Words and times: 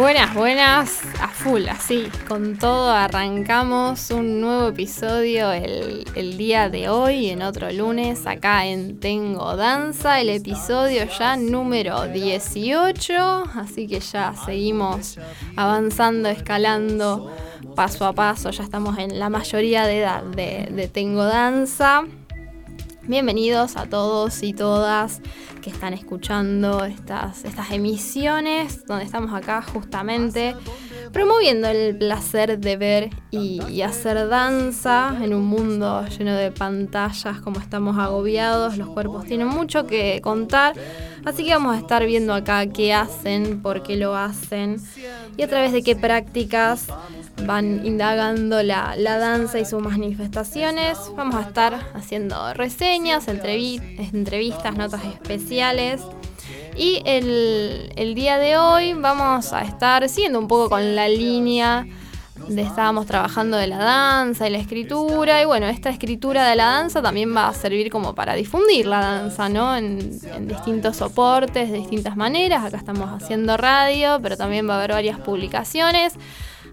Buenas, 0.00 0.32
buenas, 0.32 1.02
a 1.20 1.28
full, 1.28 1.68
así, 1.68 2.08
con 2.26 2.56
todo 2.56 2.90
arrancamos 2.90 4.10
un 4.10 4.40
nuevo 4.40 4.68
episodio 4.68 5.52
el, 5.52 6.06
el, 6.14 6.38
día 6.38 6.70
de 6.70 6.88
hoy, 6.88 7.28
en 7.28 7.42
otro 7.42 7.70
lunes, 7.70 8.26
acá 8.26 8.64
en 8.64 8.98
Tengo 8.98 9.56
Danza, 9.56 10.18
el 10.22 10.30
episodio 10.30 11.04
ya 11.18 11.36
número 11.36 12.04
18, 12.08 13.12
así 13.56 13.86
que 13.86 14.00
ya 14.00 14.32
seguimos 14.46 15.18
avanzando, 15.54 16.30
escalando 16.30 17.30
paso 17.76 18.06
a 18.06 18.14
paso, 18.14 18.48
ya 18.52 18.64
estamos 18.64 18.96
en 18.96 19.18
la 19.18 19.28
mayoría 19.28 19.84
de 19.84 19.98
edad 19.98 20.22
de, 20.22 20.66
de 20.72 20.88
Tengo 20.88 21.24
Danza. 21.24 22.06
Bienvenidos 23.10 23.76
a 23.76 23.86
todos 23.86 24.40
y 24.44 24.52
todas 24.52 25.20
que 25.62 25.70
están 25.70 25.94
escuchando 25.94 26.84
estas, 26.84 27.44
estas 27.44 27.72
emisiones, 27.72 28.84
donde 28.86 29.04
estamos 29.04 29.34
acá 29.34 29.62
justamente 29.62 30.54
promoviendo 31.12 31.66
el 31.66 31.98
placer 31.98 32.60
de 32.60 32.76
ver 32.76 33.10
y, 33.32 33.82
hacer 33.82 34.28
danza 34.28 35.16
en 35.20 35.34
un 35.34 35.44
mundo 35.44 36.06
lleno 36.06 36.36
de 36.36 36.52
pantallas, 36.52 37.40
como 37.40 37.58
estamos 37.58 37.98
agobiados, 37.98 38.78
los 38.78 38.88
cuerpos 38.88 39.24
tienen 39.24 39.48
mucho 39.48 39.88
que 39.88 40.20
contar, 40.22 40.74
así 41.24 41.44
que 41.44 41.50
vamos 41.50 41.76
a 41.76 41.78
estar 41.78 42.04
viendo 42.06 42.34
acá 42.34 42.66
qué 42.66 42.92
hacen, 42.92 43.62
por 43.62 43.82
qué 43.82 43.96
lo 43.96 44.16
hacen 44.16 44.76
y 45.36 45.42
a 45.42 45.48
través 45.48 45.72
de 45.72 45.82
qué 45.82 45.96
prácticas 45.96 46.86
van 47.46 47.84
indagando 47.84 48.62
la, 48.62 48.96
danza 48.96 49.58
y 49.58 49.64
sus 49.64 49.82
manifestaciones. 49.82 50.98
Vamos 51.16 51.36
a 51.36 51.42
estar 51.42 51.90
haciendo 51.94 52.52
reseñas, 52.54 53.28
entrevistas, 53.28 54.76
notas 54.76 55.04
especiales. 55.04 56.00
Y 56.76 57.02
el, 57.04 57.92
el, 57.96 58.14
día 58.14 58.38
de 58.38 58.56
hoy 58.56 58.94
vamos 58.94 59.52
a 59.52 59.62
estar 59.62 60.08
siguiendo 60.08 60.38
un 60.38 60.48
poco 60.48 60.70
con 60.70 60.94
la 60.94 61.08
línea 61.08 61.86
estábamos 62.48 63.06
trabajando 63.06 63.56
de 63.56 63.66
la 63.66 63.78
danza 63.78 64.46
y 64.46 64.50
la 64.50 64.58
escritura. 64.58 65.42
Y 65.42 65.44
bueno, 65.44 65.66
esta 65.66 65.90
escritura 65.90 66.48
de 66.48 66.56
la 66.56 66.66
danza 66.66 67.02
también 67.02 67.34
va 67.34 67.48
a 67.48 67.54
servir 67.54 67.90
como 67.90 68.14
para 68.14 68.34
difundir 68.34 68.86
la 68.86 69.00
danza, 69.00 69.48
¿no? 69.48 69.76
En, 69.76 70.18
distintos 70.46 70.96
soportes, 70.96 71.70
de 71.70 71.78
distintas 71.78 72.16
maneras. 72.16 72.64
Acá 72.64 72.76
estamos 72.76 73.10
haciendo 73.10 73.56
radio, 73.56 74.18
pero 74.22 74.36
también 74.36 74.68
va 74.68 74.74
a 74.74 74.78
haber 74.78 74.92
varias 74.92 75.18
publicaciones. 75.20 76.14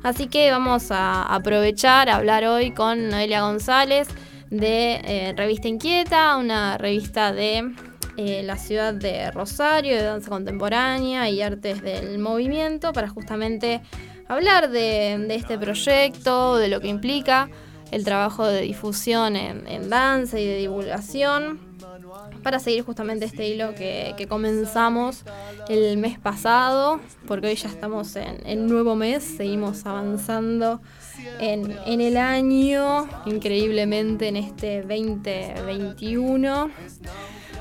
Así 0.03 0.27
que 0.27 0.51
vamos 0.51 0.91
a 0.91 1.23
aprovechar 1.23 2.09
a 2.09 2.15
hablar 2.15 2.45
hoy 2.45 2.71
con 2.71 3.09
Noelia 3.09 3.41
González 3.41 4.07
de 4.49 5.01
eh, 5.03 5.33
Revista 5.35 5.67
Inquieta, 5.67 6.37
una 6.37 6.77
revista 6.77 7.33
de 7.33 7.73
eh, 8.17 8.41
la 8.43 8.57
ciudad 8.57 8.93
de 8.93 9.29
Rosario, 9.31 9.95
de 9.95 10.03
danza 10.03 10.29
contemporánea 10.29 11.29
y 11.29 11.41
artes 11.41 11.81
del 11.81 12.17
movimiento, 12.17 12.93
para 12.93 13.09
justamente 13.09 13.81
hablar 14.27 14.69
de, 14.69 15.27
este 15.29 15.57
proyecto, 15.57 16.57
de 16.57 16.67
lo 16.67 16.81
que 16.81 16.87
implica 16.87 17.49
el 17.91 18.03
trabajo 18.03 18.45
de 18.45 18.61
difusión 18.61 19.35
en 19.35 19.89
danza 19.89 20.39
y 20.39 20.45
de 20.45 20.57
divulgación 20.57 21.67
para 22.43 22.59
seguir 22.59 22.83
justamente 22.83 23.25
este 23.25 23.47
hilo 23.47 23.73
que, 23.75 24.25
comenzamos 24.29 25.23
el 25.69 25.97
mes 25.97 26.19
pasado, 26.19 26.99
porque 27.27 27.47
hoy 27.47 27.55
ya 27.55 27.69
estamos 27.69 28.15
en 28.15 28.45
el 28.45 28.67
nuevo 28.67 28.95
mes, 28.95 29.23
seguimos 29.23 29.85
avanzando 29.85 30.81
en, 31.39 32.01
el 32.01 32.17
año, 32.17 33.07
increíblemente 33.25 34.27
en 34.29 34.37
este 34.37 34.81
2021. 34.81 36.69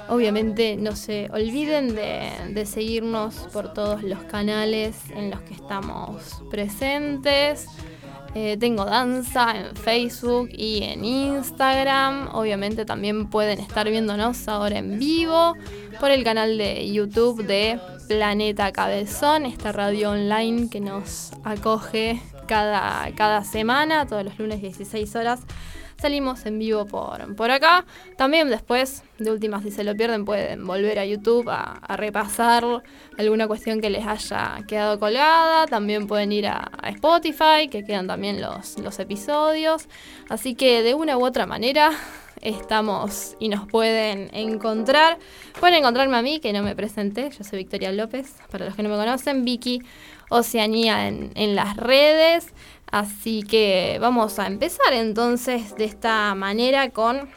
Obviamente 0.08 0.76
no 0.76 0.94
se 0.94 1.28
olviden 1.32 1.94
de, 1.94 2.66
seguirnos 2.66 3.34
por 3.52 3.72
todos 3.72 4.02
los 4.02 4.22
canales 4.24 4.96
en 5.10 5.30
los 5.30 5.40
que 5.40 5.54
estamos 5.54 6.42
presentes. 6.50 7.66
Eh, 8.34 8.56
tengo 8.58 8.84
danza 8.84 9.56
en 9.56 9.74
Facebook 9.74 10.48
y 10.52 10.82
en 10.84 11.04
Instagram. 11.04 12.28
Obviamente 12.34 12.84
también 12.84 13.28
pueden 13.30 13.58
estar 13.58 13.88
viéndonos 13.88 14.46
ahora 14.46 14.78
en 14.78 14.98
vivo 14.98 15.54
por 15.98 16.10
el 16.10 16.22
canal 16.22 16.56
de 16.58 16.92
YouTube 16.92 17.44
de 17.44 17.80
Planeta 18.06 18.70
Cabezón, 18.72 19.46
esta 19.46 19.72
radio 19.72 20.10
online 20.10 20.68
que 20.70 20.80
nos 20.80 21.32
acoge 21.42 22.22
cada, 22.46 23.10
cada 23.16 23.42
semana, 23.42 24.06
todos 24.06 24.24
los 24.24 24.38
lunes 24.38 24.60
16 24.60 25.16
horas 25.16 25.40
Salimos 25.98 26.44
en 26.44 26.58
vivo 26.58 26.84
por, 26.84 27.34
por 27.36 27.50
acá. 27.50 27.86
También 28.16 28.50
después, 28.50 29.02
de 29.18 29.30
última, 29.30 29.62
si 29.62 29.70
se 29.70 29.82
lo 29.82 29.96
pierden, 29.96 30.24
pueden 30.24 30.66
volver 30.66 30.98
a 30.98 31.06
YouTube 31.06 31.48
a, 31.48 31.80
repasar 31.96 32.64
alguna 33.18 33.46
cuestión 33.46 33.80
que 33.80 33.88
les 33.88 34.06
haya 34.06 34.58
quedado 34.68 34.98
colgada. 35.00 35.66
También 35.66 36.06
pueden 36.06 36.32
ir 36.32 36.48
a, 36.48 36.70
Spotify, 36.88 37.68
que 37.70 37.84
quedan 37.84 38.06
también 38.06 38.42
los, 38.42 38.78
los 38.78 38.98
episodios. 38.98 39.88
Así 40.28 40.54
que 40.54 40.82
de 40.82 40.94
una 40.94 41.16
u 41.16 41.24
otra 41.24 41.46
manera 41.46 41.92
estamos 42.42 43.34
y 43.38 43.48
nos 43.48 43.66
pueden 43.66 44.28
encontrar. 44.34 45.18
Pueden 45.58 45.76
encontrarme 45.76 46.16
a 46.16 46.22
mí, 46.22 46.40
que 46.40 46.52
no 46.52 46.62
me 46.62 46.76
presenté, 46.76 47.30
yo 47.30 47.44
soy 47.44 47.58
Victoria 47.58 47.92
López, 47.92 48.34
para 48.50 48.66
los 48.66 48.76
que 48.76 48.82
no 48.82 48.88
me 48.88 48.96
conocen, 48.96 49.44
Vicky 49.44 49.82
Oceanía 50.28 51.08
en, 51.08 51.30
en 51.34 51.54
las 51.54 51.76
redes. 51.76 52.52
Así 52.90 53.42
que 53.42 53.98
vamos 54.00 54.38
a 54.38 54.46
empezar 54.46 54.92
entonces 54.92 55.74
de 55.76 55.84
esta 55.84 56.34
manera 56.34 56.90
con 56.90 57.28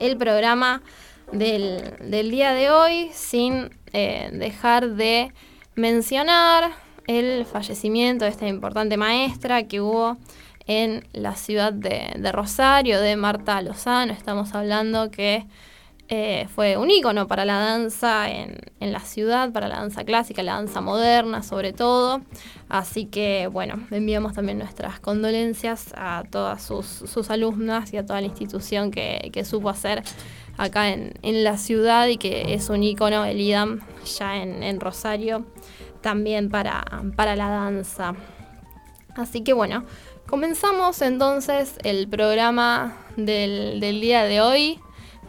el 0.00 0.16
programa 0.16 0.82
del, 1.32 2.30
día 2.30 2.52
de 2.52 2.70
hoy 2.70 3.10
sin 3.12 3.70
eh, 3.92 4.30
dejar 4.32 4.90
de 4.90 5.32
mencionar 5.74 6.72
el 7.06 7.44
fallecimiento 7.44 8.24
de 8.24 8.30
esta 8.30 8.48
importante 8.48 8.96
maestra 8.96 9.64
que 9.64 9.80
hubo 9.80 10.16
en 10.66 11.06
la 11.12 11.36
ciudad 11.36 11.72
de, 11.72 12.12
de 12.16 12.32
Rosario, 12.32 13.00
de 13.00 13.16
Marta 13.16 13.62
Lozano. 13.62 14.12
Estamos 14.12 14.54
hablando 14.54 15.10
que 15.10 15.46
eh, 16.08 16.46
fue 16.54 16.76
un 16.76 16.88
ícono 16.88 17.26
para 17.26 17.44
la 17.44 17.58
danza 17.58 18.30
en, 18.30 18.56
la 18.78 19.00
ciudad, 19.00 19.50
para 19.50 19.66
la 19.66 19.80
danza 19.80 20.04
clásica, 20.04 20.42
la 20.44 20.54
danza 20.54 20.80
moderna 20.80 21.42
sobre 21.42 21.72
todo. 21.72 22.20
Así 22.68 23.06
que 23.06 23.48
bueno, 23.48 23.74
enviamos 23.90 24.34
también 24.34 24.58
nuestras 24.58 25.00
condolencias 25.00 25.92
a 25.96 26.22
todas 26.30 26.62
sus, 26.62 27.30
alumnas 27.30 27.92
y 27.92 27.96
a 27.96 28.06
toda 28.06 28.20
la 28.20 28.28
institución 28.28 28.92
que, 28.92 29.44
supo 29.44 29.68
hacer 29.68 30.04
acá 30.56 30.90
en, 30.90 31.44
la 31.44 31.58
ciudad 31.58 32.06
y 32.06 32.18
que 32.18 32.54
es 32.54 32.70
un 32.70 32.84
ícono, 32.84 33.24
el 33.24 33.40
IDAM, 33.40 33.80
ya 34.18 34.36
en, 34.36 34.78
Rosario, 34.78 35.44
también 36.02 36.50
para, 36.50 36.84
para 37.16 37.34
la 37.34 37.48
danza. 37.48 38.14
Así 39.16 39.42
que 39.42 39.52
bueno, 39.54 39.84
comenzamos 40.28 41.02
entonces 41.02 41.78
el 41.82 42.06
programa 42.06 42.96
del, 43.16 43.80
del 43.80 44.00
día 44.00 44.22
de 44.22 44.40
hoy. 44.40 44.80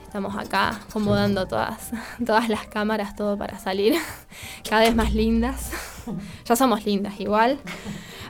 Estamos 0.08 0.38
acá 0.38 0.70
acomodando 0.88 1.48
todas, 1.48 1.92
todas 2.26 2.48
las 2.48 2.66
cámaras, 2.68 3.14
todo 3.18 3.38
para 3.38 3.60
salir 3.60 3.94
cada 4.68 4.84
vez 4.84 4.96
más 4.96 5.14
lindas. 5.14 5.72
ya 6.46 6.56
somos 6.56 6.86
lindas 6.86 7.20
igual. 7.20 7.60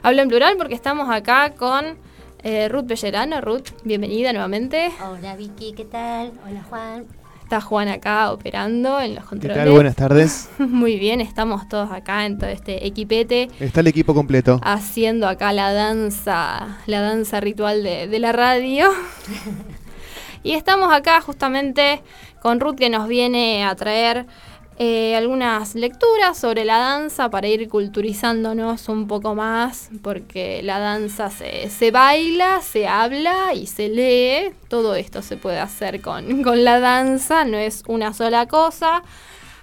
Hablo 0.02 0.22
en 0.22 0.28
plural 0.28 0.56
porque 0.58 0.74
estamos 0.74 1.08
acá 1.08 1.50
con 1.56 1.96
eh, 2.42 2.68
Ruth 2.68 2.86
Pellerano. 2.88 3.40
Ruth, 3.40 3.68
bienvenida 3.84 4.32
nuevamente. 4.32 4.90
Hola 5.08 5.36
Vicky, 5.36 5.72
¿qué 5.72 5.84
tal? 5.84 6.32
Hola 6.44 6.64
Juan. 6.68 7.06
Está 7.44 7.60
Juan 7.60 7.86
acá 7.86 8.32
operando 8.32 9.00
en 9.00 9.14
los 9.14 9.24
controles. 9.24 9.56
¿Qué 9.56 9.64
tal? 9.64 9.72
Buenas 9.72 9.94
tardes. 9.94 10.50
Muy 10.58 10.98
bien, 10.98 11.20
estamos 11.20 11.68
todos 11.68 11.92
acá 11.92 12.26
en 12.26 12.38
todo 12.38 12.50
este 12.50 12.88
equipete. 12.88 13.48
Está 13.60 13.80
el 13.80 13.86
equipo 13.86 14.14
completo. 14.14 14.60
Haciendo 14.64 15.28
acá 15.28 15.52
la 15.52 15.72
danza, 15.72 16.78
la 16.86 17.00
danza 17.00 17.40
ritual 17.40 17.84
de, 17.84 18.08
de 18.08 18.18
la 18.18 18.32
radio. 18.32 18.90
Y 20.42 20.52
estamos 20.52 20.92
acá 20.92 21.20
justamente 21.20 22.02
con 22.40 22.60
Ruth 22.60 22.76
que 22.76 22.90
nos 22.90 23.08
viene 23.08 23.64
a 23.64 23.74
traer 23.74 24.26
eh, 24.80 25.16
algunas 25.16 25.74
lecturas 25.74 26.38
sobre 26.38 26.64
la 26.64 26.78
danza 26.78 27.30
para 27.30 27.48
ir 27.48 27.68
culturizándonos 27.68 28.88
un 28.88 29.08
poco 29.08 29.34
más, 29.34 29.90
porque 30.02 30.62
la 30.62 30.78
danza 30.78 31.30
se, 31.30 31.68
se, 31.68 31.90
baila, 31.90 32.60
se 32.62 32.86
habla 32.86 33.54
y 33.54 33.66
se 33.66 33.88
lee. 33.88 34.54
Todo 34.68 34.94
esto 34.94 35.20
se 35.22 35.36
puede 35.36 35.58
hacer 35.58 36.00
con, 36.00 36.42
con 36.44 36.62
la 36.62 36.78
danza, 36.78 37.44
no 37.44 37.56
es 37.56 37.82
una 37.88 38.14
sola 38.14 38.46
cosa. 38.46 39.02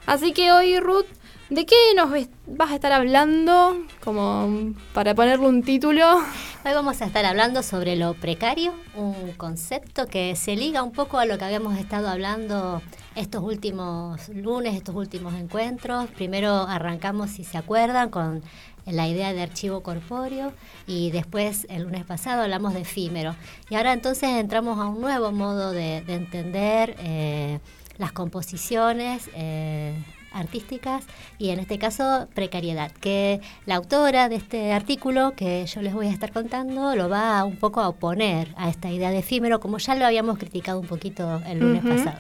Así 0.06 0.34
que 0.34 0.52
hoy, 0.52 0.80
Ruth, 0.80 1.08
¿De 1.50 1.68
qué 1.68 1.76
nos 1.96 2.10
vas 2.48 2.72
a 2.72 2.76
estar 2.76 2.92
hablando? 2.92 3.86
Como 4.04 4.74
para 4.96 5.14
ponerle 5.14 5.46
un 5.46 5.62
título. 5.62 6.18
Hoy 6.18 6.74
vamos 6.74 7.04
a 7.04 7.06
estar 7.06 7.24
hablando 7.24 7.62
sobre 7.62 7.96
lo 7.96 8.16
precario, 8.16 8.74
un 8.96 9.32
concepto 9.34 10.08
que 10.08 10.36
se 10.36 10.56
liga 10.56 10.82
un 10.82 10.92
poco 10.92 11.20
a 11.20 11.26
lo 11.26 11.38
que 11.38 11.46
habíamos 11.46 11.78
estado 11.78 12.10
hablando 12.10 12.82
estos 13.14 13.44
últimos 13.44 14.28
lunes, 14.30 14.74
estos 14.74 14.96
últimos 14.96 15.36
encuentros. 15.36 16.10
Primero 16.10 16.64
arrancamos, 16.64 17.30
si 17.30 17.44
se 17.44 17.60
acuerdan, 17.60 18.10
con 18.10 18.42
la 18.88 19.08
idea 19.08 19.32
de 19.32 19.44
archivo 19.44 19.84
corpóreo 19.84 20.52
y 20.88 21.12
después 21.12 21.68
el 21.70 21.84
lunes 21.84 22.06
pasado 22.06 22.42
hablamos 22.42 22.74
de 22.74 22.82
efímero. 22.82 23.36
Y 23.70 23.76
ahora 23.76 23.94
entonces 23.94 24.32
entramos 24.32 24.80
a 24.80 24.88
un 24.88 25.00
nuevo 25.00 25.32
modo 25.32 25.74
de, 25.74 25.98
entender 26.08 26.96
eh, 26.98 27.60
las 28.00 28.14
composiciones. 28.14 29.30
Eh, 29.36 29.94
artísticas 30.36 31.06
y 31.38 31.50
en 31.50 31.60
este 31.60 31.80
caso 31.80 32.28
precariedad, 32.34 32.92
que 32.92 33.42
la 33.66 33.76
autora 33.76 34.30
de 34.30 34.36
este 34.36 34.74
artículo 34.74 35.34
que 35.36 35.66
yo 35.66 35.82
les 35.82 35.94
voy 35.94 36.08
a 36.08 36.12
estar 36.12 36.32
contando 36.32 36.96
lo 36.96 37.10
va 37.10 37.44
un 37.44 37.56
poco 37.56 37.82
a 37.82 37.90
oponer 37.90 38.54
a 38.58 38.70
esta 38.70 38.92
idea 38.92 39.10
de 39.12 39.20
efímero, 39.20 39.60
como 39.60 39.78
ya 39.78 39.96
lo 39.96 40.06
habíamos 40.06 40.38
criticado 40.38 40.80
un 40.80 40.88
poquito 40.88 41.42
el 41.48 41.60
lunes 41.60 41.84
pasado 41.84 42.20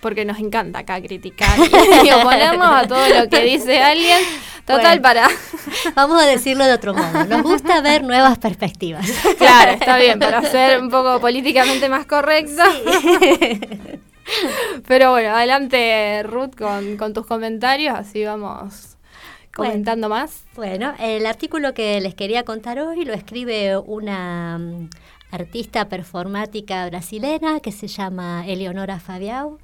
porque 0.00 0.24
nos 0.24 0.38
encanta 0.38 0.80
acá 0.80 1.00
criticar 1.00 1.58
y 1.58 2.10
oponernos 2.12 2.68
a 2.68 2.86
todo 2.86 3.08
lo 3.08 3.28
que 3.28 3.42
dice 3.42 3.82
alguien. 3.82 4.18
Total, 4.64 5.00
para. 5.00 5.28
Vamos 5.94 6.22
a 6.22 6.26
decirlo 6.26 6.64
de 6.64 6.72
otro 6.72 6.94
modo. 6.94 7.24
Nos 7.24 7.42
gusta 7.42 7.80
ver 7.80 8.02
nuevas 8.04 8.38
perspectivas. 8.38 9.04
Claro, 9.38 9.72
está 9.72 9.96
bien, 9.98 10.18
para 10.18 10.42
ser 10.42 10.80
un 10.80 10.90
poco 10.90 11.20
políticamente 11.20 11.88
más 11.88 12.06
correcto. 12.06 12.62
Pero 14.86 15.10
bueno, 15.10 15.30
adelante 15.30 16.22
Ruth 16.24 16.54
con, 16.56 16.96
con 16.96 17.12
tus 17.12 17.26
comentarios, 17.26 17.94
así 17.96 18.24
vamos 18.24 18.96
comentando 19.56 20.08
más. 20.08 20.44
Bueno, 20.54 20.94
el 20.98 21.26
artículo 21.26 21.74
que 21.74 22.00
les 22.00 22.14
quería 22.14 22.44
contar 22.44 22.78
hoy 22.78 23.04
lo 23.04 23.14
escribe 23.14 23.76
una 23.78 24.58
mm, 24.58 24.90
artista 25.30 25.88
performática 25.88 26.86
brasilera 26.86 27.60
que 27.60 27.72
se 27.72 27.88
llama 27.88 28.46
Eleonora 28.46 29.00
Fabiao. 29.00 29.58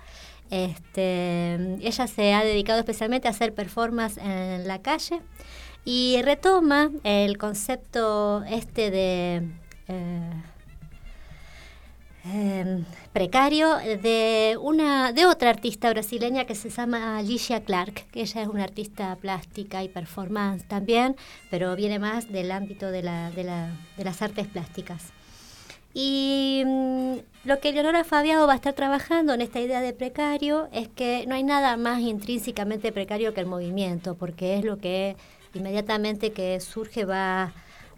Este, 0.51 1.55
ella 1.81 2.07
se 2.07 2.35
ha 2.35 2.45
dedicado 2.45 2.79
especialmente 2.81 3.29
a 3.29 3.31
hacer 3.31 3.55
performance 3.55 4.19
en 4.19 4.67
la 4.67 4.83
calle 4.83 5.21
y 5.85 6.21
retoma 6.23 6.91
el 7.05 7.39
concepto 7.39 8.45
este 8.45 8.91
de 8.91 9.43
eh, 9.89 10.43
em, 12.25 12.85
precario 13.13 13.77
de 13.77 14.57
una 14.61 15.13
de 15.13 15.27
otra 15.27 15.51
artista 15.51 15.91
brasileña 15.91 16.45
que 16.45 16.55
se 16.55 16.71
llama 16.71 17.19
Alicia 17.19 17.63
Clark, 17.65 18.07
que 18.11 18.23
ella 18.23 18.43
es 18.43 18.49
una 18.49 18.65
artista 18.65 19.17
plástica 19.17 19.83
y 19.83 19.89
performance 19.89 20.65
también, 20.67 21.17
pero 21.51 21.77
viene 21.77 21.99
más 21.99 22.31
del 22.31 22.53
ámbito 22.53 22.91
de, 22.91 23.03
la, 23.03 23.31
las 23.97 24.23
artes 24.23 24.47
plásticas. 24.47 25.13
Y 25.95 26.63
mm, 26.65 27.15
lo 27.45 27.61
que 27.61 27.73
Leonora 27.73 28.05
Fabiado 28.05 28.47
va 28.47 28.55
a 28.55 28.57
estar 28.57 28.73
trabajando 28.73 29.35
en 29.35 29.43
esta 29.43 29.61
idea 29.61 29.81
de 29.81 29.93
precario 29.93 30.69
es 30.73 30.89
que 30.89 31.27
no 31.27 31.35
hay 31.35 31.43
nada 31.43 31.77
más 31.77 32.01
intrínsecamente 32.01 32.93
precario 32.93 33.35
que 33.35 33.41
el 33.41 33.47
movimiento, 33.47 34.15
porque 34.15 34.59
es 34.59 34.65
lo 34.65 34.79
que 34.79 35.17
inmediatamente 35.55 36.33
que 36.33 36.61
surge 36.61 37.05
va 37.05 37.53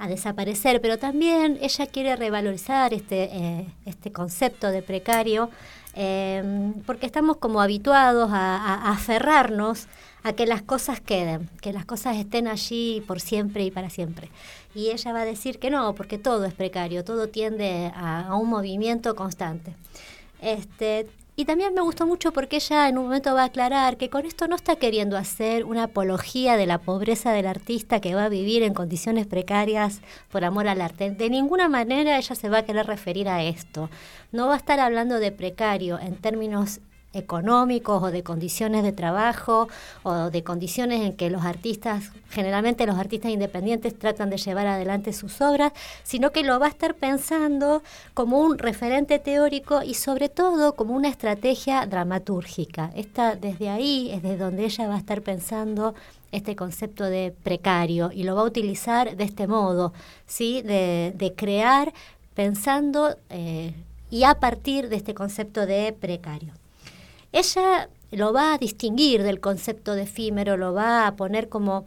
a 0.04 0.08
desaparecer, 0.08 0.80
pero 0.80 0.98
también 0.98 1.58
ella 1.60 1.86
quiere 1.86 2.16
revalorizar 2.16 2.94
este, 2.94 3.24
eh, 3.24 3.66
este 3.86 4.12
concepto 4.12 4.70
de 4.70 4.82
precario, 4.82 5.50
eh, 5.94 6.72
porque 6.86 7.06
estamos 7.06 7.36
como 7.36 7.60
habituados 7.60 8.30
a 8.32 8.90
aferrarnos 8.90 9.86
a 10.24 10.32
que 10.32 10.46
las 10.46 10.62
cosas 10.62 11.00
queden, 11.00 11.48
que 11.60 11.72
las 11.72 11.84
cosas 11.84 12.16
estén 12.16 12.48
allí 12.48 13.04
por 13.06 13.20
siempre 13.20 13.62
y 13.62 13.70
para 13.70 13.90
siempre. 13.90 14.30
Y 14.74 14.90
ella 14.90 15.12
va 15.12 15.20
a 15.20 15.24
decir 15.24 15.58
que 15.58 15.70
no, 15.70 15.94
porque 15.94 16.18
todo 16.18 16.46
es 16.46 16.54
precario, 16.54 17.04
todo 17.04 17.28
tiende 17.28 17.92
a, 17.94 18.34
un 18.34 18.48
movimiento 18.48 19.14
constante. 19.14 19.74
Este, 20.40 21.06
y 21.36 21.46
también 21.46 21.74
me 21.74 21.80
gustó 21.80 22.06
mucho 22.06 22.32
porque 22.32 22.56
ella 22.56 22.88
en 22.88 22.96
un 22.96 23.04
momento 23.04 23.34
va 23.34 23.42
a 23.42 23.46
aclarar 23.46 23.96
que 23.96 24.08
con 24.08 24.24
esto 24.24 24.46
no 24.46 24.54
está 24.54 24.76
queriendo 24.76 25.16
hacer 25.16 25.64
una 25.64 25.84
apología 25.84 26.56
de 26.56 26.66
la 26.66 26.78
pobreza 26.78 27.32
del 27.32 27.46
artista 27.46 28.00
que 28.00 28.14
va 28.14 28.24
a 28.24 28.28
vivir 28.28 28.62
en 28.62 28.72
condiciones 28.72 29.26
precarias 29.26 30.00
por 30.30 30.44
amor 30.44 30.68
al 30.68 30.80
arte. 30.80 31.10
De 31.10 31.30
ninguna 31.30 31.68
manera 31.68 32.18
ella 32.18 32.34
se 32.34 32.48
va 32.48 32.58
a 32.58 32.64
querer 32.64 32.86
referir 32.86 33.28
a 33.28 33.42
esto. 33.42 33.90
No 34.30 34.46
va 34.46 34.54
a 34.54 34.58
estar 34.58 34.78
hablando 34.78 35.18
de 35.18 35.32
precario 35.32 35.98
en 35.98 36.16
términos 36.16 36.80
económicos 37.14 38.02
o 38.02 38.10
de 38.10 38.22
condiciones 38.22 38.82
de 38.82 38.92
trabajo 38.92 39.68
o 40.02 40.30
de 40.30 40.42
condiciones 40.42 41.00
en 41.02 41.16
que 41.16 41.30
los 41.30 41.44
artistas, 41.44 42.10
generalmente 42.30 42.86
los 42.86 42.98
artistas 42.98 43.30
independientes 43.30 43.98
tratan 43.98 44.30
de 44.30 44.36
llevar 44.36 44.66
adelante 44.66 45.12
sus 45.12 45.40
obras, 45.40 45.72
sino 46.02 46.32
que 46.32 46.42
lo 46.42 46.58
va 46.58 46.66
a 46.66 46.70
estar 46.70 46.94
pensando 46.94 47.82
como 48.14 48.40
un 48.40 48.58
referente 48.58 49.18
teórico 49.18 49.82
y 49.82 49.94
sobre 49.94 50.28
todo 50.28 50.74
como 50.74 50.94
una 50.94 51.08
estrategia 51.08 51.86
dramatúrgica. 51.86 52.90
Esta, 52.94 53.36
desde 53.36 53.68
ahí 53.68 54.10
es 54.12 54.22
desde 54.22 54.36
donde 54.36 54.64
ella 54.64 54.88
va 54.88 54.96
a 54.96 54.98
estar 54.98 55.22
pensando 55.22 55.94
este 56.32 56.56
concepto 56.56 57.04
de 57.04 57.34
precario 57.42 58.10
y 58.12 58.24
lo 58.24 58.34
va 58.34 58.42
a 58.42 58.46
utilizar 58.46 59.16
de 59.16 59.24
este 59.24 59.46
modo, 59.46 59.92
¿sí? 60.26 60.62
de, 60.62 61.34
crear 61.36 61.92
pensando 62.34 63.16
eh, 63.30 63.72
y 64.10 64.24
a 64.24 64.34
partir 64.40 64.88
de 64.88 64.96
este 64.96 65.14
concepto 65.14 65.66
de 65.66 65.94
precario. 65.98 66.52
Ella 67.34 67.88
lo 68.12 68.32
va 68.32 68.54
a 68.54 68.58
distinguir 68.58 69.24
del 69.24 69.40
concepto 69.40 69.96
de 69.96 70.04
efímero, 70.04 70.56
lo 70.56 70.72
va 70.72 71.08
a 71.08 71.16
poner 71.16 71.48
como, 71.48 71.84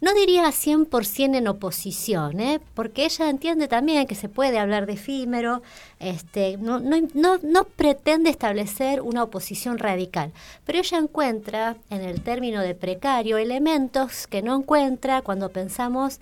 no 0.00 0.12
diría 0.12 0.48
100% 0.48 1.36
en 1.36 1.46
oposición, 1.46 2.40
¿eh? 2.40 2.58
porque 2.74 3.04
ella 3.04 3.30
entiende 3.30 3.68
también 3.68 4.08
que 4.08 4.16
se 4.16 4.28
puede 4.28 4.58
hablar 4.58 4.86
de 4.86 4.94
efímero, 4.94 5.62
este, 6.00 6.56
no, 6.56 6.80
no, 6.80 6.96
no, 7.14 7.38
no 7.44 7.62
pretende 7.62 8.28
establecer 8.28 9.00
una 9.00 9.22
oposición 9.22 9.78
radical, 9.78 10.32
pero 10.66 10.80
ella 10.80 10.98
encuentra 10.98 11.76
en 11.90 12.00
el 12.00 12.20
término 12.20 12.60
de 12.60 12.74
precario 12.74 13.38
elementos 13.38 14.26
que 14.26 14.42
no 14.42 14.56
encuentra 14.56 15.22
cuando 15.22 15.50
pensamos 15.50 16.18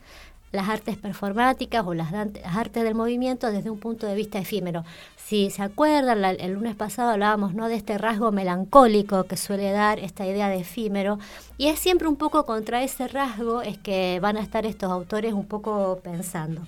las 0.52 0.69
artes 0.69 0.96
performáticas 0.96 1.87
o 1.87 1.94
las, 1.94 2.12
artes 2.12 2.84
del 2.84 2.94
movimiento 2.94 3.50
desde 3.50 3.70
un 3.70 3.78
punto 3.78 4.06
de 4.06 4.14
vista 4.14 4.38
efímero. 4.38 4.84
Si 5.26 5.50
se 5.50 5.61
acuerdan, 5.64 6.25
el 6.25 6.52
lunes 6.52 6.76
pasado 6.76 7.11
hablábamos 7.11 7.52
¿no? 7.52 7.67
de 7.67 7.75
este 7.75 7.99
rasgo 7.99 8.31
melancólico 8.31 9.25
que 9.25 9.37
suele 9.37 9.73
dar 9.73 9.99
esta 9.99 10.25
idea 10.25 10.49
de 10.49 10.61
efímero, 10.61 11.19
y 11.58 11.67
es 11.67 11.81
siempre 11.81 12.06
un 12.06 12.14
poco 12.14 12.46
contra 12.46 12.84
ese 12.84 13.08
rasgo 13.08 13.61
es 13.61 13.76
que 13.76 14.20
van 14.20 14.37
a 14.37 14.40
estar 14.40 14.64
estos 14.67 14.88
autores 14.88 15.32
un 15.32 15.44
poco 15.44 15.99
pensando. 16.00 16.62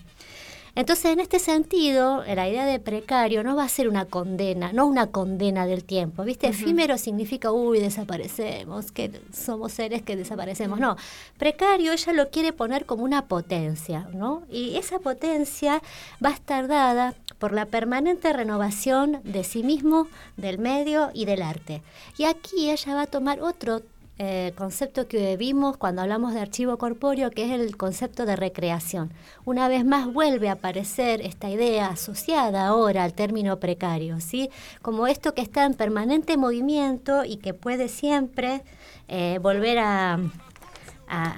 Entonces, 0.75 1.07
en 1.07 1.19
este 1.19 1.39
sentido, 1.41 2.23
la 2.25 2.49
idea 2.49 2.65
de 2.65 2.79
precario 2.79 3.43
no 3.43 3.57
va 3.57 3.65
a 3.65 3.69
ser 3.69 3.89
una 3.89 4.05
condena, 4.05 4.73
no 4.73 4.87
una 4.87 5.09
condena 5.09 5.67
del 5.67 5.83
tiempo. 5.83 6.23
¿Viste? 6.23 6.47
Efímero 6.47 6.99
significa, 6.99 7.51
uy, 7.51 7.81
desaparecemos, 7.81 8.93
que 8.93 9.11
somos 9.33 9.73
seres 9.73 10.03
que 10.03 10.15
desaparecemos. 10.15 10.79
No, 10.79 10.97
precario 11.37 11.93
ella 11.93 12.13
lo 12.13 12.31
quiere 12.31 12.53
poner 12.53 12.87
como 12.87 13.03
una 13.03 13.27
potencia, 13.27 14.09
¿no? 14.13 14.43
Y 14.51 14.77
esa 14.77 15.01
potencia 15.01 15.83
va 16.25 16.31
a 16.31 16.35
estar 16.35 16.69
dada 16.69 17.15
por 17.38 17.52
la 17.52 17.67
permanente 17.67 18.32
renovación 18.32 19.20
de 19.25 19.44
sí 19.44 19.62
mismo, 19.62 20.09
del 20.37 20.59
medio 20.59 21.11
y 21.14 21.25
del 21.25 21.42
arte. 21.42 21.83
Y 22.16 22.25
aquí 22.25 22.71
ella 22.71 22.95
va 22.95 23.02
a 23.02 23.07
tomar 23.07 23.40
otro 23.40 23.83
eh, 24.21 24.52
concepto 24.57 25.07
que 25.07 25.37
vimos 25.37 25.76
cuando 25.76 26.02
hablamos 26.02 26.35
de 26.35 26.40
archivo 26.40 26.76
corpóreo, 26.76 27.30
que 27.30 27.45
es 27.45 27.52
el 27.52 27.76
concepto 27.76 28.26
de 28.26 28.35
recreación. 28.35 29.12
Una 29.45 29.68
vez 29.68 29.85
más 29.85 30.12
vuelve 30.12 30.49
a 30.49 30.54
aparecer 30.54 31.21
esta 31.21 31.49
idea 31.49 31.87
asociada 31.87 32.66
ahora 32.66 33.04
al 33.04 33.14
término 33.14 33.61
precario, 33.61 34.21
¿sí? 34.21 34.50
Como 34.83 35.07
esto 35.07 35.35
que 35.35 35.42
está 35.42 35.64
en 35.64 35.75
permanente 35.75 36.37
movimiento 36.37 37.25
y 37.25 37.37
que 37.37 37.54
puede 37.54 37.87
siempre 37.87 38.64
eh, 39.07 39.38
volver 39.40 39.78
a, 39.78 40.18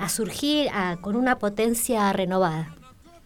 surgir 0.09 0.69
con 1.01 1.15
una 1.15 1.39
potencia 1.39 2.13
renovada. 2.13 2.80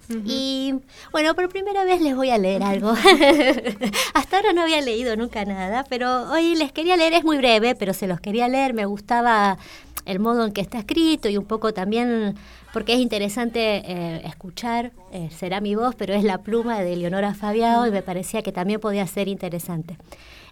Y 0.08 0.74
bueno, 1.12 1.34
por 1.34 1.48
primera 1.48 1.84
vez 1.84 2.00
les 2.00 2.14
voy 2.14 2.30
a 2.30 2.38
leer 2.38 2.62
algo. 2.62 2.90
Hasta 4.14 4.36
ahora 4.36 4.52
no 4.52 4.62
había 4.62 4.80
leído 4.80 5.16
nunca 5.16 5.44
nada, 5.44 5.84
pero 5.88 6.30
hoy 6.30 6.54
les 6.54 6.72
quería 6.72 6.96
leer, 6.96 7.14
es 7.14 7.24
muy 7.24 7.38
breve, 7.38 7.74
pero 7.74 7.94
se 7.94 8.06
los 8.06 8.20
quería 8.20 8.48
leer, 8.48 8.74
me 8.74 8.84
gustaba 8.84 9.58
el 10.04 10.20
modo 10.20 10.44
en 10.44 10.52
que 10.52 10.60
está 10.60 10.78
escrito 10.78 11.28
y 11.28 11.38
un 11.38 11.46
poco 11.46 11.72
también 11.72 12.36
porque 12.72 12.94
es 12.94 12.98
interesante 12.98 13.82
eh, 13.86 14.22
escuchar, 14.24 14.92
eh, 15.12 15.30
será 15.34 15.60
mi 15.60 15.74
voz, 15.74 15.94
pero 15.94 16.12
es 16.12 16.24
la 16.24 16.38
pluma 16.38 16.80
de 16.80 16.96
Leonora 16.96 17.32
Fabiao 17.32 17.86
y 17.86 17.90
me 17.90 18.02
parecía 18.02 18.42
que 18.42 18.52
también 18.52 18.80
podía 18.80 19.06
ser 19.06 19.28
interesante. 19.28 19.96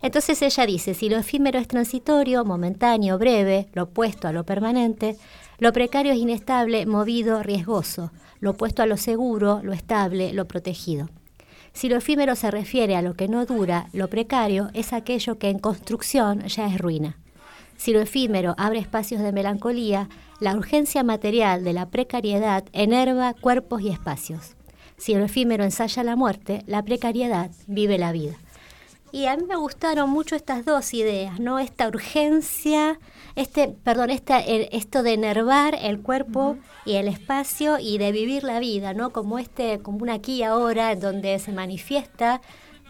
Entonces 0.01 0.41
ella 0.41 0.67
dice, 0.67 0.95
si 0.95 1.09
lo 1.09 1.17
efímero 1.19 1.59
es 1.59 1.69
transitorio, 1.69 2.45
momentáneo, 2.45 3.19
breve, 3.19 3.69
lo 3.73 3.85
opuesto 3.85 4.29
a 4.29 4.33
lo 4.33 4.45
permanente, 4.45 5.17
lo 5.59 5.73
precario 5.73 6.13
es 6.13 6.19
inestable, 6.19 6.87
movido, 6.87 7.43
riesgoso 7.43 8.11
lo 8.43 8.51
opuesto 8.51 8.83
a 8.83 8.87
lo 8.87 8.97
seguro, 8.97 9.61
lo 9.63 9.73
estable, 9.73 10.33
lo 10.33 10.47
protegido. 10.49 11.09
Si 11.73 11.89
lo 11.89 11.97
efímero 11.97 12.35
se 12.35 12.51
refiere 12.51 12.97
a 12.97 13.01
lo 13.01 13.15
que 13.15 13.29
no 13.29 13.47
dura, 13.47 13.87
lo 13.93 14.09
precario 14.09 14.69
es 14.75 14.93
aquello 14.93 15.39
que 15.39 15.49
en 15.49 15.61
construcción 15.61 16.41
ya 16.49 16.67
es 16.67 16.77
ruina. 16.77 17.17
Si 17.77 17.93
lo 17.93 18.01
efímero 18.01 18.57
abre 18.59 18.81
espacios 18.81 19.23
de 19.23 19.31
melancolía, 19.31 20.09
la 20.41 20.57
urgencia 20.57 21.05
material 21.05 21.63
de 21.63 21.73
la 21.73 21.89
precariedad 21.89 22.65
enerva 22.73 23.33
cuerpos 23.33 23.81
y 23.81 23.91
espacios. 23.91 24.57
Si 24.97 25.15
lo 25.15 25.25
efímero 25.25 25.63
ensaya 25.63 26.03
la 26.03 26.17
muerte, 26.17 26.65
la 26.67 26.83
precariedad 26.83 27.53
vive 27.69 27.97
la 27.97 28.11
vida. 28.11 28.35
Y 29.12 29.26
a 29.26 29.37
mí 29.37 29.45
me 29.47 29.57
gustaron 29.57 30.09
mucho 30.09 30.35
estas 30.35 30.64
dos 30.64 30.95
ideas, 30.95 31.38
¿no? 31.38 31.59
Esta 31.59 31.87
urgencia, 31.87 32.99
este, 33.37 33.69
perdón, 33.69 34.09
esta, 34.09 34.40
esto 34.40 35.02
de 35.02 35.12
enervar 35.12 35.78
el 35.81 36.00
cuerpo 36.00 36.57
y 36.87 36.95
el 36.95 37.09
espacio 37.09 37.78
y 37.78 37.99
de 37.99 38.11
vivir 38.11 38.42
la 38.42 38.59
vida, 38.59 38.95
¿no? 38.95 39.11
Como 39.11 39.38
este, 39.38 39.81
como 39.81 39.99
un 39.99 40.09
aquí 40.09 40.37
y 40.37 40.42
ahora 40.45 40.92
en 40.92 41.00
donde 41.00 41.38
se 41.38 41.52
manifiesta 41.52 42.40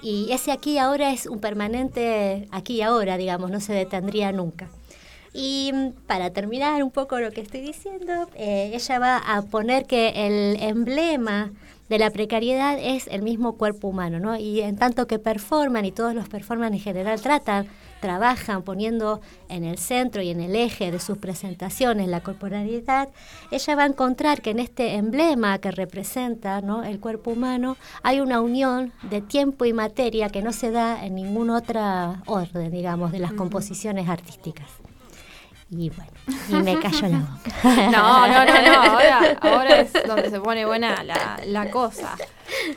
y 0.00 0.32
ese 0.32 0.52
aquí 0.52 0.74
y 0.74 0.78
ahora 0.78 1.12
es 1.12 1.26
un 1.26 1.40
permanente 1.40 2.48
aquí 2.52 2.74
y 2.74 2.82
ahora, 2.82 3.16
digamos, 3.16 3.50
no 3.50 3.60
se 3.60 3.72
detendría 3.72 4.30
nunca. 4.30 4.68
Y 5.32 5.70
mm, 5.72 5.92
para 6.06 6.30
terminar 6.30 6.82
un 6.82 6.90
poco 6.90 7.18
lo 7.18 7.30
que 7.30 7.40
estoy 7.40 7.60
diciendo, 7.60 8.28
eh, 8.34 8.72
ella 8.74 8.98
va 8.98 9.16
a 9.18 9.42
poner 9.42 9.86
que 9.86 10.26
el 10.26 10.62
emblema 10.62 11.52
de 11.92 11.99
la 11.99 12.08
precariedad 12.08 12.78
es 12.80 13.06
el 13.06 13.20
mismo 13.20 13.58
cuerpo 13.58 13.88
humano, 13.88 14.18
¿no? 14.18 14.34
Y 14.38 14.62
en 14.62 14.76
tanto 14.76 15.06
que 15.06 15.18
performan, 15.18 15.84
y 15.84 15.92
todos 15.92 16.14
los 16.14 16.26
performan 16.26 16.72
en 16.72 16.80
general 16.80 17.20
tratan, 17.20 17.66
trabajan 18.00 18.62
poniendo 18.62 19.20
en 19.50 19.64
el 19.64 19.76
centro 19.76 20.22
y 20.22 20.30
en 20.30 20.40
el 20.40 20.56
eje 20.56 20.90
de 20.90 20.99
sus 20.99 21.18
presentaciones 21.18 22.08
la 22.08 22.22
corporalidad, 22.22 23.11
ella 23.50 23.76
va 23.76 23.82
a 23.82 23.87
encontrar 23.88 24.40
que 24.40 24.52
en 24.52 24.61
este 24.61 24.94
emblema 24.94 25.58
que 25.58 25.70
representa 25.70 26.62
¿no? 26.62 26.82
el 26.82 26.99
cuerpo 26.99 27.32
humano 27.32 27.76
hay 28.02 28.20
una 28.20 28.40
unión 28.40 28.94
de 29.11 29.20
tiempo 29.20 29.66
y 29.66 29.75
materia 29.75 30.30
que 30.30 30.40
no 30.40 30.54
se 30.54 30.70
da 30.70 31.04
en 31.04 31.14
ninguna 31.14 31.58
otra 31.58 32.22
orden, 32.25 32.70
digamos, 32.70 33.12
de 33.12 33.18
las 33.18 33.34
composiciones 33.34 34.08
artísticas. 34.08 34.81
Y 35.74 35.88
bueno, 35.88 36.12
y 36.50 36.54
me 36.56 36.78
cayó 36.78 37.08
la 37.08 37.20
boca. 37.20 37.40
No, 37.90 38.28
no, 38.28 38.44
no, 38.44 38.62
no. 38.62 38.82
Ahora, 38.82 39.38
ahora 39.40 39.80
es 39.80 39.92
donde 40.06 40.28
se 40.28 40.38
pone 40.38 40.66
buena 40.66 41.02
la, 41.02 41.40
la 41.46 41.70
cosa. 41.70 42.14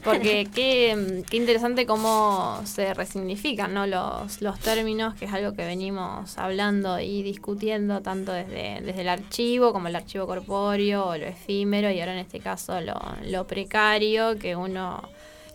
Porque 0.02 0.48
qué, 0.54 1.24
qué, 1.30 1.36
interesante 1.36 1.86
cómo 1.86 2.62
se 2.64 2.94
resignifican 2.94 3.74
¿no? 3.74 3.86
los, 3.86 4.42
los 4.42 4.58
términos, 4.60 5.14
que 5.16 5.26
es 5.26 5.34
algo 5.34 5.54
que 5.54 5.66
venimos 5.66 6.38
hablando 6.38 6.98
y 7.02 7.22
discutiendo 7.22 8.02
tanto 8.02 8.32
desde, 8.32 8.80
desde 8.82 9.02
el 9.02 9.10
archivo 9.10 9.74
como 9.74 9.90
el 9.90 9.96
archivo 9.98 10.26
corpóreo 10.26 11.06
o 11.06 11.18
lo 11.18 11.26
efímero 11.26 11.92
y 11.92 12.00
ahora 12.00 12.14
en 12.14 12.20
este 12.20 12.40
caso 12.40 12.80
lo, 12.80 12.96
lo 13.26 13.46
precario, 13.46 14.40
que 14.40 14.56
uno 14.56 15.02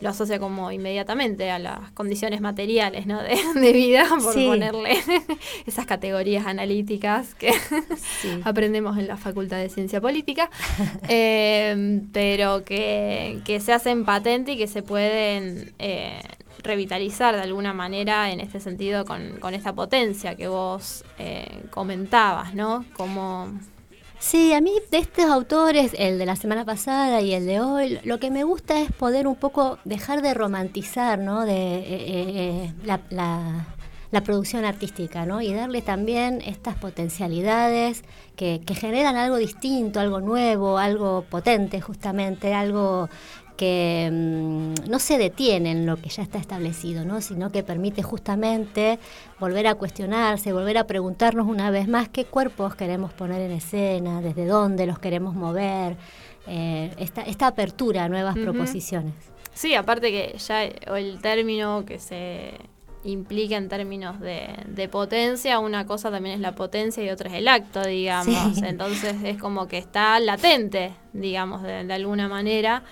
lo 0.00 0.10
asocia 0.10 0.38
como 0.38 0.72
inmediatamente 0.72 1.50
a 1.50 1.58
las 1.58 1.90
condiciones 1.92 2.40
materiales 2.40 3.06
¿no? 3.06 3.20
de, 3.22 3.72
vida, 3.72 4.06
por 4.08 4.34
ponerle 4.34 4.98
esas 5.66 5.86
categorías 5.86 6.46
analíticas 6.46 7.34
que 7.34 7.52
aprendemos 8.44 8.98
en 8.98 9.06
la 9.08 9.16
Facultad 9.16 9.58
de 9.58 9.68
Ciencia 9.68 10.00
Política, 10.00 10.50
eh, 11.08 12.00
pero 12.12 12.64
que, 12.64 13.42
se 13.60 13.72
hacen 13.72 14.04
patente 14.04 14.52
y 14.52 14.56
que 14.56 14.66
se 14.66 14.82
pueden 14.82 15.72
eh, 15.78 16.20
revitalizar 16.62 17.34
de 17.34 17.42
alguna 17.42 17.72
manera 17.74 18.30
en 18.30 18.40
este 18.40 18.60
sentido 18.60 19.04
con, 19.04 19.38
con 19.38 19.54
esta 19.54 19.74
potencia 19.74 20.34
que 20.34 20.48
vos 20.48 21.04
eh, 21.18 21.62
comentabas, 21.70 22.54
¿no? 22.54 22.84
Como 22.94 23.52
Sí, 24.20 24.52
a 24.52 24.60
mí 24.60 24.72
de 24.90 24.98
estos 24.98 25.24
autores, 25.24 25.92
el 25.98 26.18
de 26.18 26.26
la 26.26 26.36
semana 26.36 26.66
pasada 26.66 27.22
y 27.22 27.32
el 27.32 27.46
de 27.46 27.60
hoy, 27.60 27.98
lo 28.04 28.20
que 28.20 28.30
me 28.30 28.44
gusta 28.44 28.78
es 28.78 28.92
poder 28.92 29.26
un 29.26 29.34
poco 29.34 29.78
dejar 29.86 30.20
de 30.20 30.34
romantizar 30.34 31.18
¿no? 31.18 31.46
de, 31.46 31.78
eh, 31.78 31.84
eh, 31.86 32.72
la, 32.84 33.00
la, 33.08 34.20
producción 34.20 34.66
artística 34.66 35.24
¿no? 35.24 35.40
y 35.40 35.54
darle 35.54 35.80
también 35.80 36.42
estas 36.42 36.76
potencialidades 36.76 38.04
que, 38.36 38.60
que 38.60 38.74
generan 38.74 39.16
algo 39.16 39.36
distinto, 39.36 40.00
algo 40.00 40.20
nuevo, 40.20 40.76
algo 40.76 41.24
potente 41.30 41.80
justamente, 41.80 42.52
algo 42.52 43.08
que 43.60 44.08
mm, 44.10 44.88
no 44.88 44.98
se 44.98 45.18
detiene 45.18 45.72
en 45.72 45.84
lo 45.84 45.98
que 45.98 46.08
ya 46.08 46.22
está 46.22 46.38
establecido, 46.38 47.04
¿no? 47.04 47.20
sino 47.20 47.52
que 47.52 47.62
permite 47.62 48.02
justamente 48.02 48.98
volver 49.38 49.66
a 49.66 49.74
cuestionarse, 49.74 50.54
volver 50.54 50.78
a 50.78 50.86
preguntarnos 50.86 51.46
una 51.46 51.70
vez 51.70 51.86
más 51.86 52.08
qué 52.08 52.24
cuerpos 52.24 52.74
queremos 52.74 53.12
poner 53.12 53.42
en 53.42 53.50
escena, 53.50 54.22
desde 54.22 54.46
dónde 54.46 54.86
los 54.86 54.98
queremos 54.98 55.34
mover, 55.34 55.98
eh, 56.46 56.94
esta, 56.96 57.20
esta, 57.20 57.48
apertura 57.48 58.04
a 58.04 58.08
nuevas 58.08 58.34
proposiciones. 58.34 59.12
Sí, 59.52 59.74
aparte 59.74 60.10
que 60.10 60.38
ya 60.38 60.64
el 60.64 61.20
término 61.20 61.84
que 61.84 61.98
se 61.98 62.54
implica 63.04 63.58
en 63.58 63.68
términos 63.68 64.20
de, 64.20 64.88
potencia, 64.90 65.58
una 65.58 65.84
cosa 65.84 66.10
también 66.10 66.36
es 66.36 66.40
la 66.40 66.54
potencia 66.54 67.04
y 67.04 67.10
otra 67.10 67.28
es 67.28 67.34
el 67.34 67.46
acto, 67.46 67.82
digamos. 67.82 68.62
Entonces 68.62 69.16
es 69.22 69.36
como 69.36 69.68
que 69.68 69.76
está 69.76 70.18
latente, 70.18 70.94
digamos, 71.12 71.62
de 71.62 71.92
alguna 71.92 72.26
manera 72.26 72.84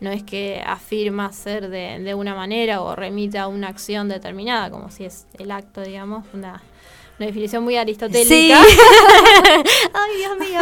no 0.00 0.10
es 0.10 0.22
que 0.22 0.62
afirma 0.66 1.32
ser 1.32 1.68
de, 1.68 1.98
de 2.00 2.14
una 2.14 2.34
manera 2.34 2.82
o 2.82 2.94
remita 2.96 3.42
a 3.42 3.48
una 3.48 3.68
acción 3.68 4.08
determinada, 4.08 4.70
como 4.70 4.90
si 4.90 5.04
es 5.04 5.26
el 5.38 5.50
acto, 5.50 5.82
digamos, 5.82 6.24
una, 6.32 6.62
definición 7.18 7.62
muy 7.62 7.76
aristotélica. 7.76 8.60
Ay, 9.92 10.16
Dios 10.16 10.38
mío. 10.38 10.60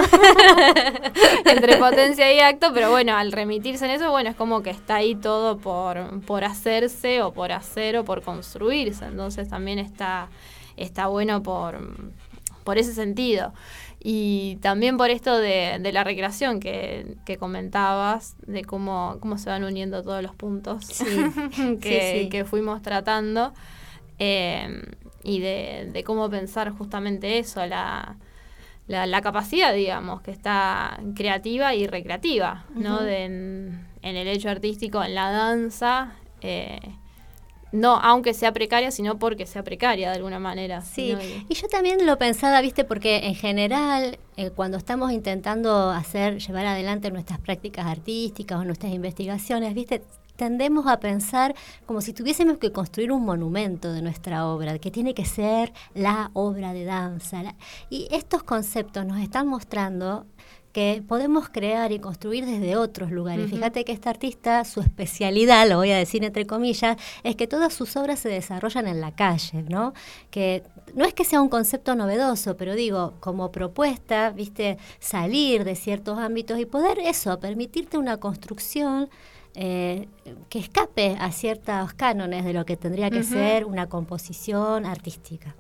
Entre 1.47 1.77
potencia 1.79 2.33
y 2.33 2.41
acto, 2.41 2.73
pero 2.75 2.91
bueno, 2.91 3.17
al 3.17 3.33
remitirse 3.33 3.85
en 3.85 3.93
eso, 3.93 4.11
bueno, 4.11 4.31
es 4.31 4.37
como 4.37 4.63
que 4.63 4.71
está 4.71 4.97
ahí 4.97 5.15
todo 5.15 5.59
por, 5.59 6.21
por 6.27 6.45
hacerse 6.45 7.23
o 7.23 7.33
por 7.33 7.53
hacer 7.53 7.97
o 7.97 8.05
por 8.05 8.23
construirse. 8.23 9.07
Entonces 9.07 9.49
también 9.49 9.79
está, 9.79 10.29
está 10.77 11.07
bueno 11.07 11.43
por, 11.43 11.79
por 12.65 12.79
ese 12.79 12.93
sentido. 12.93 13.53
Y 14.05 14.57
también 14.57 14.97
por 14.97 15.11
esto 15.11 15.39
de, 15.39 15.79
de 15.81 15.93
la 15.93 16.03
recreación 16.03 16.59
que, 16.59 17.17
que, 17.25 17.37
comentabas, 17.37 18.35
de 18.47 18.65
cómo, 18.65 19.19
cómo 19.21 19.39
se 19.39 19.49
van 19.49 19.63
uniendo 19.63 20.03
todos 20.03 20.23
los 20.23 20.35
puntos 20.35 21.03
que, 21.81 22.29
que, 22.29 22.45
fuimos 22.45 22.83
tratando, 22.83 23.53
eh, 24.19 24.83
y 25.23 25.39
de, 25.39 25.91
de, 25.93 26.03
cómo 26.03 26.29
pensar 26.29 26.71
justamente 26.71 27.39
eso, 27.39 27.65
la, 27.65 28.17
la, 28.89 29.21
capacidad, 29.23 29.73
digamos, 29.73 30.21
que 30.21 30.33
está 30.33 30.99
creativa 31.15 31.73
y 31.77 31.87
recreativa, 31.87 32.65
¿no? 32.75 33.03
de, 33.03 33.25
en, 33.25 33.87
en, 34.03 34.17
el 34.17 34.27
hecho 34.27 34.51
artístico, 34.51 35.05
en 35.05 35.15
la 35.15 35.31
danza. 35.31 36.15
Eh, 36.41 36.81
no 37.73 37.97
aunque 37.97 38.35
sea 38.35 38.53
precaria, 38.53 38.91
sino 38.91 39.19
porque 39.19 39.47
sea 39.47 39.65
precaria 39.65 40.11
de 40.11 40.17
alguna 40.17 40.39
manera. 40.39 40.83
Sí, 40.83 41.17
y 41.49 41.55
yo 41.55 41.69
también 41.69 42.05
lo 42.07 42.19
pensaba, 42.19 42.61
viste, 42.61 42.85
porque 42.85 43.27
en 43.27 43.35
general, 43.35 44.19
eh, 44.37 44.51
cuando 44.51 44.77
estamos 44.77 45.13
intentando 45.13 45.91
hacer, 45.91 46.39
llevar 46.39 46.67
adelante 46.67 47.11
nuestras 47.11 47.41
prácticas 47.41 47.87
artísticas 47.87 48.61
o 48.61 48.65
nuestras 48.65 48.93
investigaciones, 48.93 49.75
viste, 49.75 50.03
tendemos 50.37 50.87
a 50.87 50.99
pensar 50.99 51.55
como 51.87 52.01
si 52.01 52.13
tuviésemos 52.13 52.59
que 52.59 52.73
construir 52.73 53.13
un 53.13 53.25
monumento 53.25 53.93
de 53.93 54.03
nuestra 54.03 54.47
obra, 54.47 54.79
que 54.79 54.91
tiene 54.91 55.15
que 55.15 55.25
ser 55.25 55.73
la 55.95 56.31
obra 56.35 56.73
de 56.73 56.85
danza. 56.85 57.55
y 57.91 58.09
estos 58.11 58.43
conceptos 58.43 59.05
nos 59.07 59.21
están 59.21 59.47
mostrando 59.47 60.27
que 60.73 61.03
podemos 61.07 61.49
crear 61.51 61.93
y 61.93 61.99
construir 61.99 62.47
desde 62.47 62.77
otros 62.77 63.11
lugares. 63.11 63.51
Fíjate 63.51 63.85
que 63.85 63.93
esta 63.93 64.11
artista, 64.11 64.65
su 64.65 64.81
especialidad, 64.81 65.69
lo 65.69 65.77
voy 65.77 65.91
a 65.91 65.99
decir 65.99 66.25
entre 66.25 66.47
comillas, 66.47 66.97
es 67.23 67.37
que 67.37 67.47
todas 67.47 67.75
sus 67.75 67.95
obras 67.97 68.21
se 68.21 68.31
desarrollan 68.31 68.89
en 68.89 69.01
la 69.01 69.15
calle, 69.15 69.65
¿no? 69.69 69.93
Que 70.31 70.63
no 70.95 71.05
es 71.05 71.13
que 71.13 71.25
sea 71.25 71.43
un 71.43 71.51
concepto 71.51 71.95
novedoso, 71.95 72.57
pero 72.57 72.75
digo, 72.75 73.15
como 73.21 73.53
propuesta, 73.53 74.31
viste, 74.31 74.79
salir 74.99 75.65
de 75.65 75.77
ciertos 75.77 76.19
ámbitos 76.19 76.59
y 76.59 76.65
poder 76.65 76.99
eso, 77.01 77.39
permitirte 77.39 77.99
una 77.99 78.17
construcción 78.17 79.11
eh, 79.55 80.09
que 80.49 80.59
escape 80.59 81.17
a 81.21 81.31
ciertos 81.31 81.93
cánones 81.93 82.45
de 82.45 82.55
lo 82.55 82.65
que 82.65 82.77
tendría 82.77 83.11
que 83.11 83.23
ser 83.23 83.67
una 83.67 83.87
composición 83.89 84.87
artística. 84.87 85.55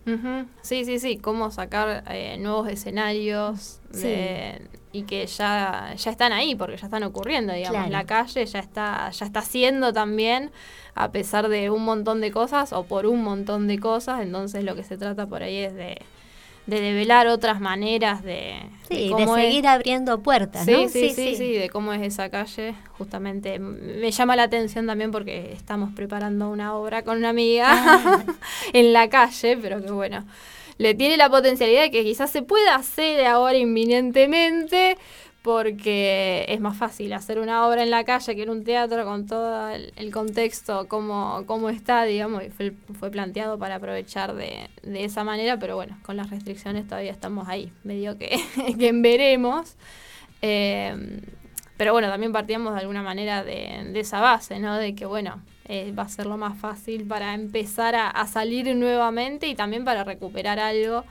Sí, 0.62 0.84
sí, 0.84 0.98
sí, 0.98 1.18
cómo 1.18 1.50
sacar 1.50 2.04
eh, 2.08 2.38
nuevos 2.38 2.68
escenarios 2.68 3.80
y 4.92 5.02
que 5.02 5.26
ya, 5.26 5.94
ya 5.96 6.10
están 6.10 6.32
ahí, 6.32 6.54
porque 6.54 6.76
ya 6.76 6.86
están 6.86 7.02
ocurriendo, 7.02 7.52
digamos, 7.52 7.90
la 7.90 8.04
calle 8.04 8.44
ya 8.46 8.60
está, 8.60 9.10
ya 9.10 9.26
está 9.26 9.40
haciendo 9.40 9.92
también, 9.92 10.50
a 10.94 11.10
pesar 11.12 11.48
de 11.48 11.70
un 11.70 11.84
montón 11.84 12.20
de 12.20 12.30
cosas 12.30 12.72
o 12.72 12.84
por 12.84 13.06
un 13.06 13.22
montón 13.22 13.68
de 13.68 13.78
cosas, 13.78 14.22
entonces 14.22 14.64
lo 14.64 14.74
que 14.74 14.84
se 14.84 14.96
trata 14.96 15.26
por 15.26 15.42
ahí 15.42 15.56
es 15.56 15.74
de 15.74 15.98
de 16.66 16.80
develar 16.80 17.26
otras 17.26 17.60
maneras 17.60 18.22
de, 18.22 18.54
sí, 18.88 19.12
de, 19.16 19.26
seguir 19.26 19.66
abriendo 19.66 20.22
puertas, 20.22 20.64
sí, 20.64 20.86
Sí, 20.88 21.10
sí, 21.10 21.34
sí, 21.34 21.52
de 21.52 21.68
cómo 21.70 21.92
es 21.92 22.02
esa 22.02 22.30
calle. 22.30 22.74
Justamente 22.98 23.58
me 23.58 24.10
llama 24.10 24.36
la 24.36 24.44
atención 24.44 24.86
también 24.86 25.10
porque 25.10 25.52
estamos 25.52 25.90
preparando 25.94 26.50
una 26.50 26.74
obra 26.74 27.02
con 27.02 27.18
una 27.18 27.30
amiga 27.30 27.66
ah. 27.68 28.24
en 28.72 28.92
la 28.92 29.08
calle, 29.08 29.58
pero 29.60 29.82
que 29.82 29.90
bueno, 29.90 30.24
le 30.78 30.94
tiene 30.94 31.16
la 31.16 31.28
potencialidad 31.28 31.82
de 31.82 31.90
que 31.90 32.04
quizás 32.04 32.30
se 32.30 32.42
pueda 32.42 32.76
hacer 32.76 33.26
ahora 33.26 33.56
inminentemente, 33.56 34.96
porque 35.42 36.44
es 36.48 36.60
más 36.60 36.76
fácil 36.76 37.12
hacer 37.12 37.40
una 37.40 37.66
obra 37.66 37.82
en 37.82 37.90
la 37.90 38.04
calle 38.04 38.36
que 38.36 38.44
en 38.44 38.50
un 38.50 38.62
teatro 38.62 39.04
con 39.04 39.26
todo 39.26 39.68
el, 39.70 40.12
contexto 40.12 40.86
como, 40.86 41.44
como 41.46 41.68
está, 41.68 42.04
digamos, 42.04 42.44
y 42.44 42.50
fue, 42.50 42.72
fue 42.98 43.10
planteado 43.10 43.58
para 43.58 43.76
aprovechar 43.76 44.34
de, 44.34 44.70
de, 44.82 45.04
esa 45.04 45.24
manera, 45.24 45.58
pero 45.58 45.74
bueno, 45.74 45.98
con 46.04 46.16
las 46.16 46.30
restricciones 46.30 46.86
todavía 46.86 47.10
estamos 47.10 47.48
ahí, 47.48 47.72
medio 47.82 48.16
que, 48.16 48.38
que 48.78 48.92
veremos. 48.92 49.74
Eh, 50.42 51.20
pero 51.76 51.92
bueno, 51.92 52.08
también 52.08 52.32
partíamos 52.32 52.74
de 52.74 52.80
alguna 52.80 53.02
manera 53.02 53.42
de, 53.42 53.90
de 53.92 54.00
esa 54.00 54.20
base, 54.20 54.60
¿no? 54.60 54.76
De 54.76 54.94
que, 54.94 55.06
bueno, 55.06 55.42
eh, 55.64 55.92
va 55.98 56.04
a 56.04 56.08
ser 56.08 56.26
lo 56.26 56.36
más 56.36 56.56
fácil 56.56 57.04
para 57.04 57.34
empezar 57.34 57.96
a, 57.96 58.08
a 58.08 58.28
salir 58.28 58.72
nuevamente 58.76 59.48
y 59.48 59.56
también 59.56 59.84
para 59.84 60.04
recuperar 60.04 60.60
algo 60.60 61.04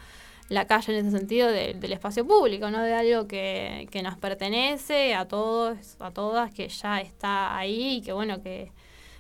la 0.51 0.67
calle 0.67 0.91
en 0.97 1.07
ese 1.07 1.17
sentido 1.17 1.47
del 1.47 1.93
espacio 1.93 2.27
público, 2.27 2.69
¿no? 2.69 2.81
De 2.81 2.93
algo 2.93 3.25
que, 3.25 3.87
que, 3.89 4.03
nos 4.03 4.17
pertenece 4.17 5.15
a 5.15 5.25
todos, 5.25 5.95
a 5.99 6.11
todas, 6.11 6.53
que 6.53 6.67
ya 6.67 6.99
está 6.99 7.57
ahí 7.57 7.97
y 7.97 8.01
que 8.01 8.11
bueno, 8.11 8.43
que, 8.43 8.69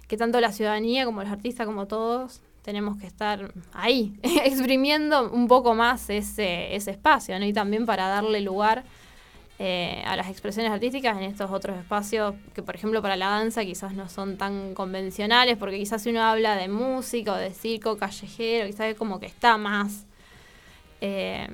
que 0.09 0.17
tanto 0.17 0.41
la 0.41 0.51
ciudadanía 0.51 1.05
como 1.05 1.21
los 1.21 1.31
artistas 1.31 1.65
como 1.65 1.87
todos 1.87 2.41
tenemos 2.63 2.97
que 2.97 3.07
estar 3.07 3.53
ahí, 3.71 4.13
exprimiendo 4.23 5.31
un 5.31 5.47
poco 5.47 5.73
más 5.73 6.09
ese, 6.09 6.75
ese 6.75 6.91
espacio, 6.91 7.39
¿no? 7.39 7.45
Y 7.45 7.53
también 7.53 7.85
para 7.85 8.09
darle 8.09 8.41
lugar 8.41 8.83
eh, 9.57 10.03
a 10.05 10.17
las 10.17 10.27
expresiones 10.27 10.69
artísticas 10.69 11.15
en 11.15 11.23
estos 11.23 11.49
otros 11.49 11.77
espacios 11.77 12.35
que, 12.53 12.61
por 12.61 12.75
ejemplo, 12.75 13.01
para 13.01 13.15
la 13.15 13.29
danza 13.29 13.63
quizás 13.63 13.93
no 13.93 14.09
son 14.09 14.35
tan 14.35 14.73
convencionales, 14.73 15.55
porque 15.55 15.77
quizás 15.77 16.01
si 16.03 16.09
uno 16.09 16.23
habla 16.23 16.57
de 16.57 16.67
música 16.67 17.31
o 17.31 17.37
de 17.37 17.53
circo 17.53 17.95
callejero, 17.95 18.67
quizás 18.67 18.87
es 18.87 18.97
como 18.97 19.21
que 19.21 19.27
está 19.27 19.57
más... 19.57 20.07
Eh, 21.01 21.47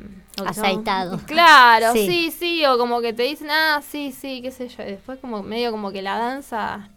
Aceitado. 0.46 1.20
Claro, 1.26 1.94
sí. 1.94 2.32
sí. 2.38 2.66
o 2.66 2.78
como 2.78 3.02
que 3.02 3.14
te 3.14 3.24
dicen, 3.24 3.48
ah, 3.50 3.82
sí, 3.88 4.12
sí, 4.12 4.42
qué 4.42 4.52
sé 4.52 4.68
yo. 4.68 4.84
Y 4.84 4.92
después 4.92 5.20
como 5.20 5.42
medio 5.42 5.72
como 5.72 5.92
que 5.92 6.02
la 6.02 6.18
danza 6.18 6.90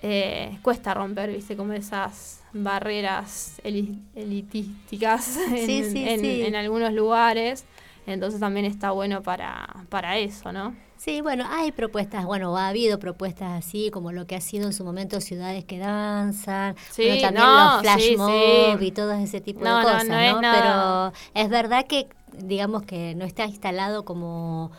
eh, 0.00 0.58
cuesta 0.62 0.94
romper, 0.94 1.30
viste, 1.30 1.56
como 1.56 1.72
esas 1.72 2.42
barreras 2.52 3.60
elitísticas 3.64 5.38
en 5.52 6.54
algunos 6.54 6.92
lugares. 6.92 7.64
Entonces 8.06 8.40
también 8.40 8.66
está 8.66 8.90
bueno 8.90 9.22
para, 9.22 9.86
para 9.88 10.18
eso, 10.18 10.52
¿no? 10.52 10.74
Sí, 10.96 11.20
bueno, 11.20 11.44
hay 11.48 11.72
propuestas, 11.72 12.24
bueno, 12.24 12.56
ha 12.56 12.68
habido 12.68 12.98
propuestas 12.98 13.64
así, 13.64 13.90
como 13.90 14.12
lo 14.12 14.26
que 14.26 14.36
ha 14.36 14.40
sido 14.40 14.66
en 14.66 14.72
su 14.72 14.84
momento 14.84 15.20
Ciudades 15.20 15.64
que 15.64 15.78
Danzan, 15.78 16.76
sí, 16.90 17.18
también 17.20 17.44
los 17.44 17.80
flash 17.80 18.16
mob 18.16 18.80
y 18.80 18.92
todo 18.92 19.12
ese 19.12 19.40
tipo 19.40 19.64
de 19.64 19.70
cosas, 19.70 20.06
¿no? 20.06 20.40
Pero 20.40 21.12
es 21.34 21.48
verdad 21.48 21.86
que, 21.88 22.08
digamos 22.32 22.82
que 22.84 23.14
no 23.14 23.24
está 23.24 23.46
instalado 23.46 24.04
como... 24.04 24.70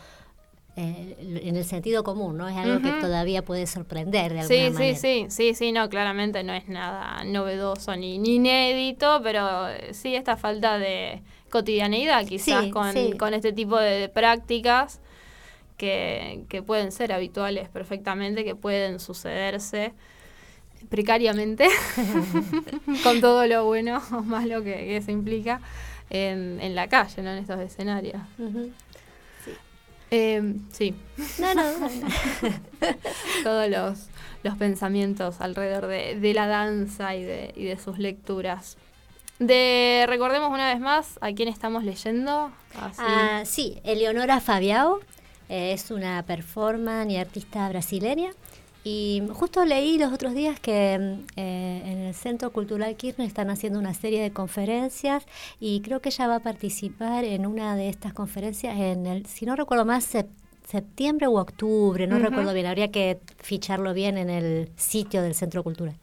Eh, 0.76 1.16
en 1.44 1.56
el 1.56 1.66
sentido 1.66 2.04
común, 2.04 2.36
¿no? 2.36 2.50
Es 2.50 2.58
algo 2.58 2.82
que 2.82 2.92
todavía 3.00 3.46
puede 3.46 3.68
sorprender 3.68 4.34
de 4.34 4.40
alguna 4.40 4.58
sí, 4.58 4.74
manera. 4.74 4.98
Sí, 4.98 5.26
sí, 5.26 5.26
sí, 5.30 5.54
sí, 5.54 5.72
no, 5.72 5.88
claramente 5.88 6.44
no 6.44 6.52
es 6.52 6.68
nada 6.68 7.24
novedoso 7.26 7.96
ni, 7.96 8.18
ni 8.18 8.38
inédito, 8.38 9.20
pero 9.22 9.68
sí 9.92 10.16
esta 10.16 10.36
falta 10.36 10.80
de 10.80 11.22
cotidianeidad 11.54 12.26
quizás 12.26 12.66
con, 12.70 13.34
este 13.36 13.54
tipo 13.54 13.78
de 13.78 14.10
prácticas 14.10 15.00
que, 15.78 16.64
pueden 16.66 16.92
ser 16.92 17.14
habituales 17.14 17.70
perfectamente, 17.70 18.44
que 18.44 18.56
pueden 18.56 19.00
sucederse 19.00 19.94
precariamente, 20.90 21.68
con 23.04 23.22
todo 23.22 23.46
lo 23.46 23.66
bueno 23.66 24.02
o 24.12 24.22
malo 24.22 24.64
que, 24.64 24.74
que 24.74 25.02
se 25.04 25.12
implica 25.12 25.62
en, 26.10 26.74
la 26.74 26.88
calle, 26.88 27.22
¿no? 27.22 27.30
en 27.30 27.38
estos 27.38 27.60
escenarios. 27.60 28.22
sí. 30.72 30.96
No, 31.38 31.54
no, 31.54 31.64
Todos 33.44 33.70
los, 33.70 34.08
los 34.42 34.58
pensamientos 34.58 35.40
alrededor 35.40 35.86
de, 35.86 36.34
la 36.34 36.48
danza 36.48 37.16
y 37.16 37.24
de, 37.24 37.54
y 37.56 37.66
de 37.66 37.78
sus 37.78 38.00
lecturas. 38.00 38.76
De, 39.40 40.06
recordemos 40.08 40.50
una 40.52 40.72
vez 40.74 40.80
más 40.80 41.18
a 41.22 41.34
quién 41.34 41.50
estamos 41.50 41.84
leyendo. 41.84 42.52
Ah, 42.98 43.44
sí, 43.46 43.80
Eleonora 43.84 44.40
Fabiao 44.40 45.00
eh, 45.50 45.74
es 45.74 45.92
una 45.92 46.24
performance 46.24 47.12
y 47.12 47.18
artista 47.18 47.68
brasileña. 47.70 48.32
Y 48.86 49.24
justo 49.32 49.64
leí 49.64 49.98
los 49.98 50.12
otros 50.12 50.34
días 50.34 50.60
que 50.60 50.96
eh, 51.38 51.82
en 51.86 52.00
el 52.00 52.14
Centro 52.14 52.52
Cultural 52.52 52.96
Kirchner 52.98 53.28
están 53.28 53.50
haciendo 53.50 53.80
una 53.80 53.94
serie 53.94 54.22
de 54.22 54.32
conferencias 54.32 55.26
y 55.60 55.80
creo 55.82 56.02
que 56.02 56.10
ella 56.10 56.28
va 56.28 56.36
a 56.36 56.40
participar 56.42 57.24
en 57.24 57.46
una 57.46 57.78
de 57.78 57.88
estas 57.88 58.14
conferencias 58.14 58.78
en 58.78 59.06
el, 59.06 59.26
si 59.26 59.46
no 59.46 59.56
recuerdo 59.56 59.86
más, 59.86 60.10
septiembre 60.68 61.30
u 61.30 61.38
octubre, 61.38 62.08
no 62.08 62.20
recuerdo 62.20 62.54
bien, 62.54 62.66
habría 62.66 62.92
que 62.92 63.20
ficharlo 63.38 63.94
bien 63.94 64.18
en 64.18 64.30
el 64.30 64.70
sitio 64.76 65.22
del 65.22 65.34
Centro 65.34 65.64
Cultural. 65.64 65.96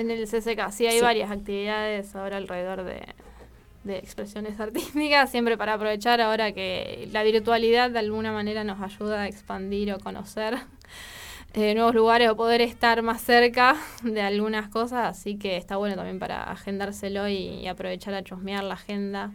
En 0.00 0.10
el 0.10 0.26
CCK, 0.26 0.70
sí, 0.70 0.86
hay 0.86 0.98
varias 1.02 1.30
actividades 1.30 2.16
ahora 2.16 2.38
alrededor 2.38 2.84
de, 2.84 3.98
expresiones 3.98 4.58
artísticas, 4.60 5.30
siempre 5.30 5.58
para 5.58 5.74
aprovechar 5.74 6.22
ahora 6.22 6.52
que 6.52 7.06
la 7.12 7.22
virtualidad 7.22 7.90
de 7.90 7.98
alguna 7.98 8.32
manera 8.32 8.64
nos 8.64 8.80
ayuda 8.80 9.22
a 9.22 9.28
expandir 9.28 9.92
o 9.92 9.98
conocer 9.98 10.56
eh, 11.52 11.74
nuevos 11.74 11.94
lugares 11.94 12.30
o 12.30 12.36
poder 12.36 12.62
estar 12.62 13.02
más 13.02 13.20
cerca 13.20 13.76
de 14.02 14.22
algunas 14.22 14.70
cosas, 14.70 15.18
así 15.18 15.36
que 15.36 15.58
está 15.58 15.76
bueno 15.76 15.96
también 15.96 16.18
para 16.18 16.44
agendárselo 16.44 17.28
y, 17.28 17.68
aprovechar 17.68 18.14
a 18.14 18.24
chusmear 18.24 18.64
la 18.64 18.74
agenda 18.74 19.32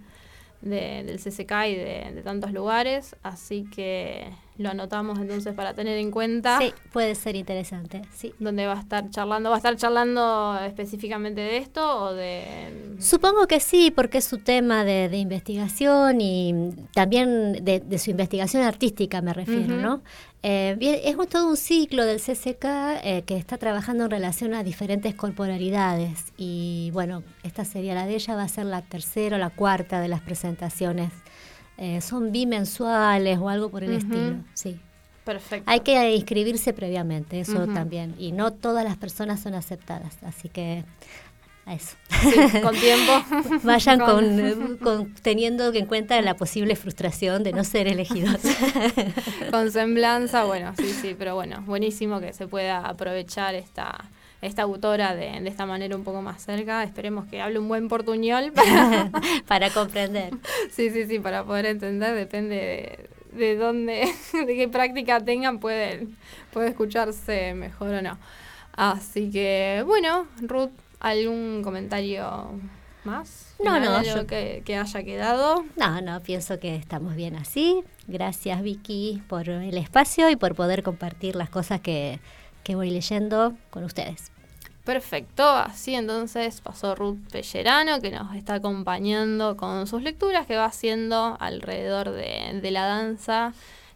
del 0.61 1.19
CCK 1.19 1.51
y 1.67 1.75
de 1.75 2.21
tantos 2.23 2.51
lugares, 2.51 3.15
así 3.21 3.65
que 3.69 4.31
lo 4.57 4.69
anotamos 4.69 5.19
entonces 5.19 5.53
para 5.53 5.73
tener 5.73 5.97
en 5.97 6.11
cuenta. 6.11 6.59
Sí, 6.59 6.73
puede 6.93 7.15
ser 7.15 7.35
interesante, 7.35 8.01
sí. 8.13 8.33
¿Dónde 8.39 8.65
va 8.67 8.73
a 8.73 8.79
estar 8.79 9.09
charlando? 9.09 9.49
¿Va 9.49 9.55
a 9.55 9.59
estar 9.59 9.75
charlando 9.75 10.57
específicamente 10.65 11.41
de 11.41 11.57
esto 11.57 12.03
o 12.03 12.13
de...? 12.13 12.95
Supongo 12.99 13.47
que 13.47 13.59
sí, 13.59 13.91
porque 13.91 14.19
es 14.19 14.25
su 14.25 14.37
tema 14.37 14.83
de, 14.85 15.15
investigación 15.15 16.21
y 16.21 16.73
también 16.93 17.63
de, 17.63 17.99
su 17.99 18.11
investigación 18.11 18.63
artística 18.63 19.21
me 19.21 19.33
refiero, 19.33 19.77
¿no? 19.77 20.01
Eh, 20.47 20.77
es 21.03 21.17
todo 21.29 21.49
un 21.49 21.57
ciclo 21.57 22.05
del 22.05 22.19
CCK 22.19 22.65
eh, 23.03 23.23
que 23.25 23.35
está 23.35 23.57
trabajando 23.57 24.03
en 24.03 24.11
relación 24.11 24.53
a 24.53 24.63
diferentes 24.63 25.15
corporalidades 25.15 26.25
y 26.37 26.91
bueno, 26.93 27.23
esta 27.41 27.65
sería 27.65 27.95
la 27.95 28.05
de 28.05 28.13
ella, 28.13 28.35
va 28.35 28.43
a 28.43 28.47
ser 28.47 28.67
la 28.67 28.83
tercera 28.83 29.37
o 29.37 29.39
la 29.39 29.49
cuarta 29.49 29.99
de 29.99 30.07
las 30.07 30.21
presentaciones 30.21 31.11
eh, 31.77 32.01
son 32.01 32.31
bimensuales 32.31 33.37
o 33.39 33.49
algo 33.49 33.69
por 33.69 33.83
el 33.83 33.93
estilo, 33.93 34.37
sí. 34.53 34.79
Perfecto. 35.25 35.69
Hay 35.69 35.79
que 35.79 36.15
inscribirse 36.15 36.71
previamente, 36.71 37.39
eso 37.39 37.65
también. 37.65 38.13
Y 38.19 38.31
no 38.31 38.53
todas 38.53 38.83
las 38.83 38.95
personas 38.95 39.39
son 39.39 39.55
aceptadas, 39.55 40.17
así 40.23 40.49
que 40.49 40.83
a 41.65 41.73
eso. 41.73 41.95
con 42.61 42.75
tiempo. 42.75 43.13
Vayan 43.63 43.99
con, 44.79 45.13
teniendo 45.23 45.73
en 45.73 45.87
cuenta 45.87 46.21
la 46.21 46.35
posible 46.35 46.75
frustración 46.75 47.43
de 47.43 47.53
no 47.53 47.63
ser 47.63 47.87
elegidos. 47.87 48.39
con 49.51 49.71
semblanza, 49.71 50.43
bueno, 50.43 50.73
sí, 50.77 50.91
sí, 51.01 51.15
pero 51.17 51.35
bueno, 51.35 51.63
buenísimo 51.65 52.19
que 52.19 52.33
se 52.33 52.47
pueda 52.47 52.87
aprovechar 52.87 53.55
esta 53.55 54.05
esta 54.41 54.63
autora 54.63 55.15
de, 55.15 55.41
de, 55.41 55.49
esta 55.49 55.65
manera 55.65 55.95
un 55.95 56.03
poco 56.03 56.21
más 56.21 56.41
cerca. 56.43 56.83
Esperemos 56.83 57.25
que 57.25 57.41
hable 57.41 57.59
un 57.59 57.67
buen 57.67 57.87
portuñol 57.87 58.51
para, 58.51 59.09
para 59.47 59.69
comprender. 59.69 60.33
Sí, 60.71 60.89
sí, 60.89 61.05
sí, 61.05 61.19
para 61.19 61.43
poder 61.43 61.65
entender, 61.65 62.15
depende 62.15 63.09
de, 63.31 63.55
dónde, 63.55 64.13
de 64.33 64.55
qué 64.55 64.67
práctica 64.67 65.19
tengan, 65.19 65.59
puede, 65.59 66.07
puede 66.51 66.69
escucharse 66.69 67.53
mejor 67.53 67.93
o 67.93 68.01
no. 68.01 68.17
Así 68.73 69.31
que, 69.31 69.83
bueno, 69.85 70.27
Ruth, 70.41 70.71
¿algún 70.99 71.61
comentario 71.63 72.51
más? 73.05 73.55
No, 73.63 73.79
no. 73.79 74.03
Yo... 74.03 74.27
Que, 74.27 74.63
que, 74.65 74.75
haya 74.75 75.03
quedado. 75.03 75.63
No, 75.77 76.01
no, 76.01 76.21
pienso 76.21 76.59
que 76.59 76.75
estamos 76.75 77.15
bien 77.15 77.35
así. 77.35 77.83
Gracias, 78.07 78.61
Vicky, 78.61 79.23
por 79.27 79.49
el 79.49 79.77
espacio 79.77 80.29
y 80.29 80.35
por 80.35 80.55
poder 80.55 80.83
compartir 80.83 81.35
las 81.35 81.49
cosas 81.49 81.79
que, 81.79 82.19
que 82.65 82.75
voy 82.75 82.89
leyendo 82.89 83.53
con 83.69 83.85
ustedes. 83.85 84.31
Perfecto, 84.83 85.47
así 85.47 85.95
entonces 85.95 86.61
pasó 86.61 86.95
Ruth 86.95 87.17
Pellerano 87.31 88.01
que 88.01 88.11
nos 88.11 88.35
está 88.35 88.55
acompañando 88.55 89.55
con 89.55 89.87
sus 89.87 90.01
lecturas 90.01 90.45
que 90.45 90.57
va 90.57 90.65
haciendo 90.65 91.37
alrededor 91.39 92.11
de, 92.11 92.59
de 92.61 92.71
la 92.71 92.85
danza 92.85 93.53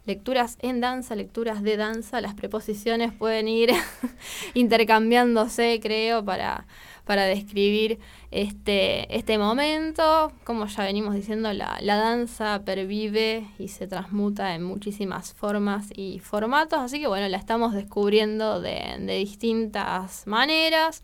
lecturas 0.09 0.57
en 0.63 0.81
danza, 0.81 1.13
lecturas 1.15 1.61
de 1.61 1.77
danza, 1.77 2.19
las 2.19 2.33
preposiciones 2.33 3.13
pueden 3.13 3.47
ir 3.47 3.69
intercambiándose, 4.55 5.79
creo, 5.79 6.25
para, 6.25 6.65
para 7.05 7.25
describir 7.25 7.99
este, 8.31 9.15
este 9.15 9.37
momento. 9.37 10.31
Como 10.45 10.65
ya 10.65 10.83
venimos 10.83 11.13
diciendo, 11.13 11.53
la, 11.53 11.77
la, 11.81 11.97
danza 11.97 12.63
pervive 12.65 13.45
y 13.59 13.67
se 13.67 13.85
transmuta 13.85 14.55
en 14.55 14.63
muchísimas 14.63 15.33
formas 15.33 15.89
y 15.95 16.17
formatos, 16.17 16.79
así 16.79 16.99
que 16.99 17.05
bueno, 17.07 17.27
la 17.29 17.37
estamos 17.37 17.75
descubriendo 17.75 18.61
de, 18.61 18.95
de 18.99 19.15
distintas 19.15 20.25
maneras 20.25 21.03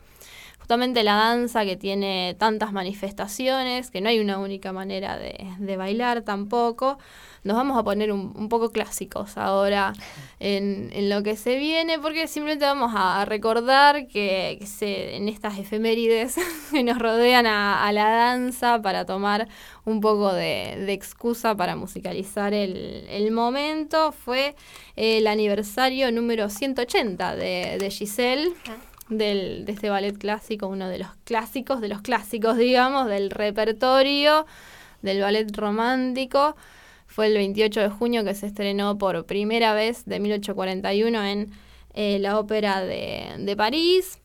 justamente 0.57 1.03
la 1.03 1.13
danza 1.13 1.63
que 1.63 1.75
tiene 1.75 2.35
tantas 2.39 2.73
manifestaciones, 2.73 3.91
que 3.91 4.01
no 4.01 4.09
hay 4.09 4.17
una 4.17 4.39
única 4.39 4.73
manera 4.73 5.15
de, 5.15 5.37
de 5.59 5.77
bailar 5.77 6.23
tampoco, 6.23 6.97
nos 7.45 7.55
vamos 7.55 7.77
a 7.77 7.83
poner 7.83 8.11
un, 8.11 8.49
poco 8.49 8.71
clásicos 8.71 9.37
ahora 9.37 9.93
en, 10.39 10.89
lo 11.09 11.21
que 11.21 11.37
se 11.37 11.57
viene, 11.57 11.99
porque 11.99 12.27
simplemente 12.27 12.65
vamos 12.65 12.91
a, 12.95 13.23
recordar 13.25 14.07
que, 14.07 14.59
se, 14.65 15.15
en 15.15 15.29
estas 15.29 15.59
efemérides 15.59 16.37
que 16.71 16.83
nos 16.83 16.97
rodean 16.97 17.45
a, 17.45 17.91
la 17.93 18.09
danza 18.09 18.81
para 18.81 19.05
tomar 19.05 19.47
un 19.85 20.01
poco 20.01 20.33
de, 20.33 20.91
excusa 20.91 21.55
para 21.55 21.75
musicalizar 21.75 22.55
el, 22.55 23.31
momento, 23.31 24.11
fue 24.11 24.55
el 24.95 25.27
aniversario 25.27 26.11
número 26.11 26.49
180 26.49 27.35
de, 27.35 27.77
de 27.79 27.91
Giselle. 27.91 28.53
Ah. 28.67 28.75
Del, 29.07 29.65
de 29.65 29.73
este 29.73 29.91
ballet 29.91 30.17
clásico, 30.17 30.65
uno 30.65 30.89
de 30.89 30.97
los 30.97 31.09
clásicos, 31.25 31.79
de 31.79 31.89
los 31.89 32.01
clásicos, 32.01 32.57
digamos, 32.57 33.05
del 33.05 33.29
repertorio 33.29 34.47
del 35.03 35.21
ballet 35.21 35.55
romántico. 35.55 36.55
Fue 37.15 37.27
el 37.27 37.35
28 37.35 37.79
de 37.79 37.89
junio 37.89 38.25
que 38.25 38.35
se 38.35 38.45
estrenó 38.45 38.97
por 38.97 39.25
primera 39.25 39.73
vez 39.73 40.03
de 40.03 40.19
1841 40.19 41.23
en 41.23 41.49
eh, 41.93 42.19
la 42.19 42.37
Ópera 42.37 42.81
de, 42.83 43.55
París. 43.55 44.19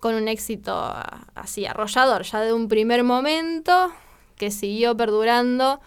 con 0.00 0.16
un 0.16 0.26
éxito 0.26 0.74
así 1.36 1.64
arrollador, 1.64 2.24
ya 2.24 2.40
de 2.40 2.52
un 2.52 2.66
primer 2.66 3.04
momento 3.04 3.92
que 4.34 4.50
siguió 4.50 4.96
perdurando 4.96 5.80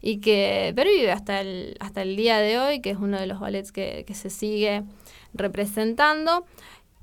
y 0.00 0.20
que 0.20 0.72
pervive 0.74 1.12
hasta 1.12 1.42
el, 1.42 1.76
hasta 1.80 2.00
el 2.00 2.16
día 2.16 2.38
de 2.38 2.58
hoy, 2.58 2.80
que 2.80 2.88
es 2.88 2.96
uno 2.96 3.20
de 3.20 3.26
los 3.26 3.38
ballets 3.38 3.72
que, 3.72 4.06
se 4.14 4.30
sigue 4.30 4.84
representando. 5.34 6.46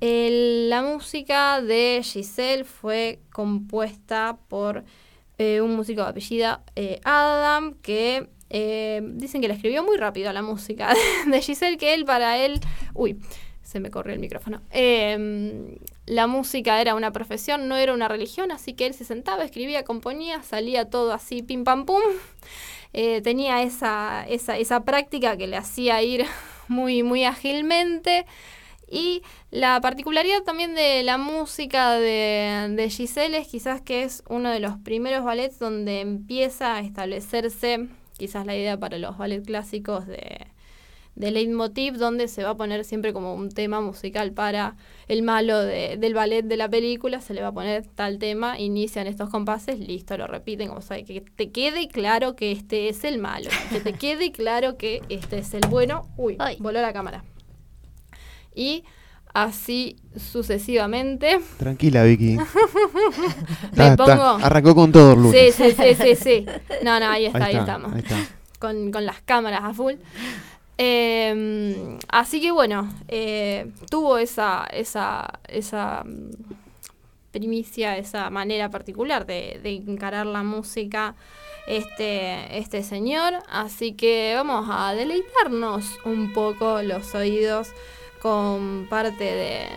la 0.00 0.82
música 0.82 1.62
de 1.62 2.00
Giselle 2.02 2.64
fue 2.64 3.20
compuesta 3.32 4.40
por 4.48 4.82
eh, 5.38 5.60
un 5.60 5.76
músico 5.76 6.02
de 6.02 6.08
apellido 6.08 6.58
eh, 6.74 7.00
Adam, 7.04 7.74
que 7.74 8.28
eh, 8.50 9.00
dicen 9.02 9.40
que 9.40 9.48
le 9.48 9.54
escribió 9.54 9.84
muy 9.84 9.96
rápido 9.96 10.32
la 10.32 10.42
música 10.42 10.92
de 11.26 11.40
Giselle, 11.40 11.78
que 11.78 11.94
él 11.94 12.04
para 12.04 12.36
él... 12.38 12.60
Uy, 12.94 13.16
se 13.62 13.78
me 13.78 13.90
corrió 13.90 14.12
el 14.12 14.18
micrófono. 14.18 14.62
Em, 14.70 15.76
la 16.06 16.26
música 16.26 16.80
era 16.80 16.96
una 16.96 17.12
profesión, 17.12 17.68
no 17.68 17.76
era 17.76 17.94
una 17.94 18.08
religión, 18.08 18.50
así 18.50 18.74
que 18.74 18.86
él 18.86 18.94
se 18.94 19.04
sentaba, 19.04 19.44
escribía, 19.44 19.84
componía, 19.84 20.42
salía 20.42 20.90
todo 20.90 21.12
así, 21.12 21.42
pim 21.42 21.62
pam 21.62 21.86
pum. 21.86 22.02
Eh, 22.92 23.20
tenía 23.22 23.62
esa, 23.62 24.26
esa, 24.28 24.58
esa, 24.58 24.84
práctica 24.84 25.36
que 25.36 25.46
le 25.46 25.56
hacía 25.56 26.02
ir 26.02 26.26
muy, 26.68 27.04
muy 27.04 27.24
ágilmente. 27.24 28.26
Y 28.90 29.22
la 29.52 29.80
particularidad 29.80 30.42
también 30.42 30.74
de 30.74 31.04
la 31.04 31.16
música 31.16 31.92
de, 31.92 32.74
de 32.74 32.90
Giselle 32.90 33.38
es 33.38 33.46
quizás 33.46 33.80
que 33.80 34.02
es 34.02 34.24
uno 34.28 34.50
de 34.50 34.58
los 34.58 34.78
primeros 34.78 35.24
ballets 35.24 35.60
donde 35.60 36.00
empieza 36.00 36.74
a 36.74 36.80
establecerse 36.80 37.88
quizás 38.20 38.44
la 38.44 38.54
idea 38.54 38.78
para 38.78 38.98
los 38.98 39.16
ballets 39.16 39.46
clásicos 39.46 40.06
de, 40.06 40.46
de 41.14 41.30
leitmotiv 41.30 41.96
donde 41.96 42.28
se 42.28 42.44
va 42.44 42.50
a 42.50 42.56
poner 42.56 42.84
siempre 42.84 43.14
como 43.14 43.34
un 43.34 43.48
tema 43.48 43.80
musical 43.80 44.32
para 44.32 44.76
el 45.08 45.22
malo 45.22 45.58
del 45.58 46.12
ballet 46.12 46.44
de 46.44 46.56
la 46.58 46.68
película, 46.68 47.22
se 47.22 47.32
le 47.32 47.40
va 47.40 47.48
a 47.48 47.52
poner 47.52 47.86
tal 47.86 48.18
tema, 48.18 48.58
inician 48.58 49.06
estos 49.06 49.30
compases, 49.30 49.80
listo, 49.80 50.18
lo 50.18 50.26
repiten, 50.26 50.68
como 50.68 50.82
sabe, 50.82 51.04
que 51.04 51.22
te 51.22 51.50
quede 51.50 51.88
claro 51.88 52.36
que 52.36 52.52
este 52.52 52.90
es 52.90 53.04
el 53.04 53.18
malo, 53.18 53.48
que 53.70 53.80
te 53.80 53.92
quede 53.98 54.32
claro 54.32 54.76
que 54.76 55.00
este 55.08 55.38
es 55.38 55.54
el 55.54 55.62
bueno, 55.68 56.06
uy, 56.18 56.36
voló 56.58 56.80
la 56.82 56.92
cámara. 56.92 57.24
Y 58.54 58.84
así 59.34 59.96
sucesivamente. 60.16 61.40
Tranquila, 61.58 62.04
Vicky. 62.04 62.36
Me 63.76 63.96
pongo... 63.96 64.38
Arrancó 64.42 64.74
con 64.74 64.92
todo, 64.92 65.16
Lunes. 65.16 65.54
Sí, 65.54 65.72
sí, 65.72 65.94
sí, 65.94 66.16
sí, 66.16 66.46
No, 66.82 66.98
no, 67.00 67.08
ahí 67.08 67.26
está, 67.26 67.46
ahí, 67.46 67.56
estamos. 67.56 67.92
Con, 68.58 68.92
con 68.92 69.06
las 69.06 69.22
cámaras 69.22 69.62
a 69.62 69.74
full. 69.74 69.94
Em, 70.82 71.98
así 72.08 72.40
que 72.40 72.52
bueno, 72.52 72.88
eh, 73.06 73.70
tuvo 73.90 74.16
esa, 74.16 74.66
esa, 74.72 75.40
esa 75.46 76.04
mm, 76.06 76.30
primicia, 77.30 77.98
esa 77.98 78.30
manera 78.30 78.70
particular 78.70 79.26
de, 79.26 79.60
encarar 79.62 80.24
la 80.24 80.42
música 80.42 81.16
este, 81.66 82.56
este 82.56 82.82
señor. 82.82 83.34
Así 83.50 83.92
que 83.92 84.32
vamos 84.34 84.68
a 84.70 84.94
deleitarnos 84.94 85.98
un 86.06 86.32
poco 86.32 86.80
los 86.80 87.14
oídos 87.14 87.72
con 88.20 88.86
parte 88.88 89.24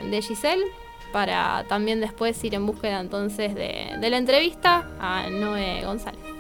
de, 0.04 0.22
Giselle 0.22 0.64
para 1.12 1.64
también 1.68 2.00
después 2.00 2.44
ir 2.44 2.56
en 2.56 2.66
búsqueda 2.66 3.00
entonces 3.00 3.54
de, 3.56 3.96
de 4.00 4.10
la 4.10 4.18
entrevista 4.18 4.88
a 5.00 5.30
Noé 5.30 5.84
González. 5.86 6.34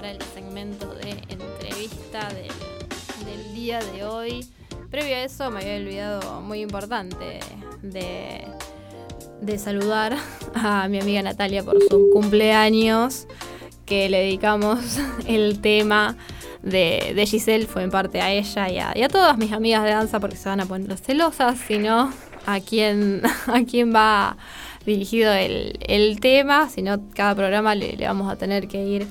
para 0.00 0.12
el 0.12 0.22
segmento 0.22 0.94
de 0.94 1.10
del, 3.24 3.54
día 3.54 3.80
de 3.92 4.04
hoy. 4.04 4.46
Previo 4.90 5.14
a 5.14 5.22
eso 5.22 5.50
me 5.50 5.60
había 5.60 5.76
olvidado 5.76 6.40
muy 6.40 6.60
importante 6.60 7.40
de, 7.82 8.44
de 9.40 9.58
saludar 9.58 10.16
a 10.54 10.88
mi 10.88 11.00
amiga 11.00 11.22
Natalia 11.22 11.62
por 11.62 11.80
sus 11.80 12.12
cumpleaños, 12.12 13.26
que 13.86 14.08
le 14.08 14.18
dedicamos 14.18 14.98
el 15.26 15.60
tema 15.60 16.16
de, 16.62 17.12
de, 17.14 17.26
Giselle, 17.26 17.66
fue 17.66 17.84
en 17.84 17.90
parte 17.90 18.20
a 18.20 18.32
ella 18.32 18.94
y 18.94 19.02
a, 19.02 19.08
todas 19.08 19.38
mis 19.38 19.52
amigas 19.52 19.84
de 19.84 19.90
danza 19.90 20.20
porque 20.20 20.36
se 20.36 20.48
van 20.48 20.60
a 20.60 20.66
poner 20.66 20.96
celosas, 20.98 21.58
sino 21.66 22.12
a 22.46 22.60
quién, 22.60 23.22
a 23.46 23.62
quién 23.64 23.94
va 23.94 24.36
dirigido 24.84 25.32
el, 25.32 25.78
el 25.86 26.18
tema, 26.20 26.68
sino 26.68 27.00
cada 27.14 27.34
programa 27.34 27.74
le 27.74 27.96
vamos 28.00 28.30
a 28.32 28.36
tener 28.36 28.66
que 28.66 28.84
ir 28.84 29.06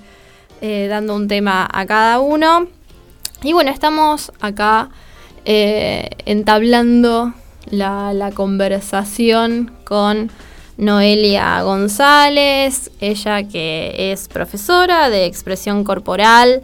eh, 0.62 0.88
dando 0.90 1.16
un 1.16 1.28
tema 1.28 1.68
a 1.72 1.86
cada 1.86 2.20
uno. 2.20 2.68
Y 3.44 3.54
bueno, 3.54 3.72
estamos 3.72 4.32
acá 4.42 4.90
eh, 5.46 6.10
entablando 6.26 7.34
la, 7.72 8.32
conversación 8.34 9.72
con 9.86 10.30
Noelia 10.78 11.62
González, 11.64 12.92
ella 13.00 13.44
que 13.44 14.12
es 14.12 14.28
profesora 14.28 15.10
de 15.10 15.26
expresión 15.26 15.84
corporal 15.84 16.64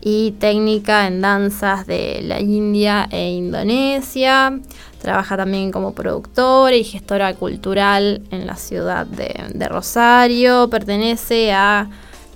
y 0.00 0.32
técnica 0.32 1.06
en 1.06 1.20
danzas 1.20 1.86
de 1.86 2.20
la 2.22 2.40
India 2.40 3.08
e 3.10 3.30
Indonesia. 3.30 4.58
Trabaja 5.00 5.36
también 5.36 5.72
como 5.72 5.94
productora 5.94 6.76
y 6.76 6.84
gestora 6.84 7.34
cultural 7.34 8.22
en 8.30 8.46
la 8.46 8.54
ciudad 8.54 9.06
de 9.06 9.68
Rosario. 9.68 10.68
Pertenece 10.70 11.52
a 11.52 11.88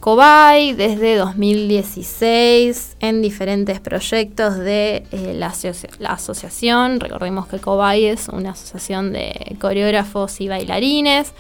Cobay 0.07 0.73
desde 0.73 1.17
2016 1.17 2.97
en 3.01 3.23
diferentes 3.23 3.81
proyectos 3.81 4.57
de 4.57 5.03
eh, 5.11 5.35
la, 5.35 5.53
asociación. 6.13 7.01
Recordemos 7.01 7.49
que 7.49 7.59
Cobay 7.59 8.05
es 8.05 8.29
una 8.29 8.51
asociación 8.51 9.13
de 9.13 9.57
coreógrafos 9.61 10.41
y 10.41 10.47
bailarines 10.47 11.33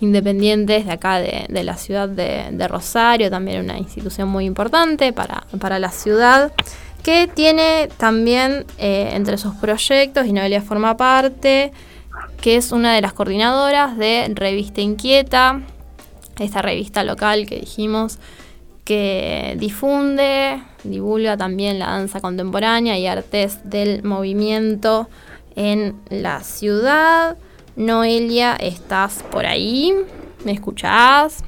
independientes 0.00 0.86
de 0.86 0.92
acá 0.92 1.18
de, 1.18 1.62
la 1.62 1.76
ciudad 1.76 2.08
de, 2.08 2.66
Rosario, 2.66 3.28
también 3.28 3.62
una 3.62 3.76
institución 3.76 4.30
muy 4.30 4.46
importante 4.46 5.12
para, 5.12 5.78
la 5.78 5.90
ciudad, 5.90 6.50
que 7.02 7.26
tiene 7.28 7.90
también 7.98 8.64
eh, 8.78 9.10
entre 9.12 9.36
sus 9.36 9.54
proyectos, 9.56 10.26
y 10.26 10.32
Noelia 10.32 10.62
forma 10.62 10.96
parte, 10.96 11.72
que 12.40 12.56
es 12.56 12.72
una 12.72 12.94
de 12.94 13.02
las 13.02 13.12
coordinadoras 13.12 13.98
de 13.98 14.32
Revista 14.34 14.80
Inquieta, 14.80 15.60
esta 16.44 16.62
revista 16.62 17.04
local 17.04 17.46
que 17.46 17.60
dijimos 17.60 18.18
que 18.84 19.54
difunde, 19.58 20.62
divulga 20.82 21.36
también 21.36 21.78
la 21.78 21.90
danza 21.90 22.20
contemporánea 22.20 22.98
y 22.98 23.06
artes 23.06 23.60
del 23.68 24.02
movimiento 24.02 25.08
en 25.56 25.96
la 26.08 26.40
ciudad. 26.40 27.36
Noelia, 27.76 28.56
¿estás 28.56 29.22
por 29.30 29.44
ahí? 29.44 29.94
¿Me 30.44 30.52
escuchás? 30.52 31.44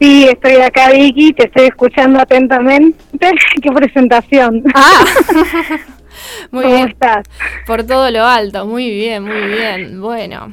Sí, 0.00 0.28
estoy 0.28 0.56
acá, 0.56 0.90
Vicky, 0.90 1.32
te 1.32 1.46
estoy 1.46 1.66
escuchando 1.66 2.20
atentamente. 2.20 3.02
¡Qué 3.62 3.72
presentación! 3.72 4.62
Ah, 4.74 5.04
muy 6.50 6.64
¿Cómo 6.64 6.86
estás? 6.86 7.26
Por 7.66 7.84
todo 7.84 8.10
lo 8.10 8.24
alto, 8.24 8.66
muy 8.66 8.90
bien, 8.90 9.24
muy 9.24 9.48
bien. 9.48 10.00
Bueno, 10.00 10.52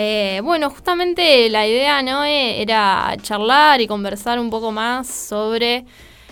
eh, 0.00 0.40
bueno, 0.44 0.70
justamente 0.70 1.50
la 1.50 1.66
idea 1.66 2.02
¿no? 2.02 2.24
Eh, 2.24 2.62
era 2.62 3.16
charlar 3.20 3.80
y 3.80 3.88
conversar 3.88 4.38
un 4.38 4.48
poco 4.48 4.70
más 4.70 5.08
sobre 5.08 5.86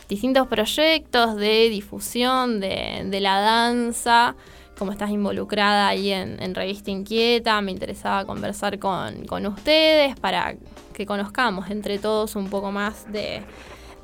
distintos 0.09 0.47
proyectos 0.47 1.35
de 1.35 1.69
difusión 1.69 2.61
de, 2.61 3.19
la 3.21 3.41
danza, 3.41 4.37
como 4.79 4.93
estás 4.93 5.11
involucrada 5.11 5.89
ahí 5.89 6.13
en, 6.13 6.55
Revista 6.55 6.93
Inquieta, 6.93 7.61
me 7.61 7.73
interesaba 7.73 8.25
conversar 8.25 8.79
con, 8.79 9.47
ustedes 9.47 10.15
para 10.21 10.55
que 10.95 11.05
conozcamos 11.05 11.69
entre 11.69 11.99
todos 11.99 12.37
un 12.37 12.49
poco 12.49 12.71
más 12.71 13.11
de, 13.11 13.43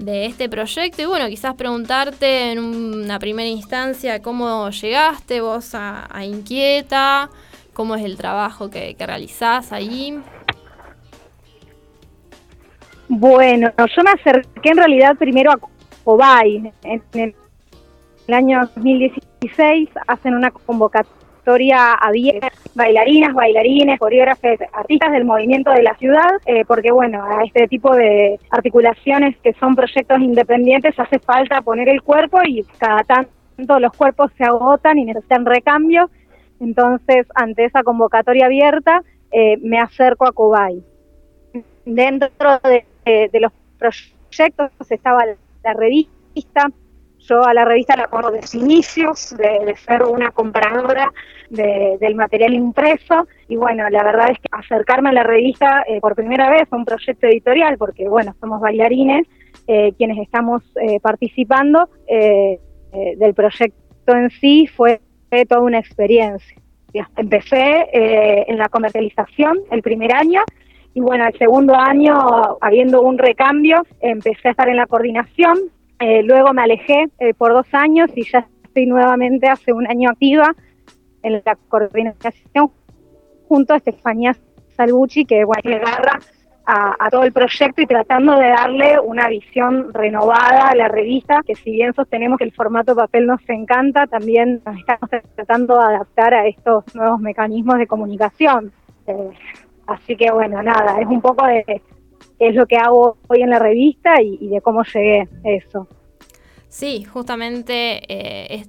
este 0.05 0.48
proyecto. 0.48 1.03
Y 1.03 1.05
bueno, 1.05 1.29
quizás 1.29 1.55
preguntarte 1.55 2.51
en 2.51 2.59
una 2.59 3.20
primera 3.20 3.48
instancia 3.48 4.20
cómo 4.22 4.70
llegaste 4.70 5.40
vos 5.40 5.70
a 5.77 6.25
Inquieta 6.25 7.31
cómo 7.72 7.94
es 7.94 8.04
el 8.04 8.16
trabajo 8.16 8.70
que, 8.70 8.94
realizás 8.98 9.72
ahí. 9.72 10.18
Bueno, 13.08 13.70
yo 13.76 14.02
me 14.02 14.11
acerqué 14.11 14.70
en 14.70 14.76
realidad 14.76 15.16
primero 15.16 15.50
a 15.50 15.58
Cobay. 16.04 16.72
En 16.82 17.02
el, 17.14 17.35
año 18.32 18.61
2016 18.76 19.90
hacen 20.06 20.35
una 20.35 20.50
convocatoria 20.50 21.98
a 22.00 22.11
10 22.12 22.40
bailarinas, 22.74 23.35
bailarines, 23.35 23.98
coreógrafos, 23.98 24.58
artistas 24.72 25.12
del 25.12 25.24
movimiento 25.24 25.70
de 25.72 25.82
la 25.82 25.94
ciudad, 25.96 26.30
eh, 26.46 26.64
porque 26.64 26.92
bueno, 26.92 27.22
a 27.24 27.44
este 27.44 27.66
tipo 27.66 27.94
de 27.94 28.38
articulaciones 28.50 29.37
que 29.38 29.52
son 29.54 29.74
proyectos 29.74 30.20
independientes 30.20 30.98
hace 30.98 31.18
falta 31.18 31.61
poner 31.61 31.88
el 31.88 32.00
cuerpo 32.00 32.38
y 32.46 32.62
cada 32.78 33.02
tanto 33.02 33.80
los 33.80 33.92
cuerpos 33.92 34.30
se 34.38 34.44
agotan 34.44 34.98
y 34.98 35.04
necesitan 35.04 35.44
recambio 35.44 36.08
Entonces, 36.62 37.27
ante 37.35 37.64
esa 37.64 37.83
convocatoria 37.83 38.46
abierta, 38.46 39.03
eh, 39.33 39.57
me 39.59 39.81
acerco 39.81 40.27
a 40.27 40.33
Cobay. 40.33 40.81
Dentro 41.85 42.61
de, 42.62 42.85
los 43.40 43.53
proyectos 43.79 44.70
estaba 44.88 45.25
la 45.64 45.72
revista, 45.75 46.68
yo 47.18 47.42
a 47.42 47.53
la 47.53 47.64
revista 47.64 47.96
la 47.96 48.07
pongo 48.07 48.31
desde 48.31 48.59
inicios, 48.59 49.35
de, 49.37 49.75
ser 49.75 50.05
una 50.05 50.31
compradora 50.31 51.12
del 51.51 52.14
material 52.14 52.55
impreso, 52.55 53.27
y 53.48 53.57
bueno, 53.57 53.90
la 53.90 54.05
verdad 54.05 54.31
es 54.31 54.38
que 54.38 54.48
acercarme 54.53 55.11
a 55.11 55.12
la 55.14 55.25
revista 55.25 55.85
eh, 55.88 56.01
por 56.01 56.14
primera 56.14 56.48
vez 56.48 56.68
fue 56.68 56.79
un 56.79 56.85
proyecto 56.85 57.27
editorial, 57.27 57.77
porque 57.77 58.09
bueno, 58.09 58.37
somos 58.40 58.61
bailarines 58.61 59.27
eh, 59.66 59.92
quienes 59.98 60.18
estamos 60.18 60.62
participando 61.03 61.88
del 62.09 63.35
proyecto 63.35 64.14
en 64.14 64.31
sí, 64.31 64.68
fue 64.68 65.01
toda 65.49 65.62
una 65.62 65.79
experiencia. 65.79 66.57
Empecé 67.16 67.88
eh, 67.92 68.45
en 68.49 68.59
la 68.59 68.68
comercialización 68.68 69.59
el 69.71 69.83
primer 69.83 70.14
año 70.14 70.42
y 70.95 71.01
bueno, 71.01 71.27
el 71.27 71.37
segundo 71.38 71.75
año, 71.75 72.14
habiendo 72.61 73.01
un 73.01 73.16
recambio, 73.16 73.83
empecé 74.01 74.49
a 74.49 74.51
estar 74.51 74.68
en 74.68 74.77
la 74.77 74.87
coordinación. 74.87 75.59
Eh, 76.01 76.23
luego 76.23 76.53
me 76.53 76.62
alejé 76.62 77.07
eh, 77.18 77.33
por 77.33 77.53
dos 77.53 77.66
años 77.73 78.11
y 78.14 78.31
ya 78.31 78.47
estoy 78.62 78.87
nuevamente 78.87 79.49
hace 79.49 79.73
un 79.73 79.87
año 79.87 80.11
activa 80.11 80.55
en 81.23 81.40
la 81.45 81.57
coordinación 81.68 82.71
junto 83.49 83.73
a 83.73 83.79
Estefanía 83.79 84.37
Salgucci, 84.77 85.25
que 85.25 85.45
bueno, 85.45 85.62
le 85.64 85.77
agarra 85.77 86.18
a, 86.64 87.09
todo 87.11 87.25
el 87.25 87.33
proyecto 87.33 87.83
y 87.83 87.87
tratando 87.87 88.37
de 88.37 88.48
darle 88.48 89.01
una 89.01 89.29
visión 89.29 89.92
renovada 89.92 90.68
a 90.68 90.75
la 90.75 90.88
revista, 90.88 91.40
que 91.46 91.55
si 91.55 91.72
bien 91.72 91.92
sostenemos 91.92 92.38
que 92.38 92.44
el 92.44 92.53
formato 92.53 92.94
papel 92.94 93.27
nos 93.27 93.40
encanta, 93.48 94.07
también 94.07 94.62
nos 94.64 94.79
estamos 94.79 95.11
tratando 95.35 95.79
de 95.79 95.85
adaptar 95.85 96.35
a 96.35 96.46
estos 96.46 96.85
nuevos 96.94 97.20
mecanismos 97.20 97.79
de 97.79 97.87
comunicación. 97.87 98.72
Eh, 99.07 99.31
así 99.87 100.16
que 100.16 100.31
bueno, 100.31 100.62
nada, 100.62 101.01
es 101.01 101.07
un 101.09 101.20
poco 101.20 101.46
de 101.46 101.83
es 102.38 102.55
lo 102.55 102.66
que 102.66 102.77
hago 102.77 103.18
hoy 103.29 103.42
en 103.42 103.51
la 103.51 103.59
revista 103.59 104.20
y, 104.20 104.48
de 104.48 104.61
cómo 104.61 104.83
llegué 104.83 105.29
a 105.44 105.51
eso. 105.51 105.87
Sí, 106.68 107.05
justamente 107.05 108.03
eh, 108.09 108.64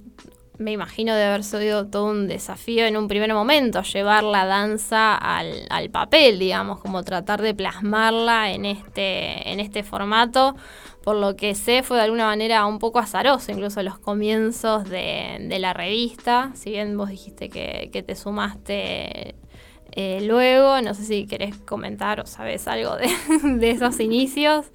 me 0.60 0.72
imagino 0.72 1.16
de 1.16 1.24
haber 1.24 1.44
sido 1.44 1.88
todo 1.88 2.06
un 2.06 2.28
desafío 2.28 2.86
en 2.86 2.96
un 2.96 3.08
primer 3.08 3.34
momento, 3.34 3.82
llevar 3.82 4.24
la 4.24 4.46
danza 4.46 5.16
al, 5.16 5.66
al, 5.70 5.90
papel, 5.90 6.38
digamos, 6.40 6.80
como 6.80 7.04
tratar 7.04 7.42
de 7.42 7.56
plasmarla 7.56 8.52
en 8.52 8.66
este, 8.66 9.52
en 9.52 9.60
este 9.60 9.84
formato. 9.84 10.56
Por 11.04 11.18
lo 11.18 11.36
que 11.36 11.56
sé, 11.56 11.84
fue 11.84 11.98
de 11.98 12.04
alguna 12.04 12.26
manera 12.28 12.66
un 12.66 12.80
poco 12.80 13.00
azaroso, 13.00 13.52
incluso 13.52 13.84
los 13.84 13.98
comienzos 14.00 14.90
de, 14.90 15.38
de 15.50 15.60
la 15.60 15.74
revista. 15.74 16.52
Si 16.54 16.70
bien 16.70 16.98
vos 16.98 17.10
dijiste 17.10 17.50
que, 17.50 17.90
que 17.92 18.04
te 18.04 18.16
sumaste 18.16 19.36
eh, 19.92 20.22
luego, 20.22 20.82
no 20.82 20.94
sé 20.94 21.04
si 21.04 21.28
querés 21.28 21.58
comentar 21.58 22.20
o 22.20 22.26
sabes 22.26 22.68
algo 22.68 22.96
de, 22.96 23.08
de 23.58 23.72
esos 23.72 24.00
inicios. 24.00 24.72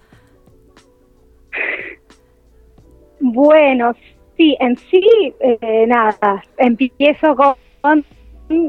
Bueno, 3.21 3.95
Sí, 4.39 4.57
en 4.61 4.77
sí, 4.77 5.03
eh, 5.41 5.85
nada, 5.89 6.45
empiezo 6.59 7.35
con 7.35 8.05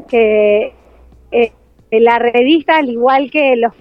que 0.08 0.74
eh, 1.30 1.52
la 1.92 2.18
revista, 2.18 2.78
al 2.78 2.90
igual 2.90 3.30
que 3.30 3.54
los 3.54 3.72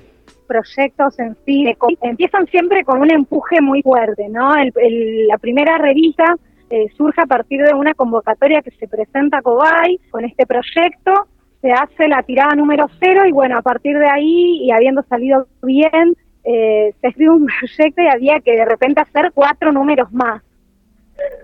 proyectos 0.47 1.17
en 1.17 1.35
sí, 1.47 1.65
empiezan 2.01 2.45
siempre 2.45 2.83
con 2.83 3.01
un 3.01 3.09
empuje 3.09 3.59
muy 3.59 3.81
fuerte, 3.81 4.29
¿no? 4.29 4.53
la 4.55 5.37
primera 5.39 5.79
revista 5.79 6.35
eh, 6.69 6.89
surge 6.95 7.21
a 7.21 7.25
partir 7.25 7.63
de 7.63 7.73
una 7.73 7.95
convocatoria 7.95 8.61
que 8.61 8.71
se 8.71 8.87
presenta 8.87 9.39
a 9.39 9.41
Cobay 9.41 9.99
con 10.11 10.23
este 10.25 10.45
proyecto, 10.45 11.27
se 11.59 11.71
hace 11.71 12.07
la 12.07 12.21
tirada 12.21 12.53
número 12.53 12.87
cero 12.99 13.23
y 13.25 13.31
bueno, 13.31 13.57
a 13.57 13.63
partir 13.63 13.97
de 13.97 14.07
ahí 14.07 14.59
y 14.63 14.71
habiendo 14.71 15.01
salido 15.09 15.47
bien, 15.63 16.15
se 16.43 16.93
escribe 17.01 17.31
un 17.31 17.47
proyecto 17.59 18.03
y 18.03 18.07
había 18.07 18.39
que 18.41 18.51
de 18.51 18.65
repente 18.65 19.01
hacer 19.01 19.31
cuatro 19.33 19.71
números 19.71 20.11
más. 20.11 20.43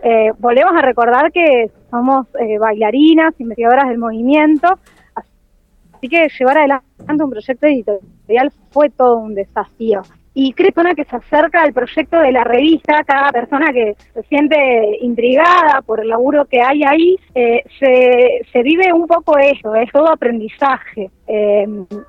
Eh, 0.04 0.32
volvemos 0.38 0.74
a 0.76 0.82
recordar 0.82 1.32
que 1.32 1.72
somos 1.90 2.28
eh, 2.40 2.58
bailarinas, 2.60 3.34
investigadoras 3.40 3.90
del 3.90 3.98
movimiento, 3.98 4.68
así 5.16 6.08
que 6.08 6.28
llevar 6.38 6.60
adelante 6.60 7.24
un 7.24 7.30
proyecto 7.30 7.66
editorial 7.66 8.52
fue 8.72 8.90
todo 8.90 9.18
un 9.18 9.34
desafío. 9.34 10.04
Y 10.38 10.52
cada 10.52 10.70
persona 10.70 10.96
que 10.96 11.06
se 11.06 11.16
acerca 11.16 11.64
al 11.64 11.72
proyecto 11.72 12.20
de 12.20 12.34
la 12.34 12.44
revista, 12.44 13.04
cada 13.06 13.30
persona 13.30 13.72
que 13.72 13.96
se 14.14 14.22
siente 14.24 14.98
intrigada 15.00 15.82
por 15.82 16.02
el 16.02 16.10
laburo 16.10 16.46
que 16.46 16.62
hay 16.62 16.84
ahí, 16.84 17.16
eh, 17.34 17.64
se, 17.80 18.42
se, 18.52 18.62
vive 18.62 18.92
un 18.92 19.08
poco 19.08 19.38
eso, 19.38 19.74
es 19.76 19.90
todo 19.92 20.10
aprendizaje. 20.10 21.10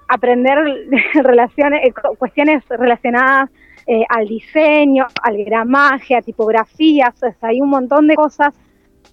aprender 0.09 0.59
relaciones, 1.23 1.95
cuestiones 2.19 2.65
relacionadas 2.69 3.49
eh, 3.87 4.05
al 4.09 4.27
diseño, 4.27 5.07
al 5.23 5.45
gramaje, 5.45 6.17
a 6.17 6.23
tipografías, 6.23 7.15
hay 7.41 7.61
un 7.61 7.71
montón 7.71 8.09
de 8.09 8.17
cosas 8.17 8.53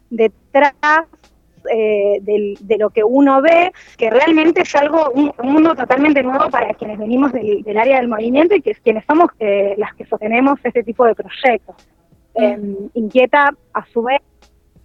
detrás 0.10 1.06
eh, 1.72 2.20
de, 2.22 2.78
lo 2.78 2.90
que 2.90 3.04
uno 3.04 3.42
ve, 3.42 3.72
que 3.98 4.10
realmente 4.10 4.62
es 4.62 4.76
algo, 4.76 5.12
un, 5.12 5.32
mundo 5.44 5.76
totalmente 5.76 6.24
nuevo 6.24 6.50
para 6.50 6.74
quienes 6.74 6.98
venimos 6.98 7.32
del, 7.32 7.78
área 7.78 7.98
del 7.98 8.08
movimiento 8.08 8.56
y 8.56 8.62
que 8.62 8.72
es 8.72 8.80
quienes 8.80 9.06
somos 9.06 9.30
eh, 9.40 9.76
las 9.78 9.94
que 9.94 10.06
sostenemos 10.06 10.60
este 10.64 10.84
tipo 10.84 11.06
de 11.06 11.16
proyectos. 11.16 11.76
Em, 12.36 12.76
inquieta, 12.96 13.52
a 13.74 13.86
su 13.86 14.02
vez, 14.02 14.22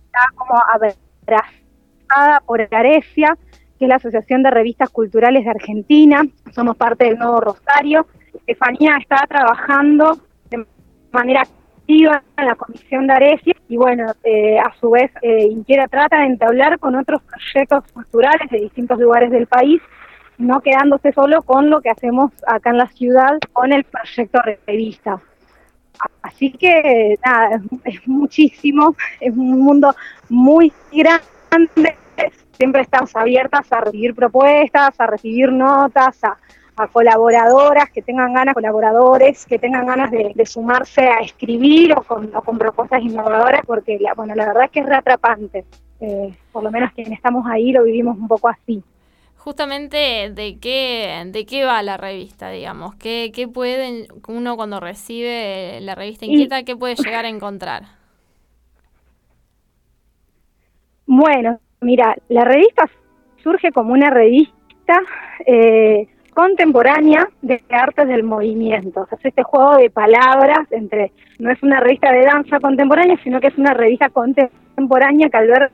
está 0.07 0.21
como 0.35 0.61
abrazada 0.71 2.41
por 2.45 2.61
Arecia, 2.71 3.37
que 3.79 3.87
es 3.87 3.89
la 3.89 3.97
Asociación 3.97 4.43
de 4.43 4.51
Revistas 4.51 4.91
Culturales 4.91 5.45
de 5.45 5.51
Argentina, 5.51 6.23
somos 6.53 6.77
parte 6.77 7.07
del 7.07 7.19
Nuevo 7.19 7.41
Rosario, 7.41 8.07
Estefanía 8.49 8.97
está 8.97 9.27
trabajando 9.29 10.19
de 10.49 10.65
manera 11.13 11.43
activa 11.43 12.23
en 12.39 12.47
la 12.47 12.55
comisión 12.55 13.07
de 13.07 13.13
Arecia 13.13 13.55
y 13.69 13.77
bueno, 13.77 14.11
eh, 14.25 14.59
a 14.59 14.73
su 14.81 14.89
vez 14.89 15.11
eh, 15.21 15.49
Inquiera 15.51 15.87
trata 15.87 16.21
de 16.21 16.29
entablar 16.29 16.79
con 16.79 16.95
otros 16.95 17.21
proyectos 17.25 17.85
culturales 17.93 18.51
de 18.51 18.61
distintos 18.61 18.99
lugares 18.99 19.31
del 19.31 19.47
país, 19.47 19.83
no 20.39 20.63
quedándose 20.63 21.13
solo 21.13 21.43
con 21.43 21.69
lo 21.69 21.83
que 21.83 21.91
hacemos 21.91 22.33
acá 22.47 22.71
en 22.71 22.79
la 22.79 22.89
ciudad 22.89 23.39
con 23.53 23.71
el 23.71 23.85
proyecto 23.85 24.41
Revista. 24.67 25.21
Así 26.23 26.51
que 26.53 27.19
nada, 27.23 27.61
es 27.85 28.09
muchísimo, 28.09 28.97
es 29.21 29.33
un 29.37 29.61
mundo 29.61 29.95
muy 30.31 30.73
grande, 30.91 31.97
siempre 32.53 32.81
estamos 32.81 33.15
abiertas 33.15 33.71
a 33.71 33.81
recibir 33.83 34.15
propuestas, 34.15 34.99
a 34.99 35.07
recibir 35.07 35.53
notas, 35.53 36.25
a, 36.25 36.39
a 36.79 36.89
colaboradoras 36.89 37.91
que 37.91 38.03
tengan 38.03 38.33
ganas, 38.33 38.55
colaboradores 38.55 39.45
que 39.47 39.59
tengan 39.59 39.87
ganas 39.87 40.11
de, 40.11 40.47
sumarse 40.47 41.03
a 41.03 41.21
escribir 41.21 41.93
o 41.93 42.03
con, 42.03 42.59
propuestas 42.59 43.03
innovadoras, 43.03 43.63
porque 43.67 43.99
la, 44.01 44.15
bueno, 44.15 44.35
la 44.35 44.47
verdad 44.47 44.65
es 44.65 44.71
que 44.71 44.81
es 44.81 44.87
reatrapante. 44.87 45.65
Eh, 46.01 46.33
por 46.53 46.63
lo 46.63 46.71
menos 46.71 46.93
quienes 46.93 47.15
estamos 47.15 47.45
ahí 47.51 47.73
lo 47.73 47.83
vivimos 47.83 48.17
un 48.17 48.29
poco 48.29 48.49
así. 48.49 48.83
Justamente 49.37 50.31
de 50.31 50.59
qué, 50.61 51.25
de 51.27 51.47
qué 51.47 51.65
va 51.65 51.83
la 51.83 51.97
revista, 51.97 52.51
digamos, 52.51 52.95
qué, 52.97 53.33
qué 53.35 53.49
puede 53.49 54.07
uno 54.29 54.57
cuando 54.57 54.79
recibe 54.79 55.81
la 55.81 55.95
revista 55.95 56.27
Inquieta, 56.27 56.63
qué 56.65 56.77
puede 56.77 56.97
llegar 56.97 57.25
a 57.25 57.29
encontrar. 57.29 57.85
Bueno, 61.07 61.59
mira, 61.81 62.15
la 62.29 62.45
revista 62.45 62.85
surge 63.43 63.73
como 63.73 63.95
una 63.95 64.11
revista 64.11 65.01
eh, 65.47 66.07
contemporánea 66.39 67.29
de 67.43 67.61
artes 67.69 68.07
del 68.07 68.23
movimiento. 68.23 69.09
Es 69.11 69.25
este 69.25 69.43
juego 69.43 69.75
de 69.75 69.91
palabras 69.91 70.71
entre, 70.71 71.11
no 71.41 71.51
es 71.51 71.61
una 71.65 71.81
revista 71.81 72.13
de 72.13 72.25
danza 72.25 72.61
contemporánea, 72.61 73.19
sino 73.25 73.41
que 73.41 73.49
es 73.49 73.59
una 73.59 73.75
revista 73.75 74.09
contemporánea 74.09 75.29
que 75.31 75.37
alberga 75.37 75.71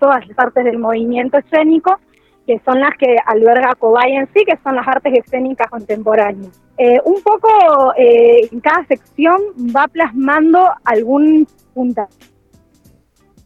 todas 0.00 0.26
las 0.26 0.36
artes 0.36 0.64
del 0.64 0.80
movimiento 0.80 1.38
escénico, 1.38 2.00
que 2.44 2.60
son 2.64 2.80
las 2.80 2.90
que 2.98 3.14
alberga 3.24 3.76
Cobay 3.76 4.16
en 4.16 4.26
sí, 4.34 4.44
que 4.44 4.58
son 4.64 4.74
las 4.74 4.88
artes 4.88 5.12
escénicas 5.16 5.70
contemporáneas. 5.70 6.60
Eh, 6.76 7.00
un 7.04 7.22
poco 7.22 7.94
eh, 7.96 8.48
en 8.50 8.58
cada 8.58 8.84
sección 8.86 9.36
va 9.76 9.86
plasmando 9.86 10.72
algún 10.84 11.46
punta 11.72 12.08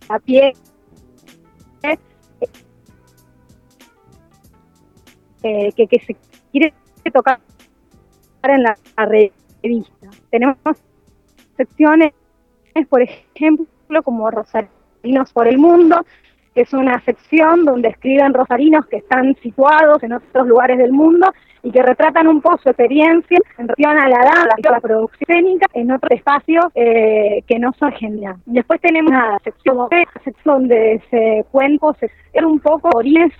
a 0.08 0.18
pie 0.20 0.54
que, 5.76 6.00
se 6.06 6.16
quiere 6.52 6.72
tocar 7.12 7.40
en 8.42 8.62
la, 8.62 8.76
revista. 8.96 10.08
Tenemos 10.30 10.56
secciones, 11.56 12.12
por 12.88 13.02
ejemplo, 13.02 14.02
como 14.02 14.30
Rosarinos 14.30 15.32
por 15.32 15.48
el 15.48 15.58
Mundo, 15.58 16.04
que 16.54 16.62
es 16.62 16.72
una 16.72 17.00
sección 17.00 17.64
donde 17.64 17.88
escriben 17.88 18.32
rosarinos 18.32 18.86
que 18.86 18.96
están 18.96 19.34
situados 19.42 20.02
en 20.02 20.14
otros 20.14 20.46
lugares 20.46 20.78
del 20.78 20.90
mundo 20.90 21.30
y 21.62 21.70
que 21.70 21.82
retratan 21.82 22.28
un 22.28 22.40
poco 22.40 22.58
su 22.58 22.70
experiencia 22.70 23.38
en 23.58 23.68
relación 23.68 23.98
a 23.98 24.08
la 24.08 24.18
danza, 24.18 24.68
a 24.68 24.72
la 24.72 24.80
producción 24.80 25.20
escénica 25.28 25.66
en 25.74 25.90
otro 25.90 26.14
espacio 26.14 26.70
eh, 26.74 27.42
que 27.46 27.58
no 27.58 27.72
son 27.78 27.92
genial. 27.92 28.36
Después 28.46 28.80
tenemos 28.80 29.10
una 29.10 29.38
sección, 29.40 29.76
donde 30.44 31.02
se 31.10 31.44
cuenta, 31.50 31.92
se 31.94 32.10
un 32.42 32.60
poco 32.60 32.88
orígenes, 32.94 33.32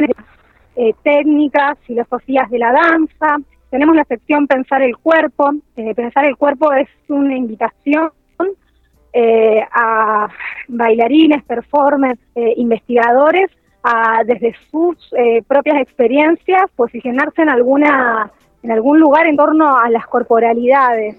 eh, 0.76 0.94
técnicas, 1.02 1.78
filosofías 1.86 2.50
de 2.50 2.58
la 2.58 2.72
danza. 2.72 3.38
Tenemos 3.70 3.96
la 3.96 4.04
sección 4.04 4.46
Pensar 4.46 4.82
el 4.82 4.96
cuerpo. 4.96 5.52
Eh, 5.76 5.94
Pensar 5.94 6.26
el 6.26 6.36
cuerpo 6.36 6.72
es 6.72 6.88
una 7.08 7.36
invitación 7.36 8.10
eh, 9.12 9.64
a 9.72 10.28
bailarines, 10.68 11.42
performers, 11.44 12.20
investigadores 12.34 13.50
desde 14.24 14.54
sus 14.70 14.96
eh, 15.16 15.42
propias 15.46 15.80
experiencias, 15.80 16.64
posicionarse 16.74 17.42
en 17.42 17.48
alguna 17.48 18.30
en 18.62 18.72
algún 18.72 18.98
lugar 18.98 19.26
en 19.26 19.36
torno 19.36 19.76
a 19.76 19.88
las 19.90 20.06
corporalidades. 20.06 21.16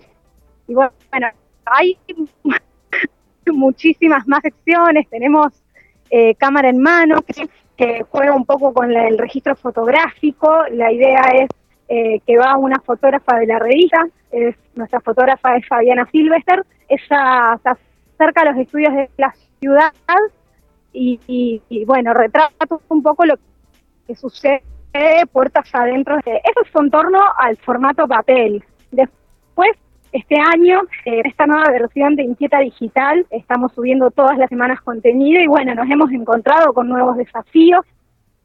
Y 0.67 0.73
bueno, 0.73 0.91
hay 1.65 1.97
muchísimas 3.53 4.27
más 4.27 4.41
secciones, 4.41 5.07
tenemos 5.09 5.53
eh, 6.09 6.35
cámara 6.35 6.69
en 6.69 6.81
mano, 6.81 7.21
que, 7.21 7.47
juega 8.09 8.33
un 8.33 8.45
poco 8.45 8.73
con 8.73 8.91
el 8.91 9.17
registro 9.17 9.55
fotográfico, 9.55 10.63
la 10.71 10.91
idea 10.91 11.21
es 11.33 11.49
eh, 11.89 12.19
que 12.25 12.37
va 12.37 12.57
una 12.57 12.79
fotógrafa 12.79 13.37
de 13.37 13.47
la 13.47 13.59
revista, 13.59 14.05
es, 14.31 14.55
nuestra 14.75 14.99
fotógrafa 14.99 15.55
es 15.55 15.67
Fabiana 15.67 16.07
Silvester, 16.11 16.63
ella 16.89 17.59
se 17.63 17.69
acerca 18.15 18.41
a 18.41 18.51
los 18.51 18.57
estudios 18.57 18.93
de 18.93 19.09
la 19.17 19.33
ciudad 19.59 19.93
y, 20.93 21.61
bueno, 21.85 22.13
retrato 22.13 22.81
un 22.89 23.03
poco 23.03 23.25
lo 23.25 23.35
que 24.07 24.15
sucede 24.15 24.63
puertas 25.31 25.69
adentro. 25.73 26.17
Eso 26.25 26.61
es 26.65 26.75
en 26.75 26.89
torno 26.89 27.19
al 27.37 27.55
formato 27.57 28.07
papel. 28.07 28.63
Después, 28.91 29.69
este 30.17 30.35
año, 30.39 30.81
en 31.05 31.25
esta 31.25 31.45
nueva 31.45 31.69
versión 31.69 32.15
de 32.15 32.23
Inquieta 32.23 32.59
Digital, 32.59 33.25
estamos 33.29 33.71
subiendo 33.73 34.09
todas 34.11 34.37
las 34.37 34.49
semanas 34.49 34.81
contenido 34.81 35.41
y 35.41 35.47
bueno, 35.47 35.75
nos 35.75 35.89
hemos 35.89 36.11
encontrado 36.11 36.73
con 36.73 36.89
nuevos 36.89 37.17
desafíos 37.17 37.85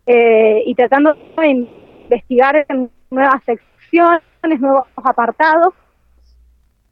eh, 0.06 0.62
y 0.66 0.74
tratando 0.74 1.14
de 1.14 1.48
investigar 1.48 2.66
nuevas 3.10 3.42
secciones, 3.44 4.22
nuevos 4.60 4.86
apartados. 4.96 5.74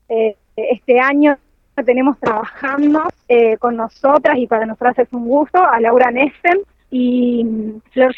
Eh, 0.08 0.36
este 0.56 0.98
año 0.98 1.36
tenemos 1.84 2.18
trabajando 2.18 3.04
eh, 3.28 3.56
con 3.58 3.76
nosotras 3.76 4.36
y 4.38 4.46
para 4.46 4.66
nosotras 4.66 4.98
es 4.98 5.12
un 5.12 5.26
gusto 5.26 5.62
a 5.62 5.80
Laura 5.80 6.10
Nessen 6.10 6.60
y 6.90 7.46
Flor 7.92 8.14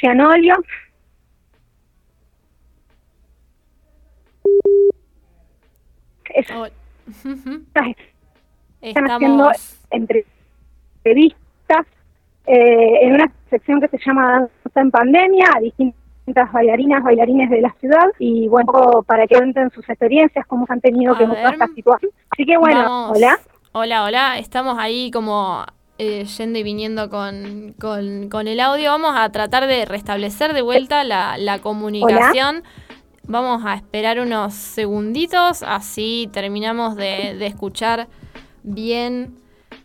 Están 8.81 9.11
haciendo 9.11 9.51
entrevistas 9.91 11.87
eh, 12.47 12.99
en 13.03 13.15
una 13.15 13.33
sección 13.51 13.81
que 13.81 13.89
se 13.89 13.99
llama 14.05 14.49
Danza 14.65 14.81
en 14.81 14.91
Pandemia 14.91 15.47
a 15.55 15.61
distintas 15.61 16.53
bailarinas, 16.53 17.03
bailarines 17.03 17.51
de 17.51 17.61
la 17.61 17.73
ciudad 17.81 18.07
y 18.19 18.49
bueno, 18.49 19.03
para 19.07 19.27
que 19.27 19.37
cuenten 19.37 19.71
sus 19.71 19.89
experiencias, 19.89 20.47
cómo 20.47 20.67
han 20.69 20.81
tenido 20.81 21.17
que 21.17 21.27
buscar 21.27 21.53
esta 21.53 21.69
situación. 21.69 22.11
Así 22.31 22.45
que 22.45 22.57
bueno, 22.57 23.11
hola. 23.11 23.39
Hola, 23.73 24.05
hola, 24.05 24.39
estamos 24.39 24.77
ahí 24.79 25.11
como 25.11 25.65
eh, 25.99 26.25
yendo 26.25 26.59
y 26.59 26.63
viniendo 26.63 27.09
con, 27.09 27.75
con, 27.79 28.49
el 28.49 28.61
audio. 28.61 28.91
Vamos 28.91 29.15
a 29.17 29.31
tratar 29.31 29.67
de 29.67 29.85
restablecer 29.85 30.53
de 30.53 30.63
vuelta 30.63 31.05
la, 31.05 31.39
la 31.39 31.61
comunicación. 31.61 32.65
Vamos 33.29 33.63
a 33.65 33.75
esperar 33.75 34.19
unos 34.19 34.53
segunditos, 34.53 35.63
así 35.63 36.29
terminamos 36.33 36.97
de, 36.97 37.47
escuchar 37.47 38.09
bien 38.65 39.37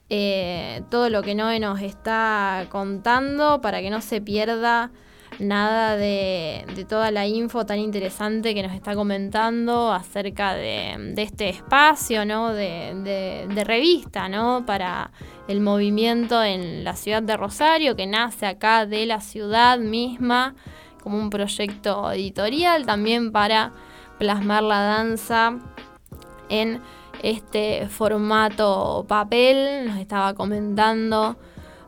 eh, 0.10 0.82
todo 0.90 1.10
lo 1.10 1.22
que 1.22 1.36
Noé 1.36 1.60
nos 1.60 1.82
está 1.82 2.66
contando 2.70 3.62
para 3.62 3.82
que 3.82 3.90
no 3.90 4.02
se 4.02 4.22
pierda 4.22 4.92
nada 5.40 5.96
de, 5.98 6.66
toda 6.90 7.12
la 7.12 7.28
info 7.28 7.66
tan 7.66 7.80
interesante 7.80 8.54
que 8.54 8.64
nos 8.64 8.74
está 8.74 8.96
comentando 8.96 9.92
acerca 9.92 10.56
de, 10.56 11.14
este 11.18 11.50
espacio, 11.50 12.26
¿no? 12.26 12.54
De, 12.54 13.64
revista, 13.66 14.30
¿no? 14.30 14.66
Para 14.66 15.12
el 15.48 15.62
movimiento 15.62 16.44
en 16.44 16.84
la 16.84 16.96
ciudad 16.96 17.22
de 17.22 17.38
Rosario, 17.38 17.96
que 17.96 18.08
nace 18.08 18.46
acá 18.46 18.86
de 18.86 19.06
la 19.06 19.22
ciudad 19.22 19.80
misma, 19.80 20.56
como 21.08 21.20
un 21.20 21.30
proyecto 21.30 22.12
editorial, 22.12 22.86
también 22.86 23.32
para 23.32 23.72
plasmar 24.20 24.62
la 24.62 24.82
danza 24.82 25.54
en 26.50 26.82
este 27.24 27.88
formato 27.88 29.06
papel. 29.08 29.88
Nos 29.88 30.00
estaba 30.00 30.34
comentando 30.34 31.38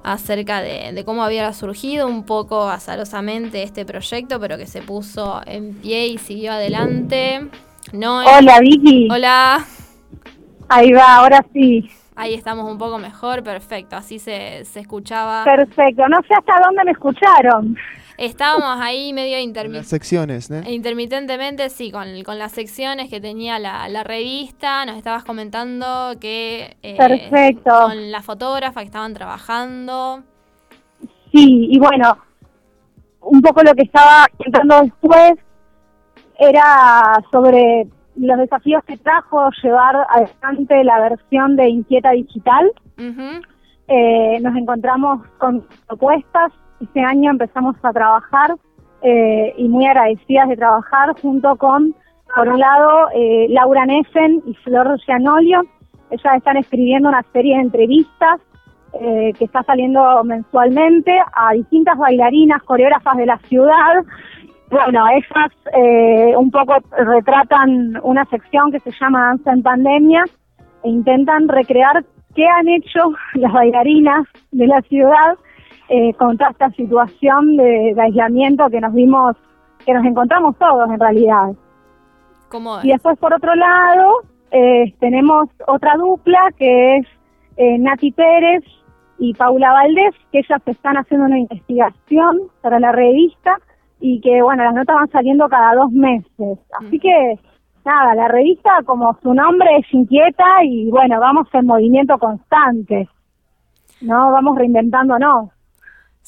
acerca 0.03 0.61
de, 0.61 1.03
cómo 1.03 1.21
había 1.21 1.51
surgido 1.51 2.07
un 2.07 2.23
poco 2.23 2.69
azarosamente 2.69 3.61
este 3.61 3.85
proyecto, 3.85 4.39
pero 4.39 4.57
que 4.57 4.67
se 4.67 4.81
puso 4.81 5.41
en 5.45 5.73
pie 5.73 6.07
y 6.07 6.17
siguió 6.17 6.53
adelante. 6.53 7.45
No, 7.91 8.19
Hola 8.19 8.61
Vicky. 8.61 9.09
Hola. 9.11 9.65
Ahí 10.69 10.93
va, 10.93 11.15
ahora 11.15 11.45
sí. 11.51 11.89
Ahí 12.15 12.35
estamos 12.35 12.71
un 12.71 12.77
poco 12.77 12.99
mejor, 12.99 13.43
perfecto, 13.43 13.97
así 13.97 14.17
se, 14.17 14.63
se 14.63 14.79
escuchaba. 14.79 15.43
Perfecto, 15.43 16.07
no 16.07 16.21
sé 16.25 16.35
hasta 16.35 16.53
dónde 16.65 16.85
me 16.85 16.91
escucharon. 16.91 17.75
Estábamos 18.19 18.81
ahí 18.81 19.13
medio 19.13 19.39
intermitentes. 19.39 19.87
secciones, 19.87 20.51
Intermitentemente, 20.67 21.69
sí, 21.69 21.89
con, 21.89 22.37
las 22.37 22.51
secciones 22.51 23.09
que 23.09 23.21
tenía 23.21 23.59
la, 23.59 24.03
revista. 24.03 24.85
Nos 24.85 24.97
estabas 24.97 25.23
comentando 25.23 26.11
que. 26.19 26.75
Eh, 26.83 26.97
Perfecto. 26.97 27.71
Con 27.83 28.11
la 28.11 28.21
fotógrafa 28.21 28.81
que 28.81 28.87
estaban 28.87 29.13
trabajando. 29.13 30.23
Sí, 31.31 31.69
y 31.71 31.79
bueno, 31.79 32.17
un 33.21 33.41
poco 33.41 33.63
lo 33.63 33.73
que 33.73 33.83
estaba 33.83 34.25
comentando 34.35 34.81
después 34.81 35.33
era 36.39 37.23
sobre 37.31 37.87
los 38.17 38.37
desafíos 38.37 38.83
que 38.83 38.97
trajo 38.97 39.49
llevar 39.63 39.95
adelante 40.09 40.83
la 40.83 40.99
versión 40.99 41.55
de 41.55 41.69
Inquieta 41.69 42.11
Digital. 42.11 42.69
Eh, 43.87 44.39
nos 44.41 44.57
encontramos 44.57 45.25
con 45.37 45.65
propuestas 45.87 46.51
este 46.81 47.01
año 47.01 47.31
empezamos 47.31 47.75
a 47.83 47.91
trabajar 47.91 48.55
eh, 49.01 49.53
y 49.57 49.67
muy 49.67 49.85
agradecidas 49.85 50.49
de 50.49 50.57
trabajar 50.57 51.13
junto 51.21 51.55
con, 51.55 51.95
por 52.35 52.47
un 52.47 52.59
lado, 52.59 53.09
eh, 53.15 53.47
Laura 53.49 53.85
Neffen 53.85 54.41
y 54.45 54.53
Flor 54.55 54.99
Gianolio. 55.05 55.61
Ellas 56.11 56.35
están 56.37 56.57
escribiendo 56.57 57.09
una 57.09 57.23
serie 57.31 57.55
de 57.55 57.63
entrevistas 57.63 58.41
eh, 58.99 59.33
que 59.37 59.45
está 59.45 59.63
saliendo 59.63 60.23
mensualmente 60.23 61.17
a 61.33 61.53
distintas 61.53 61.97
bailarinas, 61.97 62.63
coreógrafas 62.63 63.17
de 63.17 63.25
la 63.25 63.37
ciudad. 63.39 64.03
Bueno, 64.69 65.05
ellas 65.09 66.37
un 66.37 66.51
poco 66.51 66.75
retratan 66.97 67.99
una 68.03 68.25
sección 68.25 68.71
que 68.71 68.79
se 68.79 68.91
llama 68.99 69.27
Danza 69.27 69.51
en 69.51 69.63
Pandemia 69.63 70.23
e 70.83 70.89
intentan 70.89 71.47
recrear 71.47 72.03
qué 72.35 72.45
han 72.47 72.67
hecho 72.67 73.11
las 73.35 73.51
bailarinas 73.51 74.27
de 74.51 74.67
la 74.67 74.81
ciudad 74.81 75.37
eh, 75.89 76.13
con 76.13 76.37
toda 76.37 76.51
esta 76.51 76.69
situación 76.71 77.57
de, 77.57 77.95
aislamiento 77.99 78.69
que 78.69 78.79
nos 78.79 78.93
vimos, 78.93 79.35
que 79.83 79.91
nos 79.91 80.05
encontramos 80.05 80.55
todos 80.57 80.87
en 80.87 80.99
realidad. 80.99 81.49
Y 82.83 82.89
después 82.89 83.17
por 83.17 83.33
otro 83.33 83.55
lado 83.55 84.21
eh, 84.51 84.93
tenemos 84.99 85.49
otra 85.67 85.95
dupla 85.97 86.51
que 86.57 86.97
es 86.97 87.07
eh, 87.57 87.79
Nati 87.79 88.11
Pérez 88.11 88.63
y 89.17 89.33
Paula 89.33 89.73
Valdés, 89.73 90.13
que 90.31 90.39
ellas 90.39 90.61
están 90.67 90.95
haciendo 90.97 91.25
una 91.25 91.39
investigación 91.39 92.39
para 92.61 92.79
la 92.79 92.91
revista 92.91 93.57
y 93.99 94.21
que 94.21 94.43
bueno, 94.43 94.63
las 94.63 94.75
notas 94.75 94.95
van 94.95 95.09
saliendo 95.09 95.49
cada 95.49 95.73
dos 95.73 95.91
meses. 95.91 96.59
Así 96.79 96.97
mm. 96.97 97.01
que 97.01 97.39
nada, 97.83 98.13
la 98.13 98.27
revista 98.27 98.69
como 98.85 99.17
su 99.23 99.33
nombre 99.33 99.69
es 99.77 99.91
inquieta 99.91 100.63
y 100.63 100.91
bueno, 100.91 101.19
vamos 101.19 101.47
en 101.53 101.65
movimiento 101.65 102.17
constante, 102.19 103.09
¿no? 104.01 104.31
Vamos 104.31 104.55
reinventándonos. 104.55 105.49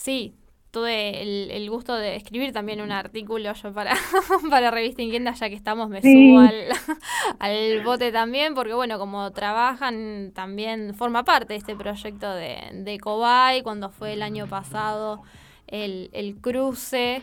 Sí, 0.01 0.33
tuve 0.71 1.21
el, 1.55 1.69
gusto 1.69 1.93
de 1.93 2.15
escribir 2.15 2.51
también 2.51 2.81
un 2.81 2.91
artículo 2.91 3.53
yo 3.53 3.71
para, 3.71 3.93
para 4.49 4.71
Revista 4.71 5.03
Inquieta, 5.03 5.33
ya 5.33 5.47
que 5.47 5.53
estamos, 5.53 5.89
me 5.89 6.01
subo 6.01 6.39
al, 7.39 7.83
bote 7.83 8.11
también, 8.11 8.55
porque 8.55 8.73
bueno, 8.73 8.97
como 8.97 9.31
trabajan, 9.31 10.31
también 10.33 10.95
forma 10.95 11.23
parte 11.23 11.53
de 11.53 11.59
este 11.59 11.75
proyecto 11.75 12.33
de, 12.33 12.57
de 12.73 12.97
Cobay, 12.99 13.61
cuando 13.61 13.91
fue 13.91 14.13
el 14.13 14.23
año 14.23 14.47
pasado 14.47 15.21
el, 15.67 16.09
el 16.13 16.35
cruce 16.37 17.21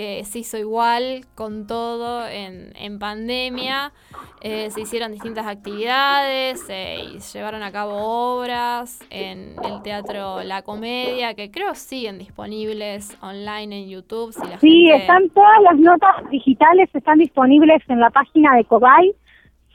que 0.00 0.24
se 0.24 0.38
hizo 0.38 0.56
igual 0.56 1.26
con 1.34 1.66
todo 1.66 2.26
en, 2.26 2.72
en 2.74 2.98
pandemia. 2.98 3.92
Eh, 4.40 4.70
se 4.70 4.80
hicieron 4.80 5.12
distintas 5.12 5.46
actividades, 5.46 6.58
se 6.66 7.18
llevaron 7.34 7.62
a 7.62 7.70
cabo 7.70 7.92
obras 7.98 8.98
en 9.10 9.56
el 9.62 9.82
teatro 9.82 10.42
La 10.42 10.62
Comedia, 10.62 11.34
que 11.34 11.50
creo 11.50 11.74
siguen 11.74 12.16
disponibles 12.18 13.14
online 13.20 13.82
en 13.82 13.90
YouTube. 13.90 14.32
Si 14.32 14.40
la 14.48 14.58
sí, 14.58 14.90
están 14.90 15.28
todas 15.28 15.60
las 15.64 15.78
notas 15.78 16.30
digitales, 16.30 16.88
están 16.94 17.18
disponibles 17.18 17.82
en 17.88 18.00
la 18.00 18.08
página 18.08 18.56
de 18.56 18.64
Cobay. 18.64 19.12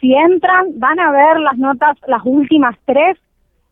Si 0.01 0.11
entran, 0.11 0.80
van 0.80 0.99
a 0.99 1.11
ver 1.11 1.39
las 1.39 1.57
notas, 1.59 1.97
las 2.07 2.23
últimas 2.26 2.76
tres, 2.86 3.15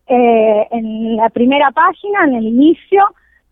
eh, 0.06 0.68
en 0.70 1.16
la 1.16 1.30
primera 1.30 1.72
página, 1.72 2.26
en 2.28 2.34
el 2.36 2.44
inicio, 2.44 3.02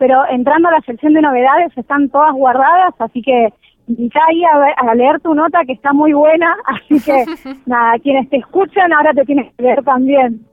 pero 0.03 0.26
entrando 0.28 0.68
a 0.68 0.72
la 0.72 0.80
sección 0.80 1.12
de 1.12 1.22
novedades 1.22 1.70
están 1.78 2.09
todas 2.09 2.32
guardadas, 2.32 2.92
así 2.98 3.22
que 3.22 3.55
invita 3.86 4.18
ahí 4.28 4.42
a, 4.42 4.94
leer 4.96 5.20
tu 5.20 5.32
nota 5.32 5.61
que 5.64 5.74
está 5.74 5.92
muy 5.92 6.12
buena, 6.12 6.57
así 6.66 7.00
que 7.00 7.24
nada, 7.66 7.96
quienes 8.00 8.28
te 8.28 8.38
escuchan 8.38 8.92
ahora 8.92 9.14
te 9.14 9.24
tienes 9.24 9.55
que 9.55 9.62
leer 9.62 9.84
también. 9.84 10.44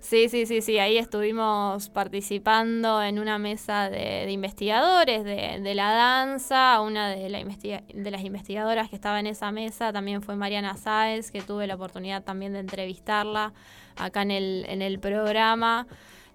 Sí, 0.00 0.28
sí, 0.28 0.44
sí, 0.44 0.60
sí, 0.60 0.78
ahí 0.78 0.98
estuvimos 0.98 1.88
participando 1.88 3.02
en 3.02 3.18
una 3.18 3.38
mesa 3.38 3.88
de, 3.88 4.30
investigadores 4.30 5.24
de, 5.24 5.74
la 5.74 5.92
danza, 5.92 6.82
una 6.82 7.08
de, 7.08 7.30
la 7.30 7.38
de 7.38 8.10
las 8.10 8.22
investigadoras 8.22 8.90
que 8.90 8.96
estaba 8.96 9.18
en 9.18 9.28
esa 9.28 9.50
mesa 9.50 9.94
también 9.94 10.20
fue 10.20 10.36
Mariana 10.36 10.76
Sáez, 10.76 11.30
que 11.30 11.40
tuve 11.40 11.66
la 11.66 11.76
oportunidad 11.76 12.22
también 12.22 12.52
de 12.52 12.58
entrevistarla 12.58 13.54
acá 13.96 14.20
en 14.20 14.30
el, 14.30 14.66
en 14.68 14.82
el 14.82 14.98
programa 14.98 15.86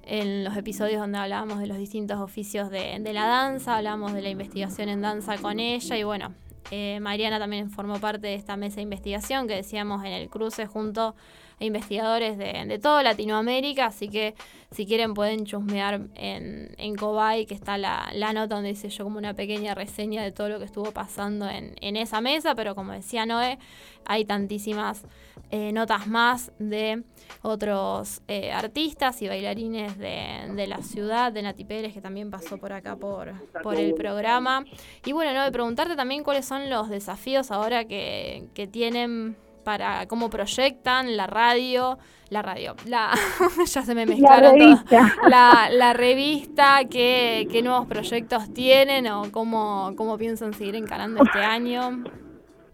en 0.06 0.43
los 0.43 0.56
episodios 0.56 0.99
donde 0.99 1.18
hablábamos 1.18 1.60
de 1.60 1.68
los 1.68 1.78
distintos 1.78 2.20
oficios 2.20 2.70
de, 2.70 2.99
la 3.14 3.26
danza, 3.26 3.78
hablamos 3.78 4.14
de 4.14 4.22
la 4.22 4.30
investigación 4.30 4.89
en 4.89 5.01
danza 5.01 5.38
con 5.38 5.60
ella 5.60 5.97
y 5.97 6.03
bueno, 6.03 6.34
eh, 6.72 6.99
Mariana 6.99 7.39
también 7.39 7.70
formó 7.70 7.99
parte 7.99 8.28
de 8.28 8.36
esta 8.36 8.56
mesa 8.56 8.78
de 8.78 8.84
investigación 8.84 9.47
que 9.47 9.56
decíamos 9.56 10.03
en 10.03 10.14
el 10.14 10.30
cruce 10.30 10.66
junto 10.68 11.16
investigadores 11.60 12.38
de, 12.38 12.66
de 12.66 12.80
toda 12.80 13.03
Latinoamérica, 13.03 13.88
así 13.88 14.10
que 14.10 14.36
si 14.72 14.86
quieren 14.86 15.14
pueden 15.14 15.45
chusmear 15.45 16.01
en, 16.16 16.76
en 16.78 16.95
Cobay, 16.95 17.45
que 17.45 17.53
está 17.53 17.78
la, 17.78 18.10
la, 18.14 18.34
nota 18.34 18.56
donde 18.56 18.72
hice 18.72 18.89
yo 18.89 19.06
como 19.06 19.18
una 19.18 19.34
pequeña 19.34 19.74
reseña 19.74 20.22
de 20.22 20.32
todo 20.32 20.49
lo 20.49 20.60
que 20.60 20.66
estuvo 20.66 20.91
pasando 20.91 21.47
en, 21.47 21.76
en 21.80 21.95
esa 21.95 22.20
mesa, 22.20 22.56
pero 22.56 22.76
como 22.76 22.91
decía 22.91 23.26
Noé, 23.26 23.58
hay 24.06 24.26
tantísimas 24.26 25.03
eh, 25.51 25.72
notas 25.72 26.08
más 26.08 26.51
de 26.60 27.03
otros 27.41 28.22
eh, 28.28 28.51
artistas 28.51 29.22
y 29.22 29.28
bailarines 29.28 29.97
de, 29.97 30.51
de, 30.53 30.68
la 30.68 30.82
ciudad, 30.82 31.32
de 31.32 31.41
Nati 31.41 31.64
Pérez, 31.64 31.93
que 31.93 32.01
también 32.01 32.30
pasó 32.30 32.58
por 32.58 32.74
acá 32.74 32.95
por, 32.95 33.34
por 33.64 33.76
el 33.76 33.93
programa. 33.93 34.66
Y 35.06 35.14
bueno, 35.14 35.34
no, 35.34 35.43
de 35.43 35.51
preguntarte 35.51 35.95
también 35.95 36.24
cuáles 36.24 36.45
son 36.45 36.70
los 36.70 36.89
desafíos 36.89 37.51
ahora 37.51 37.86
que, 37.86 38.45
que 38.53 38.68
tienen 38.68 39.38
para 39.66 40.05
cómo 40.07 40.30
proyectan 40.30 41.18
la 41.18 41.28
radio, 41.28 41.97
la 42.30 42.41
radio, 42.41 42.76
la 42.88 43.09
ya 43.66 43.82
se 43.82 43.93
me 43.93 44.05
mezclaron 44.05 44.57
la 44.57 44.66
revista, 44.66 45.13
la, 45.28 45.70
la 45.72 45.93
revista 45.93 46.80
qué, 46.89 47.47
qué, 47.51 47.61
nuevos 47.61 47.88
proyectos 47.88 48.53
tienen 48.53 49.07
o 49.07 49.24
cómo, 49.32 49.91
cómo 49.97 50.18
piensan 50.18 50.53
seguir 50.53 50.76
encarando 50.76 51.24
este 51.24 51.39
año. 51.57 52.03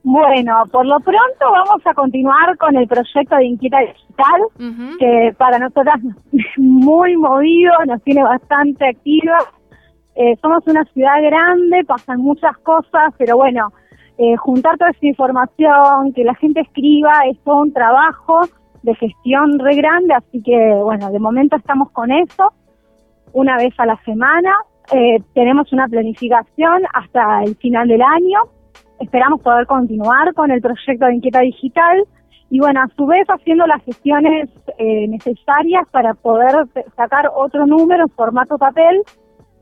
Bueno, 0.03 0.63
por 0.71 0.85
lo 0.85 0.99
pronto 0.99 1.51
vamos 1.51 1.81
a 1.85 1.93
continuar 1.93 2.57
con 2.57 2.75
el 2.75 2.87
proyecto 2.87 3.35
de 3.35 3.45
Inquieta 3.45 3.79
Digital, 3.79 4.97
que 4.99 5.33
para 5.37 5.59
nosotras 5.59 5.99
es 6.33 6.45
muy 6.57 7.15
movido, 7.17 7.71
nos 7.87 8.01
tiene 8.03 8.23
bastante 8.23 8.89
activa. 8.89 9.37
Eh, 10.15 10.35
somos 10.41 10.65
una 10.67 10.83
ciudad 10.85 11.21
grande, 11.21 11.85
pasan 11.85 12.19
muchas 12.19 12.57
cosas, 12.59 13.13
pero 13.17 13.37
bueno, 13.37 13.71
eh, 14.21 14.35
juntar 14.37 14.77
toda 14.77 14.91
esa 14.91 15.05
información, 15.05 16.13
que 16.13 16.23
la 16.23 16.35
gente 16.35 16.61
escriba, 16.61 17.11
es 17.29 17.37
todo 17.43 17.61
un 17.61 17.73
trabajo 17.73 18.41
de 18.83 18.95
gestión 18.95 19.59
re 19.59 19.75
grande, 19.75 20.13
así 20.13 20.41
que 20.43 20.73
bueno, 20.83 21.11
de 21.11 21.19
momento 21.19 21.55
estamos 21.55 21.91
con 21.91 22.11
eso, 22.11 22.53
una 23.33 23.57
vez 23.57 23.73
a 23.77 23.85
la 23.85 23.97
semana. 24.03 24.53
Eh, 24.91 25.19
tenemos 25.33 25.71
una 25.71 25.87
planificación 25.87 26.83
hasta 26.93 27.43
el 27.43 27.55
final 27.55 27.87
del 27.87 28.01
año 28.01 28.39
esperamos 29.01 29.41
poder 29.41 29.65
continuar 29.65 30.33
con 30.33 30.51
el 30.51 30.61
proyecto 30.61 31.05
de 31.05 31.15
Inquieta 31.15 31.39
Digital 31.39 32.03
y 32.49 32.59
bueno, 32.59 32.81
a 32.81 32.87
su 32.95 33.05
vez 33.05 33.25
haciendo 33.27 33.65
las 33.65 33.83
gestiones 33.83 34.49
eh, 34.77 35.07
necesarias 35.07 35.87
para 35.91 36.13
poder 36.13 36.67
sacar 36.95 37.29
otro 37.35 37.65
número 37.65 38.03
en 38.03 38.09
formato 38.09 38.57
papel 38.57 39.01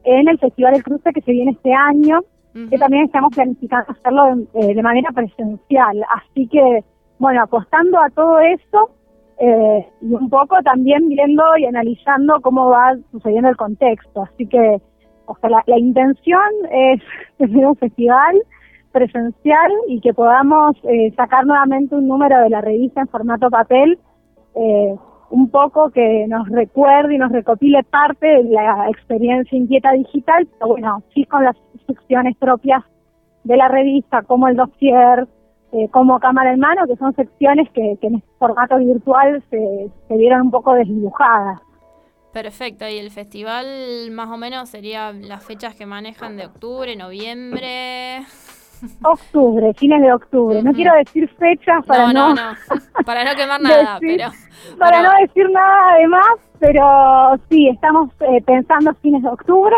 en 0.04 0.28
el 0.28 0.40
Festival 0.40 0.74
del 0.74 0.84
Cruce 0.84 1.14
que 1.14 1.22
se 1.22 1.32
viene 1.32 1.52
este 1.52 1.74
año, 1.74 2.22
que 2.54 2.78
también 2.78 3.06
estamos 3.06 3.34
planificando 3.36 3.92
hacerlo 3.92 4.48
de, 4.54 4.72
eh, 4.72 4.84
manera 4.84 5.12
presencial. 5.12 6.04
Así 6.16 6.48
que, 6.48 6.84
bueno, 7.20 7.44
apostando 7.44 8.00
a 8.00 8.10
todo 8.10 8.40
esto 8.40 8.90
eh, 9.40 9.88
y 10.02 10.14
un 10.14 10.30
poco 10.30 10.58
también 10.64 11.08
viendo 11.10 11.44
y 11.58 11.66
analizando 11.66 12.42
cómo 12.42 12.70
va 12.70 12.96
sucediendo 13.12 13.50
el 13.50 13.58
contexto. 13.58 14.24
Así 14.24 14.48
que, 14.48 14.82
o 15.26 15.38
sea, 15.40 15.50
la, 15.50 15.64
la 15.68 15.78
intención 15.78 16.42
es 16.72 17.02
tener 17.38 17.66
un 17.66 17.76
festival 17.76 18.36
presencial 18.92 19.72
y 19.88 20.02
que 20.02 20.14
podamos 20.14 20.76
eh, 20.84 21.14
sacar 21.16 21.46
nuevamente 21.46 21.96
un 21.96 22.08
número 22.08 22.40
de 22.42 22.50
la 22.50 22.62
revista 22.62 23.02
en 23.02 23.08
formato 23.08 23.50
papel, 23.50 24.00
eh, 24.56 24.96
un 25.30 25.50
poco 25.50 25.90
que 25.92 26.26
nos 26.28 26.48
recuerde 26.50 27.16
y 27.16 27.18
nos 27.18 27.32
recopile 27.32 27.84
parte 27.84 28.28
de 28.28 28.44
la 28.44 28.88
experiencia 28.90 29.58
inquieta 29.58 29.92
digital, 29.94 30.48
pero 30.58 30.72
bueno, 30.72 31.04
sí 31.14 31.26
con 31.26 31.44
las 31.44 31.56
secciones 31.88 32.36
propias 32.38 32.84
de 33.44 33.58
la 33.58 33.68
revista, 33.68 34.22
como 34.24 34.48
el 34.48 34.56
dossier, 34.56 35.28
eh, 35.72 35.88
como 35.92 36.20
cámara 36.20 36.54
en 36.54 36.60
mano, 36.60 36.88
que 36.88 36.96
son 36.96 37.14
secciones 37.16 37.70
que, 37.72 37.98
que 38.02 38.08
en 38.08 38.24
formato 38.38 38.78
virtual 38.78 39.44
se, 39.50 39.90
se 40.08 40.18
vieron 40.18 40.42
un 40.42 40.52
poco 40.52 40.74
desdibujadas. 40.74 41.62
Perfecto, 42.34 42.88
y 42.88 42.98
el 42.98 43.10
festival 43.10 44.12
más 44.12 44.30
o 44.30 44.38
menos 44.38 44.70
sería 44.70 45.12
las 45.12 45.44
fechas 45.44 45.76
que 45.76 45.86
manejan 45.86 46.38
de 46.38 46.46
octubre, 46.46 46.96
noviembre. 46.96 48.20
Octubre, 49.04 49.74
fines 49.76 50.02
de 50.02 50.14
octubre. 50.14 50.62
No 50.64 50.74
quiero 50.74 50.94
decir 50.96 51.30
fechas 51.38 51.86
para 51.86 52.14
no, 52.14 52.34
para 53.06 53.24
no 53.24 53.36
quemar 53.36 53.62
nada, 53.62 53.98
pero 54.00 54.30
para 54.78 55.02
no 55.02 55.10
decir 55.22 55.50
nada 55.50 55.94
además, 55.94 56.26
pero 56.60 57.40
sí, 57.50 57.68
estamos 57.70 58.10
eh, 58.22 58.42
pensando 58.46 58.94
fines 58.96 59.24
de 59.24 59.30
octubre. 59.30 59.76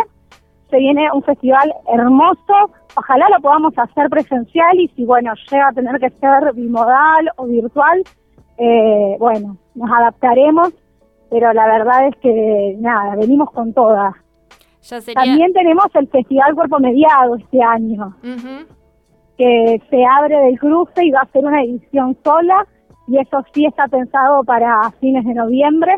Se 0.70 0.78
viene 0.78 1.12
un 1.14 1.24
festival 1.24 1.74
hermoso. 1.94 2.72
Ojalá 2.96 3.28
lo 3.30 3.42
podamos 3.42 3.74
hacer 3.78 4.10
presencial 4.10 4.80
y 4.80 4.88
si 4.90 5.06
bueno 5.06 5.34
llega 5.50 5.70
a 5.70 5.74
tener 5.74 6.00
que 6.00 6.10
ser 6.10 6.54
bimodal 6.54 7.30
o 7.38 7.46
virtual, 7.46 8.04
eh, 8.58 9.16
bueno, 9.20 9.58
nos 9.76 9.92
adaptaremos. 9.92 10.74
Pero 11.30 11.54
la 11.54 11.66
verdad 11.66 12.08
es 12.08 12.16
que 12.18 12.76
nada, 12.80 13.16
venimos 13.16 13.50
con 13.52 13.74
todas. 13.74 14.14
También 15.14 15.54
tenemos 15.54 15.86
el 15.94 16.08
Festival 16.08 16.56
Cuerpo 16.56 16.80
Mediado 16.80 17.36
este 17.36 17.62
año 17.62 18.16
que 19.38 19.82
se 19.90 20.06
abre 20.06 20.38
del 20.38 20.60
cruce 20.60 21.06
y 21.06 21.12
va 21.12 21.22
a 21.22 21.32
ser 21.32 21.46
una 21.46 21.64
edición 21.64 22.18
sola 22.24 22.68
y 23.08 23.18
eso 23.18 23.44
sí 23.54 23.66
está 23.66 23.88
pensado 23.88 24.44
para 24.44 24.92
fines 25.00 25.26
de 25.26 25.34
noviembre. 25.34 25.96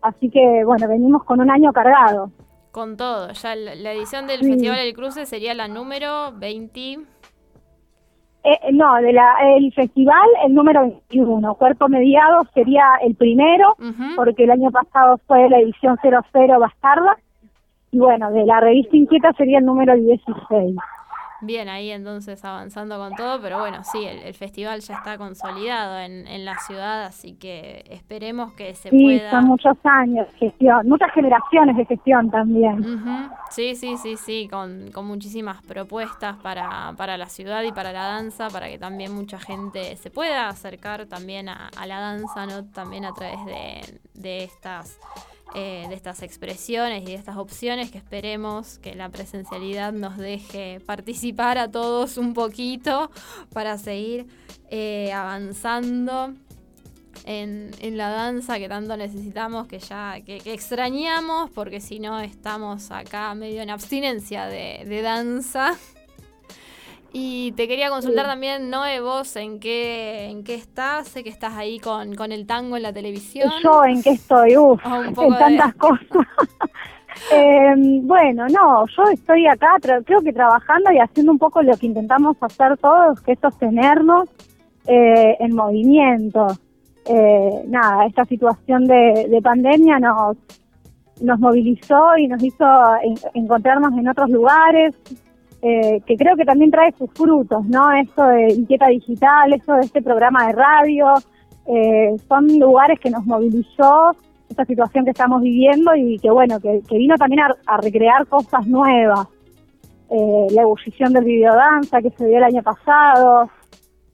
Así 0.00 0.30
que 0.30 0.64
bueno, 0.64 0.88
venimos 0.88 1.24
con 1.24 1.40
un 1.40 1.50
año 1.50 1.72
cargado. 1.72 2.30
Con 2.70 2.96
todo, 2.96 3.32
ya 3.32 3.56
la, 3.56 3.92
edición 3.92 4.26
del 4.26 4.40
Festival 4.40 4.76
del 4.76 4.94
Cruce 4.94 5.26
sería 5.26 5.54
la 5.54 5.68
número 5.68 6.32
20. 6.36 6.78
Eh, 6.80 6.98
eh, 8.44 8.72
no, 8.72 8.94
de 8.96 9.12
la, 9.12 9.34
el 9.56 9.72
festival 9.72 10.28
el 10.46 10.54
número 10.54 10.82
21, 10.82 11.54
Cuerpo 11.56 11.88
Mediado 11.88 12.44
sería 12.54 12.84
el 13.02 13.14
primero, 13.16 13.74
porque 14.16 14.44
el 14.44 14.50
año 14.50 14.70
pasado 14.70 15.18
fue 15.26 15.48
la 15.48 15.58
edición 15.58 15.98
00 16.00 16.60
Bastarda, 16.60 17.18
y 17.90 17.98
bueno, 17.98 18.30
de 18.30 18.44
la 18.44 18.60
revista 18.60 18.96
Inquieta 18.96 19.32
sería 19.32 19.58
el 19.58 19.64
número 19.64 19.94
16. 19.96 20.76
Bien, 21.40 21.68
ahí 21.68 21.92
entonces 21.92 22.44
avanzando 22.44 22.98
con 22.98 23.14
todo, 23.14 23.40
pero 23.40 23.60
bueno, 23.60 23.84
sí, 23.84 24.04
el, 24.04 24.34
festival 24.34 24.80
ya 24.80 24.94
está 24.94 25.16
consolidado 25.16 25.98
en, 26.00 26.26
en, 26.26 26.44
la 26.44 26.58
ciudad, 26.58 27.04
así 27.04 27.34
que 27.34 27.84
esperemos 27.90 28.52
que 28.54 28.74
se 28.74 28.90
sí, 28.90 29.02
pueda... 29.02 29.30
son 29.30 29.44
muchos 29.44 29.76
años 29.84 30.26
de 30.32 30.38
gestión, 30.38 30.88
muchas 30.88 31.12
generaciones 31.12 31.76
de 31.76 31.84
gestión 31.84 32.30
también. 32.30 32.84
Sí, 33.50 33.76
sí, 33.76 33.96
sí, 33.96 34.16
sí, 34.16 34.48
con, 34.50 34.90
con 34.92 35.06
muchísimas 35.06 35.62
propuestas 35.62 36.36
para, 36.38 36.92
para 36.96 37.16
la 37.16 37.26
ciudad 37.26 37.62
y 37.62 37.70
para 37.70 37.92
la 37.92 38.02
danza, 38.02 38.48
para 38.48 38.68
que 38.68 38.78
también 38.78 39.14
mucha 39.14 39.38
gente 39.38 39.94
se 39.94 40.10
pueda 40.10 40.48
acercar 40.48 41.06
también 41.06 41.48
a, 41.48 41.68
a 41.76 41.86
la 41.86 42.00
danza, 42.00 42.46
¿no? 42.46 42.64
También 42.64 43.04
a 43.04 43.14
través 43.14 43.44
de, 43.46 44.00
de 44.14 44.44
estas 44.44 44.98
eh, 45.54 45.86
de 45.88 45.94
estas 45.94 46.22
expresiones 46.22 47.02
y 47.02 47.06
de 47.06 47.14
estas 47.14 47.36
opciones 47.36 47.90
que 47.90 47.98
esperemos 47.98 48.78
que 48.78 48.94
la 48.94 49.08
presencialidad 49.08 49.92
nos 49.92 50.18
deje 50.18 50.80
participar 50.84 51.56
a 51.58 51.70
todos 51.70 52.18
un 52.18 52.34
poquito 52.34 53.10
para 53.52 53.78
seguir 53.78 54.26
eh, 54.70 55.10
avanzando 55.12 56.34
en, 57.24 57.96
la 57.96 58.10
danza 58.10 58.58
que 58.58 58.68
tanto 58.68 58.96
necesitamos, 58.96 59.66
que 59.66 59.78
ya 59.78 60.20
que, 60.20 60.40
extrañamos, 60.44 61.50
porque 61.50 61.80
si 61.80 61.98
no 61.98 62.20
estamos 62.20 62.90
acá 62.90 63.34
medio 63.34 63.62
en 63.62 63.70
abstinencia 63.70 64.46
de, 64.46 65.02
danza. 65.02 65.76
Y 67.12 67.52
te 67.52 67.66
quería 67.66 67.88
consultar 67.88 68.26
también, 68.26 68.68
Noé, 68.70 69.00
vos 69.00 69.34
en 69.36 69.60
qué, 69.60 70.26
en 70.30 70.44
qué 70.44 70.54
estás, 70.54 71.08
sé 71.08 71.24
que 71.24 71.30
estás 71.30 71.54
ahí 71.54 71.78
con, 71.80 72.14
con 72.14 72.32
el 72.32 72.46
tango 72.46 72.76
en 72.76 72.82
la 72.82 72.92
televisión. 72.92 73.50
Yo 73.62 73.84
en 73.84 74.02
qué 74.02 74.10
estoy, 74.10 74.56
uff, 74.58 74.80
Ah, 74.84 74.98
un 74.98 75.06
en 75.06 75.14
de- 75.32 75.38
tantas 75.38 75.74
cosas. 75.76 76.06
Eh, 77.32 77.74
bueno, 78.02 78.46
no, 78.48 78.86
yo 78.86 79.02
estoy 79.12 79.44
acá, 79.48 79.72
creo 79.82 80.20
que 80.20 80.32
trabajando 80.32 80.92
y 80.92 80.98
haciendo 81.00 81.32
un 81.32 81.38
poco 81.38 81.60
lo 81.62 81.76
que 81.76 81.86
intentamos 81.86 82.36
hacer 82.40 82.76
todos, 82.78 83.20
que 83.22 83.32
es 83.32 83.40
sostenernos 83.40 84.28
eh, 84.86 85.36
en 85.40 85.52
movimiento. 85.52 86.46
Eh, 87.06 87.64
nada, 87.66 88.06
esta 88.06 88.24
situación 88.24 88.84
de, 88.84 89.26
de 89.28 89.42
pandemia 89.42 89.98
nos, 89.98 90.36
nos 91.20 91.40
movilizó 91.40 92.16
y 92.18 92.28
nos 92.28 92.40
hizo 92.40 92.64
en- 93.02 93.18
encontrarnos 93.34 93.92
en 93.98 94.08
otros 94.08 94.30
lugares, 94.30 94.94
eh, 95.62 96.00
que 96.06 96.16
creo 96.16 96.36
que 96.36 96.44
también 96.44 96.70
trae 96.70 96.92
sus 96.92 97.10
frutos, 97.12 97.66
¿no? 97.66 97.90
Esto 97.92 98.24
de 98.26 98.52
Inquieta 98.54 98.88
Digital, 98.88 99.52
eso 99.52 99.74
de 99.74 99.80
este 99.82 100.02
programa 100.02 100.46
de 100.46 100.52
radio, 100.52 101.14
eh, 101.66 102.16
son 102.28 102.46
lugares 102.58 102.98
que 103.00 103.10
nos 103.10 103.26
movilizó 103.26 104.12
esta 104.48 104.64
situación 104.64 105.04
que 105.04 105.10
estamos 105.10 105.42
viviendo 105.42 105.94
y 105.94 106.18
que 106.18 106.30
bueno, 106.30 106.58
que, 106.60 106.80
vino 106.90 107.16
también 107.16 107.42
a, 107.42 107.54
a 107.66 107.76
recrear 107.78 108.26
cosas 108.26 108.66
nuevas. 108.66 109.26
Eh, 110.10 110.46
la 110.52 110.62
ebullición 110.62 111.12
del 111.12 111.24
videodanza 111.24 112.00
que 112.00 112.10
se 112.10 112.26
dio 112.26 112.38
el 112.38 112.44
año 112.44 112.62
pasado, 112.62 113.50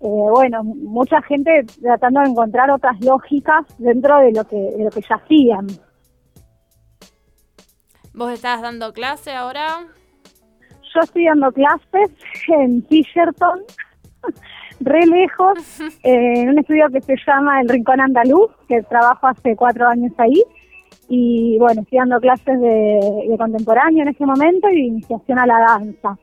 eh, 0.01 0.29
bueno, 0.31 0.65
mucha 0.65 1.23
gente 1.23 1.65
tratando 1.81 2.21
de 2.21 2.31
encontrar 2.31 2.71
otras 2.71 3.01
lógicas 3.01 3.65
dentro 3.79 4.19
de 4.19 4.33
lo 4.33 4.45
que, 4.45 4.57
de 4.57 4.85
lo 4.85 4.91
que 4.91 5.01
ya 5.01 5.17
hacían. 5.17 5.67
¿Vos 8.13 8.33
estás 8.33 8.61
dando 8.61 8.93
clase 8.93 9.33
ahora? 9.33 9.87
Yo 10.95 11.01
estoy 11.01 11.25
dando 11.25 11.51
clases 11.53 12.11
en 12.49 12.85
Fisherton, 12.87 13.61
re 14.81 15.07
lejos, 15.07 15.81
eh, 15.81 15.89
en 16.43 16.51
un 16.51 16.59
estudio 16.59 16.87
que 16.93 17.01
se 17.01 17.17
llama 17.27 17.61
El 17.61 17.69
Rincón 17.69 18.01
Andaluz, 18.01 18.51
que 18.69 18.83
trabajo 18.83 19.27
hace 19.27 19.57
cuatro 19.57 19.89
años 19.89 20.13
ahí. 20.19 20.43
Y 21.09 21.59
bueno, 21.59 21.83
estoy 21.83 21.99
dando 21.99 22.19
clases 22.21 22.61
de, 22.61 23.27
de 23.29 23.37
contemporáneo 23.37 24.03
en 24.03 24.09
este 24.09 24.25
momento 24.25 24.69
y 24.71 24.75
de 24.75 24.87
iniciación 24.87 25.39
a 25.39 25.47
la 25.47 25.59
danza. 25.59 26.17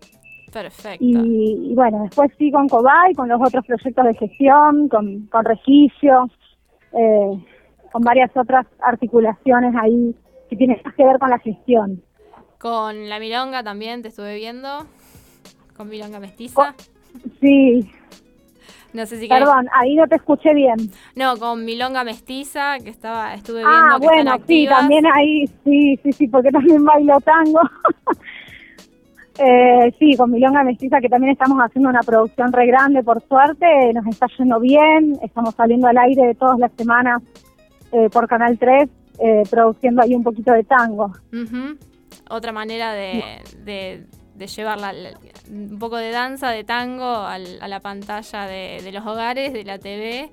Perfecto. 0.52 1.04
Y, 1.04 1.72
y 1.72 1.76
bueno, 1.76 2.04
después 2.04 2.32
sí 2.38 2.52
con 2.52 2.68
Cobay, 2.68 3.14
con 3.14 3.30
los 3.30 3.40
otros 3.42 3.66
proyectos 3.66 4.06
de 4.06 4.14
gestión, 4.16 4.90
con, 4.90 5.28
con 5.28 5.46
Registro, 5.46 6.28
eh, 6.94 7.44
con 7.92 8.02
varias 8.02 8.36
otras 8.36 8.66
articulaciones 8.82 9.74
ahí 9.82 10.16
que 10.50 10.56
tienen 10.56 10.82
más 10.84 10.94
que 10.96 11.06
ver 11.06 11.20
con 11.20 11.30
la 11.30 11.40
gestión. 11.40 12.02
Con 12.62 13.10
la 13.10 13.20
milonga 13.20 13.64
también 13.64 14.04
te 14.04 14.10
estuve 14.10 14.36
viendo. 14.36 14.86
Con 15.76 15.90
milonga 15.90 16.20
mestiza. 16.20 16.76
Sí, 17.40 17.90
No 18.94 19.06
sé 19.06 19.20
si 19.20 19.28
querés- 19.28 19.40
perdón, 19.40 19.68
ahí 19.74 19.96
no 19.96 20.06
te 20.08 20.16
escuché 20.18 20.54
bien. 20.54 20.76
No, 21.16 21.38
con 21.38 21.64
milonga 21.66 22.04
mestiza, 22.04 22.78
que 22.84 22.90
estaba, 22.90 23.34
estuve 23.34 23.60
viendo 23.60 23.72
Ah, 23.74 23.98
que 24.00 24.06
bueno, 24.06 24.34
están 24.34 24.48
sí, 24.48 24.68
también 24.68 25.06
ahí, 25.08 25.48
sí, 25.64 25.98
sí, 26.04 26.12
sí, 26.14 26.28
porque 26.28 26.52
también 26.52 26.84
bailo 26.86 27.18
tango. 27.22 27.62
eh, 29.40 29.94
sí, 29.98 30.16
con 30.18 30.30
Milonga 30.32 30.64
Mestiza, 30.64 31.00
que 31.00 31.10
también 31.10 31.32
estamos 31.32 31.58
haciendo 31.60 31.90
una 31.90 32.02
producción 32.02 32.52
re 32.52 32.68
grande, 32.68 33.02
por 33.02 33.24
suerte, 33.28 33.66
nos 33.94 34.06
está 34.08 34.28
yendo 34.38 34.60
bien, 34.60 35.18
estamos 35.24 35.56
saliendo 35.56 35.88
al 35.88 35.98
aire 35.98 36.36
todas 36.36 36.60
las 36.60 36.72
semanas 36.78 37.22
eh, 37.94 38.10
por 38.12 38.28
Canal 38.28 38.58
3, 38.60 38.90
eh, 39.20 39.44
produciendo 39.50 40.02
ahí 40.04 40.14
un 40.14 40.24
poquito 40.24 40.52
de 40.52 40.64
tango. 40.64 41.12
Ujú. 41.34 41.78
Otra 42.32 42.52
manera 42.52 42.94
de, 42.94 43.24
de, 43.64 44.06
de 44.36 44.48
llevar 44.48 44.80
la- 44.80 44.94
la- 44.94 45.12
un 45.50 45.78
poco 45.80 45.98
de 45.98 46.12
danza, 46.12 46.50
de 46.50 46.64
tango 46.64 47.06
al- 47.06 47.62
a 47.62 47.68
la 47.68 47.80
pantalla 47.80 48.46
de, 48.48 48.80
de 48.84 48.92
los 48.92 49.06
hogares, 49.06 49.54
de 49.54 49.64
la 49.64 49.78
TV, 49.80 50.30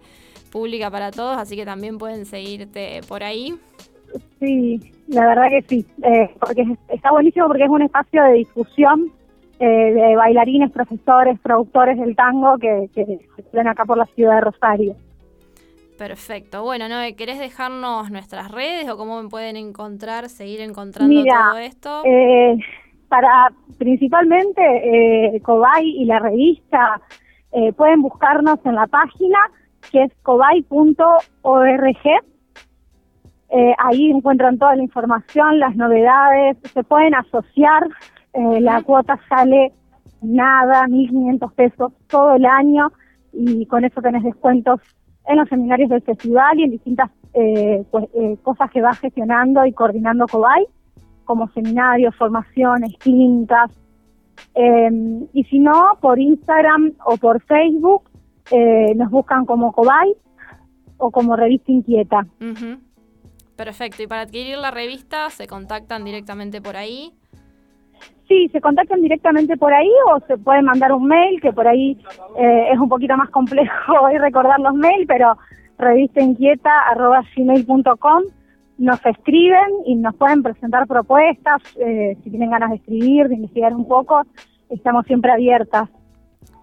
pública 0.52 0.90
para 0.90 1.10
todos, 1.10 1.36
así 1.36 1.56
que 1.56 1.64
también 1.66 1.98
pueden 1.98 2.24
seguirte 2.24 3.00
por 3.08 3.22
ahí. 3.22 3.54
Sí, 4.40 4.80
la 5.08 5.26
verdad 5.26 5.48
que 5.50 5.62
sí, 5.68 5.86
eh, 6.02 6.30
porque 6.40 6.62
es- 6.62 6.78
está 6.88 7.10
buenísimo 7.10 7.46
porque 7.48 7.64
es 7.64 7.68
un 7.70 7.82
espacio 7.82 8.22
de 8.24 8.32
discusión 8.34 9.12
eh, 9.60 9.66
de 9.92 10.14
bailarines, 10.14 10.70
profesores, 10.70 11.36
productores 11.40 11.98
del 11.98 12.14
tango 12.14 12.56
que, 12.58 12.88
que 12.94 13.18
circulan 13.36 13.66
acá 13.66 13.84
por 13.84 13.98
la 13.98 14.06
ciudad 14.06 14.36
de 14.36 14.40
Rosario. 14.42 14.96
Perfecto. 15.98 16.62
Bueno, 16.62 16.88
Noé, 16.88 17.16
¿querés 17.16 17.38
dejarnos 17.38 18.10
nuestras 18.10 18.50
redes 18.52 18.88
o 18.88 18.96
cómo 18.96 19.20
me 19.22 19.28
pueden 19.28 19.56
encontrar, 19.56 20.28
seguir 20.28 20.60
encontrando 20.60 21.12
Mira, 21.12 21.48
todo 21.50 21.58
esto? 21.58 22.02
Eh, 22.04 22.56
para 23.08 23.50
principalmente 23.78 24.62
eh, 24.62 25.40
Cobay 25.40 25.84
y 25.84 26.04
la 26.04 26.20
revista 26.20 27.00
eh, 27.52 27.72
pueden 27.72 28.02
buscarnos 28.02 28.58
en 28.64 28.74
la 28.74 28.86
página 28.86 29.38
que 29.90 30.04
es 30.04 30.12
cobay.org. 30.22 31.96
Eh, 33.50 33.74
ahí 33.78 34.10
encuentran 34.10 34.58
toda 34.58 34.76
la 34.76 34.82
información, 34.82 35.58
las 35.58 35.74
novedades, 35.74 36.58
se 36.72 36.84
pueden 36.84 37.14
asociar. 37.14 37.88
eh, 38.34 38.60
la 38.60 38.82
cuota 38.82 39.18
sale 39.28 39.72
nada, 40.20 40.86
1.500 40.86 41.52
pesos 41.54 41.92
todo 42.08 42.34
el 42.36 42.44
año 42.44 42.92
y 43.32 43.66
con 43.66 43.84
eso 43.84 44.00
tenés 44.02 44.22
descuentos 44.22 44.80
en 45.28 45.36
los 45.36 45.48
seminarios 45.48 45.90
del 45.90 46.02
festival 46.02 46.58
y 46.58 46.64
en 46.64 46.70
distintas 46.70 47.10
eh, 47.34 47.84
pues, 47.90 48.08
eh, 48.14 48.36
cosas 48.42 48.70
que 48.70 48.80
va 48.80 48.94
gestionando 48.94 49.64
y 49.64 49.72
coordinando 49.72 50.26
Cobay 50.26 50.66
como 51.24 51.46
seminarios, 51.50 52.16
formaciones, 52.16 52.96
clínicas. 52.98 53.70
Eh, 54.54 54.88
y 55.34 55.44
si 55.44 55.58
no, 55.58 55.98
por 56.00 56.18
Instagram 56.18 56.94
o 57.04 57.18
por 57.18 57.42
Facebook 57.42 58.04
eh, 58.50 58.94
nos 58.96 59.10
buscan 59.10 59.44
como 59.44 59.72
Cobay 59.72 60.14
o 60.96 61.10
como 61.10 61.36
Revista 61.36 61.70
Inquieta. 61.70 62.26
Perfecto. 63.56 64.02
Y 64.02 64.06
para 64.06 64.22
adquirir 64.22 64.56
la 64.56 64.70
revista 64.70 65.28
se 65.28 65.46
contactan 65.46 66.04
directamente 66.04 66.62
por 66.62 66.76
ahí. 66.76 67.12
Sí, 68.28 68.48
se 68.52 68.60
contactan 68.60 69.00
directamente 69.00 69.56
por 69.56 69.72
ahí 69.72 69.90
o 70.12 70.20
se 70.26 70.36
pueden 70.36 70.66
mandar 70.66 70.92
un 70.92 71.06
mail, 71.06 71.40
que 71.40 71.52
por 71.52 71.66
ahí 71.66 71.96
eh, 72.38 72.68
es 72.72 72.78
un 72.78 72.88
poquito 72.88 73.16
más 73.16 73.30
complejo 73.30 73.92
hoy 74.02 74.18
recordar 74.18 74.60
los 74.60 74.74
mails, 74.74 75.06
pero 75.08 75.36
revistainquieta.gmail.com 75.78 78.22
nos 78.78 79.04
escriben 79.04 79.68
y 79.86 79.96
nos 79.96 80.14
pueden 80.14 80.42
presentar 80.42 80.86
propuestas, 80.86 81.60
eh, 81.80 82.16
si 82.22 82.30
tienen 82.30 82.50
ganas 82.50 82.70
de 82.70 82.76
escribir, 82.76 83.28
de 83.28 83.34
investigar 83.34 83.74
un 83.74 83.88
poco, 83.88 84.22
estamos 84.70 85.04
siempre 85.06 85.32
abiertas. 85.32 85.88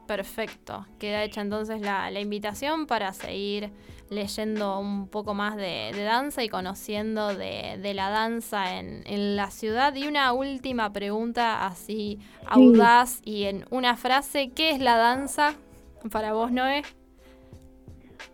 Perfecto. 0.08 0.86
Queda 1.00 1.24
hecha 1.24 1.42
entonces 1.42 1.82
la, 1.82 2.12
la 2.12 2.20
invitación 2.20 2.86
para 2.86 3.12
seguir 3.14 3.72
leyendo 4.12 4.80
un 4.80 5.08
poco 5.08 5.34
más 5.34 5.56
de, 5.56 5.92
de 5.94 6.04
danza 6.04 6.44
y 6.44 6.50
conociendo 6.50 7.34
de, 7.34 7.80
de 7.82 7.94
la 7.96 8.12
danza 8.12 8.78
en, 8.78 9.02
en 9.08 9.36
la 9.36 9.50
ciudad. 9.50 9.96
Y 9.96 10.08
una 10.08 10.32
última 10.34 10.94
pregunta 10.94 11.66
así 11.66 12.20
audaz 12.48 13.20
y 13.26 13.46
en 13.46 13.66
una 13.72 13.96
frase. 13.96 14.52
¿Qué 14.56 14.70
es 14.70 14.80
la 14.80 14.98
danza 14.98 15.54
para 16.12 16.34
vos, 16.34 16.52
Noé? 16.52 16.84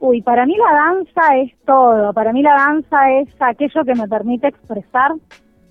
Uy, 0.02 0.22
para 0.22 0.46
mí 0.46 0.56
la 0.58 0.74
danza 0.74 1.38
es 1.38 1.54
todo. 1.66 2.12
Para 2.12 2.34
mí 2.34 2.42
la 2.42 2.56
danza 2.56 3.12
es 3.12 3.30
aquello 3.40 3.86
que 3.86 3.96
me 3.96 4.08
permite 4.10 4.48
expresar 4.48 5.12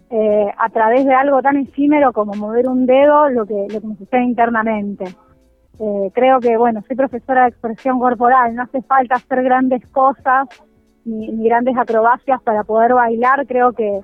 eh, 0.08 0.46
a 0.56 0.68
través 0.70 1.04
de 1.04 1.14
algo 1.14 1.42
tan 1.42 1.56
efímero 1.56 2.12
como 2.12 2.32
mover 2.34 2.68
un 2.68 2.86
dedo 2.86 3.28
lo 3.28 3.44
que, 3.44 3.66
lo 3.70 3.80
que 3.80 3.86
me 3.86 3.96
sucede 3.96 4.22
internamente. 4.22 5.04
Eh, 5.80 6.10
creo 6.14 6.40
que, 6.40 6.56
bueno, 6.58 6.82
soy 6.86 6.94
profesora 6.94 7.44
de 7.44 7.48
expresión 7.48 7.98
corporal, 7.98 8.54
no 8.54 8.64
hace 8.64 8.82
falta 8.82 9.14
hacer 9.14 9.42
grandes 9.42 9.86
cosas 9.88 10.46
ni, 11.06 11.48
grandes 11.48 11.74
acrobacias 11.78 12.42
para 12.42 12.64
poder 12.64 12.92
bailar. 12.92 13.46
Creo 13.46 13.72
que, 13.72 14.00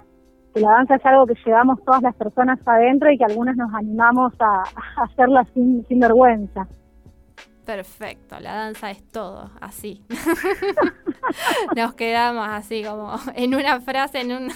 que 0.54 0.60
la 0.60 0.70
danza 0.70 0.94
es 0.94 1.04
algo 1.04 1.26
que 1.26 1.34
llevamos 1.44 1.84
todas 1.84 2.00
las 2.00 2.14
personas 2.14 2.58
adentro 2.64 3.10
y 3.10 3.18
que 3.18 3.24
algunas 3.24 3.56
nos 3.56 3.72
animamos 3.74 4.32
a, 4.38 4.62
a 4.62 5.04
hacerla 5.04 5.46
sin, 5.52 5.84
sin 5.86 6.00
vergüenza. 6.00 6.66
Perfecto, 7.66 8.38
la 8.38 8.54
danza 8.54 8.92
es 8.92 9.02
todo, 9.10 9.50
así. 9.60 10.04
Nos 11.76 11.94
quedamos 11.94 12.46
así 12.48 12.84
como 12.84 13.16
en 13.34 13.56
una 13.56 13.80
frase, 13.80 14.20
en 14.20 14.30
un, 14.30 14.52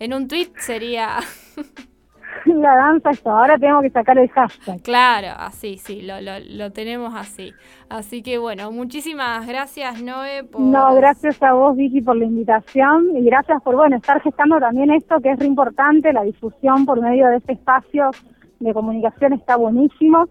en 0.00 0.12
un 0.12 0.26
tweet 0.26 0.50
sería, 0.58 1.20
La 2.46 2.74
danza 2.74 3.10
es 3.10 3.22
todo. 3.22 3.34
Ahora 3.34 3.58
tengo 3.58 3.80
que 3.80 3.90
sacar 3.90 4.18
el 4.18 4.28
hashtag. 4.30 4.82
claro, 4.82 5.28
así, 5.36 5.78
sí, 5.78 6.02
lo, 6.02 6.20
lo, 6.20 6.32
lo 6.40 6.70
tenemos 6.72 7.14
así. 7.14 7.52
Así 7.88 8.22
que 8.22 8.38
bueno, 8.38 8.70
muchísimas 8.70 9.46
gracias 9.46 10.02
Noé 10.02 10.44
por... 10.44 10.60
No, 10.60 10.94
gracias 10.94 11.42
a 11.42 11.52
vos, 11.52 11.76
Vicky, 11.76 12.02
por 12.02 12.16
la 12.16 12.24
invitación 12.24 13.16
y 13.16 13.24
gracias 13.24 13.62
por, 13.62 13.76
bueno, 13.76 13.96
estar 13.96 14.20
gestando 14.22 14.58
también 14.58 14.90
esto 14.90 15.20
que 15.20 15.32
es 15.32 15.38
re 15.38 15.46
importante, 15.46 16.12
la 16.12 16.22
difusión 16.22 16.86
por 16.86 17.00
medio 17.00 17.28
de 17.28 17.38
este 17.38 17.52
espacio 17.54 18.10
de 18.60 18.72
comunicación 18.72 19.32
está 19.32 19.56
buenísimo. 19.56 20.26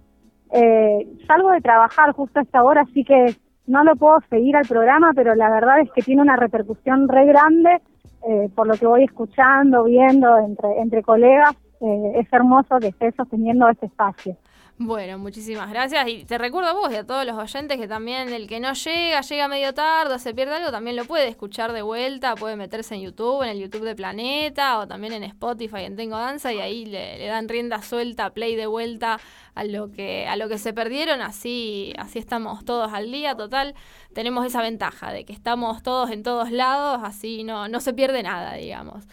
Eh, 0.51 1.07
salgo 1.27 1.51
de 1.51 1.61
trabajar 1.61 2.11
justo 2.13 2.39
a 2.39 2.43
esta 2.43 2.63
hora, 2.63 2.81
así 2.81 3.03
que 3.03 3.35
no 3.67 3.83
lo 3.83 3.95
puedo 3.95 4.17
seguir 4.29 4.55
al 4.55 4.67
programa, 4.67 5.11
pero 5.15 5.35
la 5.35 5.49
verdad 5.49 5.79
es 5.81 5.91
que 5.91 6.01
tiene 6.01 6.21
una 6.21 6.35
repercusión 6.35 7.07
re 7.07 7.25
grande 7.25 7.81
eh, 8.27 8.49
por 8.53 8.67
lo 8.67 8.73
que 8.73 8.85
voy 8.85 9.03
escuchando, 9.03 9.83
viendo 9.85 10.37
entre, 10.39 10.79
entre 10.79 11.03
colegas. 11.03 11.55
Eh, 11.81 12.11
es 12.19 12.33
hermoso 12.33 12.79
que 12.79 12.87
esté 12.87 13.11
sosteniendo 13.13 13.69
este 13.69 13.85
espacio. 13.85 14.37
Bueno, 14.81 15.17
muchísimas 15.17 15.69
gracias. 15.69 16.07
Y 16.07 16.23
te 16.23 16.37
recuerdo 16.37 16.69
a 16.69 16.73
vos 16.73 16.89
y 16.89 16.95
a 16.95 17.05
todos 17.05 17.25
los 17.25 17.35
oyentes 17.37 17.77
que 17.77 17.85
también 17.89 18.29
el 18.29 18.47
que 18.47 18.61
no 18.61 18.71
llega, 18.71 19.19
llega 19.19 19.47
medio 19.49 19.73
tarde, 19.73 20.17
se 20.19 20.33
pierde 20.33 20.55
algo, 20.55 20.71
también 20.71 20.95
lo 20.95 21.03
puede 21.03 21.27
escuchar 21.27 21.73
de 21.73 21.81
vuelta, 21.81 22.35
puede 22.35 22.55
meterse 22.55 22.95
en 22.95 23.01
YouTube, 23.01 23.43
en 23.43 23.49
el 23.49 23.59
YouTube 23.59 23.83
de 23.83 23.93
Planeta 23.93 24.79
o 24.79 24.87
también 24.87 25.11
en 25.11 25.23
Spotify, 25.23 25.81
en 25.83 25.97
Tengo 25.97 26.17
Danza 26.17 26.53
y 26.53 26.61
ahí 26.61 26.85
le, 26.85 27.27
dan 27.27 27.49
rienda 27.49 27.81
suelta, 27.81 28.29
play 28.29 28.55
de 28.55 28.67
vuelta 28.67 29.19
a 29.53 29.65
lo 29.65 29.91
que 29.91 30.27
a 30.27 30.37
lo 30.37 30.47
que 30.47 30.57
se 30.57 30.71
perdieron, 30.73 31.21
así 31.21 31.93
así 31.97 32.17
estamos 32.17 32.63
todos 32.63 32.93
al 32.93 33.11
día, 33.11 33.35
total. 33.35 33.75
Tenemos 34.13 34.45
esa 34.45 34.61
ventaja 34.61 35.11
de 35.11 35.25
que 35.25 35.33
estamos 35.33 35.83
todos 35.83 36.09
en 36.09 36.23
todos 36.23 36.51
lados, 36.51 37.01
así 37.03 37.43
no 37.43 37.67
no 37.67 37.81
se 37.81 37.93
pierde 37.93 38.23
nada, 38.23 38.53
digamos 38.53 39.05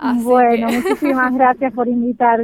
bueno, 0.00 0.68
muchísimas 0.70 1.32
gracias 1.34 1.72
por 1.72 1.88
invitar, 1.88 2.40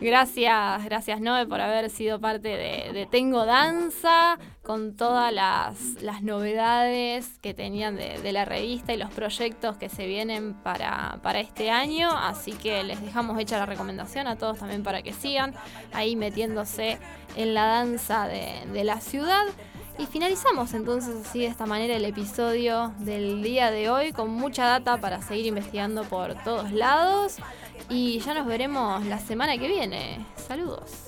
Gracias, 0.00 0.84
gracias 0.84 1.20
Noé 1.20 1.46
por 1.46 1.60
haber 1.60 1.90
sido 1.90 2.20
parte 2.20 2.48
de, 2.48 3.08
Tengo 3.10 3.46
Danza, 3.46 4.38
con 4.62 4.96
todas 4.96 5.32
las, 5.32 6.02
las 6.02 6.22
novedades 6.22 7.38
que 7.38 7.54
tenían 7.54 7.96
de, 7.96 8.32
la 8.32 8.44
revista 8.44 8.92
y 8.92 8.98
los 8.98 9.10
proyectos 9.10 9.76
que 9.76 9.88
se 9.88 10.06
vienen 10.06 10.54
para, 10.54 11.18
para 11.22 11.40
este 11.40 11.70
año. 11.70 12.10
Así 12.10 12.52
que 12.52 12.82
les 12.84 13.00
dejamos 13.00 13.38
hecha 13.38 13.58
la 13.58 13.66
recomendación 13.66 14.26
a 14.26 14.36
todos 14.36 14.58
también 14.58 14.82
para 14.82 15.02
que 15.02 15.12
sigan 15.12 15.54
ahí 15.92 16.16
metiéndose 16.16 16.98
en 17.36 17.54
la 17.54 17.64
danza 17.64 18.28
de, 18.28 18.66
de 18.72 18.84
la 18.84 19.00
ciudad. 19.00 19.44
Y 19.98 20.06
finalizamos 20.06 20.74
entonces 20.74 21.26
así 21.26 21.40
de 21.40 21.46
esta 21.46 21.66
manera 21.66 21.96
el 21.96 22.04
episodio 22.04 22.92
del 23.00 23.42
día 23.42 23.72
de 23.72 23.90
hoy 23.90 24.12
con 24.12 24.30
mucha 24.30 24.64
data 24.64 24.96
para 24.98 25.20
seguir 25.22 25.46
investigando 25.46 26.04
por 26.04 26.34
todos 26.44 26.70
lados. 26.70 27.36
Y 27.88 28.20
ya 28.20 28.34
nos 28.34 28.46
veremos 28.46 29.04
la 29.06 29.18
semana 29.18 29.58
que 29.58 29.66
viene. 29.66 30.24
Saludos. 30.36 31.07